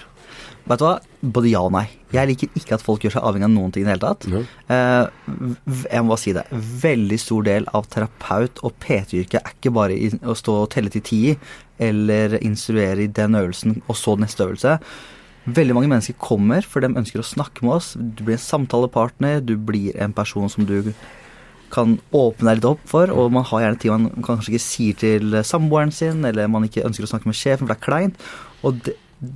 Vet 0.63 0.79
du 0.79 0.85
hva? 0.85 0.93
Både 1.35 1.49
ja 1.51 1.61
og 1.65 1.73
nei. 1.75 1.87
Jeg 2.13 2.29
liker 2.29 2.59
ikke 2.59 2.77
at 2.77 2.83
folk 2.85 3.03
gjør 3.03 3.17
seg 3.17 3.25
avhengig 3.27 3.49
av 3.49 3.51
noen 3.51 3.73
ting 3.73 3.83
i 3.83 3.87
det 3.87 3.95
hele 3.97 4.03
tatt. 4.05 4.27
Mm. 4.31 4.45
Eh, 4.71 5.63
jeg 5.91 6.03
må 6.03 6.13
bare 6.13 6.21
si 6.21 6.35
det. 6.35 6.45
Veldig 6.83 7.19
stor 7.19 7.47
del 7.47 7.67
av 7.75 7.89
terapeut- 7.91 8.61
og 8.63 8.77
PT-yrket 8.83 9.41
er 9.41 9.57
ikke 9.57 9.73
bare 9.75 9.97
i, 9.97 10.11
å 10.23 10.37
stå 10.39 10.61
og 10.61 10.69
telle 10.75 10.93
til 10.93 11.03
ti, 11.03 11.21
eller 11.83 12.37
instruere 12.39 13.03
i 13.03 13.11
den 13.11 13.35
øvelsen, 13.39 13.81
og 13.89 13.99
så 13.99 14.15
neste 14.21 14.47
øvelse. 14.47 14.77
Veldig 15.43 15.75
mange 15.75 15.91
mennesker 15.91 16.15
kommer 16.23 16.63
for 16.63 16.79
de 16.79 16.93
ønsker 16.93 17.19
å 17.19 17.27
snakke 17.27 17.65
med 17.67 17.81
oss. 17.81 17.91
Du 17.99 18.23
blir 18.23 18.37
en 18.37 18.45
samtalepartner, 18.45 19.41
du 19.43 19.57
blir 19.59 19.97
en 19.99 20.15
person 20.15 20.47
som 20.51 20.69
du 20.69 20.93
kan 21.73 21.95
åpne 22.13 22.51
deg 22.51 22.59
litt 22.59 22.67
opp 22.69 22.83
for, 22.89 23.09
og 23.09 23.31
man 23.33 23.45
har 23.49 23.63
gjerne 23.63 23.79
ting 23.81 23.93
man 23.93 24.25
kanskje 24.25 24.53
ikke 24.53 24.65
sier 24.67 24.99
til 25.01 25.39
samboeren 25.47 25.93
sin, 25.95 26.21
eller 26.29 26.51
man 26.51 26.67
ikke 26.67 26.85
ønsker 26.85 27.07
å 27.07 27.09
snakke 27.15 27.29
med 27.31 27.39
sjefen, 27.39 27.65
for 27.65 27.73
det 27.73 27.79
er 27.79 27.87
kleint. 27.87 28.27
Og 28.63 28.77
det, 28.85 28.93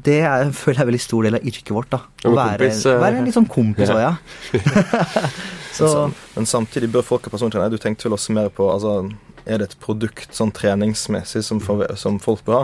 det 0.08 0.20
er, 0.28 0.52
føler 0.60 0.78
jeg 0.78 0.84
er 0.84 0.86
en 0.86 0.92
veldig 0.92 1.04
stor 1.08 1.28
del 1.28 1.40
av 1.40 1.48
yrket 1.50 1.74
vårt. 1.74 1.90
da. 1.96 2.02
Å 2.28 2.34
være, 2.36 2.58
kompis, 2.68 2.84
eh, 2.86 3.00
være 3.02 3.22
en 3.22 3.30
litt 3.30 3.38
sånn 3.40 3.50
kompis 3.50 3.94
òg, 3.94 4.04
ja. 4.04 4.14
Så 5.78 5.88
Men, 5.94 6.14
men 6.36 6.48
samtidig 6.50 6.90
bør 6.94 7.04
folk 7.06 7.28
ha 7.28 7.34
persontrener. 7.34 7.70
Du 7.70 7.78
tenkte 7.82 8.08
vel 8.08 8.16
også 8.18 8.34
mer 8.34 8.48
på 8.54 8.66
altså, 8.72 9.12
Er 9.46 9.60
det 9.62 9.68
et 9.68 9.76
produkt 9.84 10.34
sånn 10.34 10.50
treningsmessig 10.56 11.44
som, 11.46 11.60
for, 11.62 11.84
som 12.00 12.18
folk 12.24 12.42
bør 12.48 12.64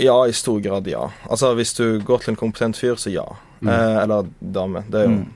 Ja, 0.00 0.14
i 0.28 0.32
stor 0.36 0.60
grad 0.64 0.88
ja. 0.88 1.06
Altså 1.28 1.52
Hvis 1.56 1.74
du 1.76 2.00
går 2.04 2.24
til 2.24 2.32
en 2.34 2.40
kompetent 2.40 2.76
fyr, 2.80 2.96
så 3.00 3.12
ja. 3.12 3.26
Eh, 3.60 3.98
eller 4.02 4.28
dame. 4.40 4.84
Det 4.88 5.02
er 5.02 5.08
jo 5.10 5.14
Mm. 5.16 5.28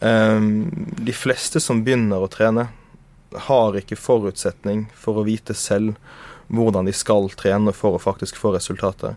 Ehm, 0.00 0.70
De 0.98 1.12
fleste 1.12 1.60
som 1.60 1.82
begynner 1.84 2.22
å 2.22 2.30
trene, 2.30 2.68
har 3.48 3.76
ikke 3.76 3.98
forutsetning 3.98 4.86
for 4.96 5.20
å 5.20 5.26
vite 5.26 5.52
selv 5.54 5.98
hvordan 6.48 6.88
de 6.88 6.94
skal 6.96 7.28
trene 7.36 7.74
for 7.76 7.98
å 7.98 8.00
faktisk 8.00 8.38
få 8.40 8.54
resultater. 8.54 9.16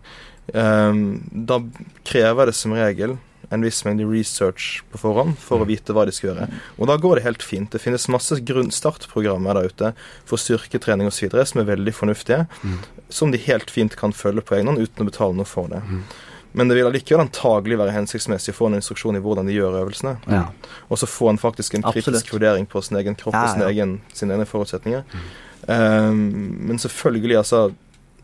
Ehm, 0.54 1.22
da 1.32 1.62
krever 2.04 2.50
det 2.50 2.56
som 2.58 2.74
regel 2.76 3.18
en 3.52 3.64
viss 3.66 3.84
mengde 3.84 4.06
research 4.08 4.82
på 4.92 5.00
forhånd 5.02 5.38
for 5.40 5.62
å 5.62 5.68
vite 5.68 5.96
hva 5.96 6.06
de 6.08 6.14
skal 6.16 6.32
gjøre. 6.32 6.48
Og 6.80 6.88
da 6.88 6.96
går 7.02 7.20
det 7.20 7.26
helt 7.26 7.44
fint. 7.44 7.72
Det 7.72 7.82
finnes 7.84 8.08
masse 8.12 8.38
grunnstartprogrammer 8.48 9.58
der 9.58 9.72
ute 9.72 9.94
for 10.28 10.40
styrketrening 10.40 11.08
osv. 11.12 11.36
som 11.46 11.60
er 11.62 11.68
veldig 11.76 11.94
fornuftige, 11.96 12.48
som 13.10 13.32
de 13.32 13.38
helt 13.38 13.70
fint 13.72 13.96
kan 14.00 14.16
følge 14.16 14.46
på 14.46 14.56
egen 14.56 14.72
hånd 14.72 14.80
uten 14.80 15.04
å 15.04 15.10
betale 15.10 15.36
noe 15.36 15.46
for 15.50 15.68
det. 15.68 15.82
Men 16.52 16.68
det 16.68 16.76
vil 16.78 16.90
allikevel 16.90 17.24
antagelig 17.24 17.78
være 17.80 17.94
hensiktsmessig 17.96 18.52
å 18.54 18.58
få 18.58 18.68
en 18.68 18.80
instruksjon 18.80 19.16
i 19.16 19.22
hvordan 19.24 19.48
de 19.48 19.56
gjør 19.56 19.78
øvelsene. 19.84 20.18
ja. 20.28 20.48
Og 20.92 21.00
så 21.00 21.08
få 21.08 21.30
en 21.32 21.40
faktisk 21.40 21.78
en 21.78 21.86
kritisk 21.86 22.10
Absolutt. 22.10 22.34
vurdering 22.34 22.66
på 22.68 22.82
sin 22.84 22.98
egen 22.98 23.16
kropp 23.16 23.34
Ja, 23.34 23.46
og 23.46 23.54
sin 23.54 23.68
egen, 23.70 24.02
sine 24.14 24.36
egne 24.36 24.46
forutsetninger. 24.46 25.04
Ehm, 25.68 26.58
men 26.68 26.80
selvfølgelig, 26.80 27.38
altså 27.38 27.72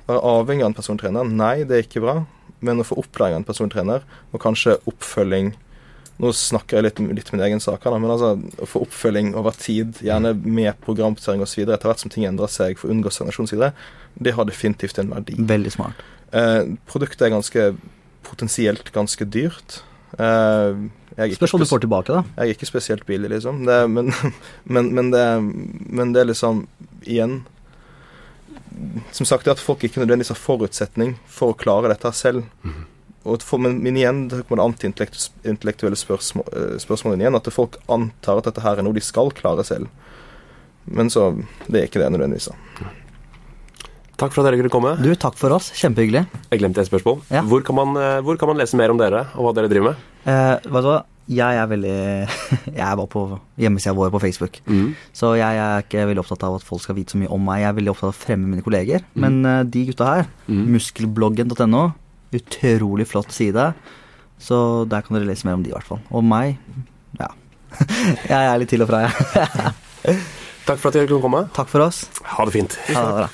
Være 0.07 0.23
avhengig 0.23 0.63
av 0.63 0.69
en 0.69 0.73
persontrener? 0.73 1.23
Nei, 1.27 1.63
det 1.67 1.75
er 1.75 1.83
ikke 1.83 1.99
bra. 1.99 2.25
Men 2.63 2.79
å 2.79 2.85
få 2.87 2.95
opplæring 3.01 3.35
av 3.35 3.41
en 3.41 3.47
persontrener, 3.47 4.05
og 4.31 4.39
kanskje 4.39 4.77
oppfølging 4.87 5.55
Nå 6.17 6.31
snakker 6.33 6.79
jeg 6.79 6.85
litt, 6.87 6.99
litt 7.13 7.27
min 7.29 7.43
egen 7.45 7.59
sak 7.61 7.83
men 7.85 8.09
altså 8.09 8.31
å 8.57 8.65
få 8.65 8.79
oppfølging 8.87 9.35
over 9.37 9.53
tid, 9.53 9.99
gjerne 10.01 10.31
med 10.33 10.73
programoppdatering 10.81 11.43
osv., 11.45 11.61
etter 11.61 11.85
hvert 11.85 12.01
som 12.01 12.09
ting 12.09 12.25
endrer 12.25 12.49
seg, 12.49 12.79
for 12.79 12.89
å 12.89 12.95
unngå 12.95 13.11
stagnasjon 13.13 13.45
osv., 13.45 13.67
det 14.17 14.33
har 14.33 14.47
definitivt 14.49 14.97
en 14.97 15.11
verdi. 15.13 15.35
Veldig 15.37 15.75
smart. 15.75 16.01
Eh, 16.33 16.73
produktet 16.89 17.27
er 17.27 17.35
ganske 17.35 17.67
potensielt 18.27 18.91
ganske 18.95 19.25
dyrt. 19.25 19.81
Eh, 20.19 20.87
Spørs 21.33 21.55
hva 21.55 21.59
du 21.59 21.65
får 21.65 21.81
tilbake, 21.81 22.13
da. 22.13 22.21
jeg 22.37 22.51
er 22.51 22.53
ikke 22.53 22.69
spesielt 22.69 23.05
billig, 23.07 23.31
liksom. 23.33 23.63
Det, 23.65 23.77
men, 23.89 24.11
men, 24.75 24.91
men, 24.93 25.09
det, 25.13 25.23
men 25.89 26.13
det 26.13 26.21
er 26.21 26.29
liksom 26.29 26.67
Igjen 27.07 27.39
Som 29.15 29.25
sagt, 29.25 29.45
det 29.45 29.55
at 29.55 29.63
folk 29.63 29.81
ikke 29.85 30.03
nødvendigvis 30.03 30.33
har 30.35 30.37
forutsetning 30.37 31.15
for 31.25 31.53
å 31.53 31.57
klare 31.57 31.89
dette 31.89 32.11
selv. 32.13 32.45
og 33.23 33.41
for, 33.43 33.59
men, 33.63 33.81
igjen 33.97 34.27
det 34.29 34.43
kommer 34.47 34.67
an 34.67 34.75
til 34.77 34.93
intellektuelle 34.93 35.97
spørsmål, 35.97 36.51
eh, 36.53 36.77
spørsmålene 36.83 37.25
igjen. 37.25 37.39
At 37.39 37.49
folk 37.53 37.79
antar 37.89 38.39
at 38.43 38.51
dette 38.51 38.63
her 38.63 38.77
er 38.77 38.85
noe 38.85 38.95
de 38.95 39.03
skal 39.03 39.33
klare 39.33 39.65
selv. 39.67 39.89
Men 40.85 41.09
så 41.09 41.31
Det 41.67 41.81
er 41.81 41.89
ikke 41.89 41.99
det 42.03 42.11
nødvendigvis. 42.13 42.51
Takk 44.17 44.33
for 44.33 44.41
at 44.41 44.49
dere 44.49 44.57
kunne 44.63 44.73
komme. 44.73 44.95
Du, 44.97 45.11
Takk 45.19 45.35
for 45.37 45.53
oss. 45.53 45.69
Kjempehyggelig. 45.77 46.23
Jeg 46.49 46.61
glemte 46.63 46.81
et 46.81 46.89
spørsmål. 46.89 47.19
Ja. 47.29 47.43
Hvor, 47.45 47.61
kan 47.65 47.77
man, 47.77 47.93
eh, 48.01 48.17
hvor, 48.25 48.39
kan 48.41 48.49
man, 48.49 48.57
lese 48.57 48.77
mer 48.79 48.89
om 48.89 48.97
dere 48.97 49.27
og 49.37 49.45
hva 49.45 49.53
dere 49.53 49.69
driver 49.69 49.91
med? 49.91 50.07
Eh, 50.25 50.55
hva 50.73 50.81
da? 50.81 50.95
Jeg 51.27 51.59
er 51.59 51.67
veldig 51.67 51.97
Jeg 52.79 52.97
var 52.97 53.07
på 53.11 53.21
hjemmesida 53.59 53.93
vår 53.93 54.09
på 54.15 54.21
Facebook. 54.23 54.57
Mm. 54.65 54.95
Så 55.13 55.35
jeg 55.37 55.61
er 55.61 55.85
ikke 55.85 56.07
veldig 56.09 56.23
opptatt 56.23 56.47
av 56.47 56.57
at 56.57 56.65
folk 56.65 56.81
skal 56.81 56.97
vite 56.97 57.13
så 57.13 57.21
mye 57.21 57.29
om 57.35 57.45
meg. 57.45 57.61
Jeg 57.61 57.69
er 57.69 57.77
veldig 57.77 57.93
opptatt 57.93 58.09
av 58.09 58.15
å 58.15 58.17
fremme 58.23 58.49
mine 58.49 58.65
kolleger. 58.65 59.05
Mm. 59.13 59.21
Men 59.25 59.37
uh, 59.45 59.61
de 59.67 59.85
gutta 59.91 60.09
her, 60.09 60.31
mm. 60.47 60.63
muskelbloggen.no, 60.73 61.83
utrolig 62.39 63.09
flott 63.11 63.35
side. 63.35 63.69
Så 64.41 64.57
der 64.89 65.05
kan 65.05 65.19
dere 65.19 65.29
lese 65.29 65.45
mer 65.45 65.59
om 65.59 65.65
de, 65.65 65.73
i 65.73 65.77
hvert 65.77 65.89
fall. 65.91 66.01
Og 66.09 66.25
meg, 66.25 66.57
ja. 67.19 67.29
jeg 68.31 68.39
er 68.39 68.57
litt 68.63 68.73
til 68.73 68.87
og 68.87 68.89
fra, 68.89 69.05
jeg. 69.05 70.17
Takk 70.67 70.79
for 70.81 70.89
at 70.89 70.97
dere 70.97 71.11
kunne 71.11 71.23
komme. 71.23 71.43
Takk 71.55 71.69
for 71.71 71.85
oss. 71.85 72.05
Ha 72.33 72.47
det 72.47 72.55
fint. 72.55 72.79
Ha 72.89 73.03
det 73.03 73.19
bra. 73.21 73.27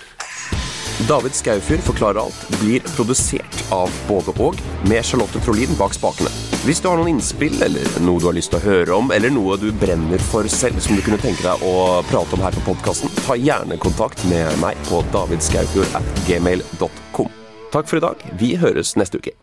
David 1.00 1.34
Skaufjord 1.36 1.80
forklarer 1.80 2.20
alt 2.22 2.60
blir 2.62 2.84
produsert 2.96 3.64
av 3.74 3.92
både 4.08 4.34
og, 4.40 4.60
med 4.90 5.06
Charlotte 5.06 5.42
Trolin 5.42 5.74
bak 5.80 5.96
spakene. 5.98 6.30
Hvis 6.64 6.80
du 6.80 6.88
har 6.88 7.00
noen 7.00 7.16
innspill, 7.16 7.56
eller 7.66 7.98
noe 8.06 8.22
du 8.22 8.28
har 8.30 8.38
lyst 8.38 8.54
til 8.54 8.62
å 8.62 8.64
høre 8.64 8.96
om, 8.96 9.10
eller 9.12 9.34
noe 9.34 9.58
du 9.60 9.68
brenner 9.82 10.22
for 10.30 10.48
selv 10.48 10.80
som 10.86 10.96
du 10.96 11.02
kunne 11.04 11.20
tenke 11.20 11.44
deg 11.44 11.66
å 11.66 12.04
prate 12.12 12.38
om 12.38 12.46
her 12.46 12.56
på 12.56 12.68
podkasten, 12.70 13.12
ta 13.26 13.36
gjerne 13.36 13.80
kontakt 13.82 14.22
med 14.32 14.54
meg 14.62 14.80
på 14.88 15.02
davidskaufjord 15.16 15.98
at 16.00 16.24
gmail.com. 16.30 17.34
Takk 17.74 17.90
for 17.90 18.00
i 18.00 18.06
dag. 18.06 18.24
Vi 18.40 18.54
høres 18.62 18.94
neste 19.00 19.20
uke. 19.20 19.36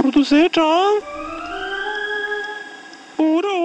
Produsert 0.00 0.58
av 0.64 1.04
Ora. 3.18 3.57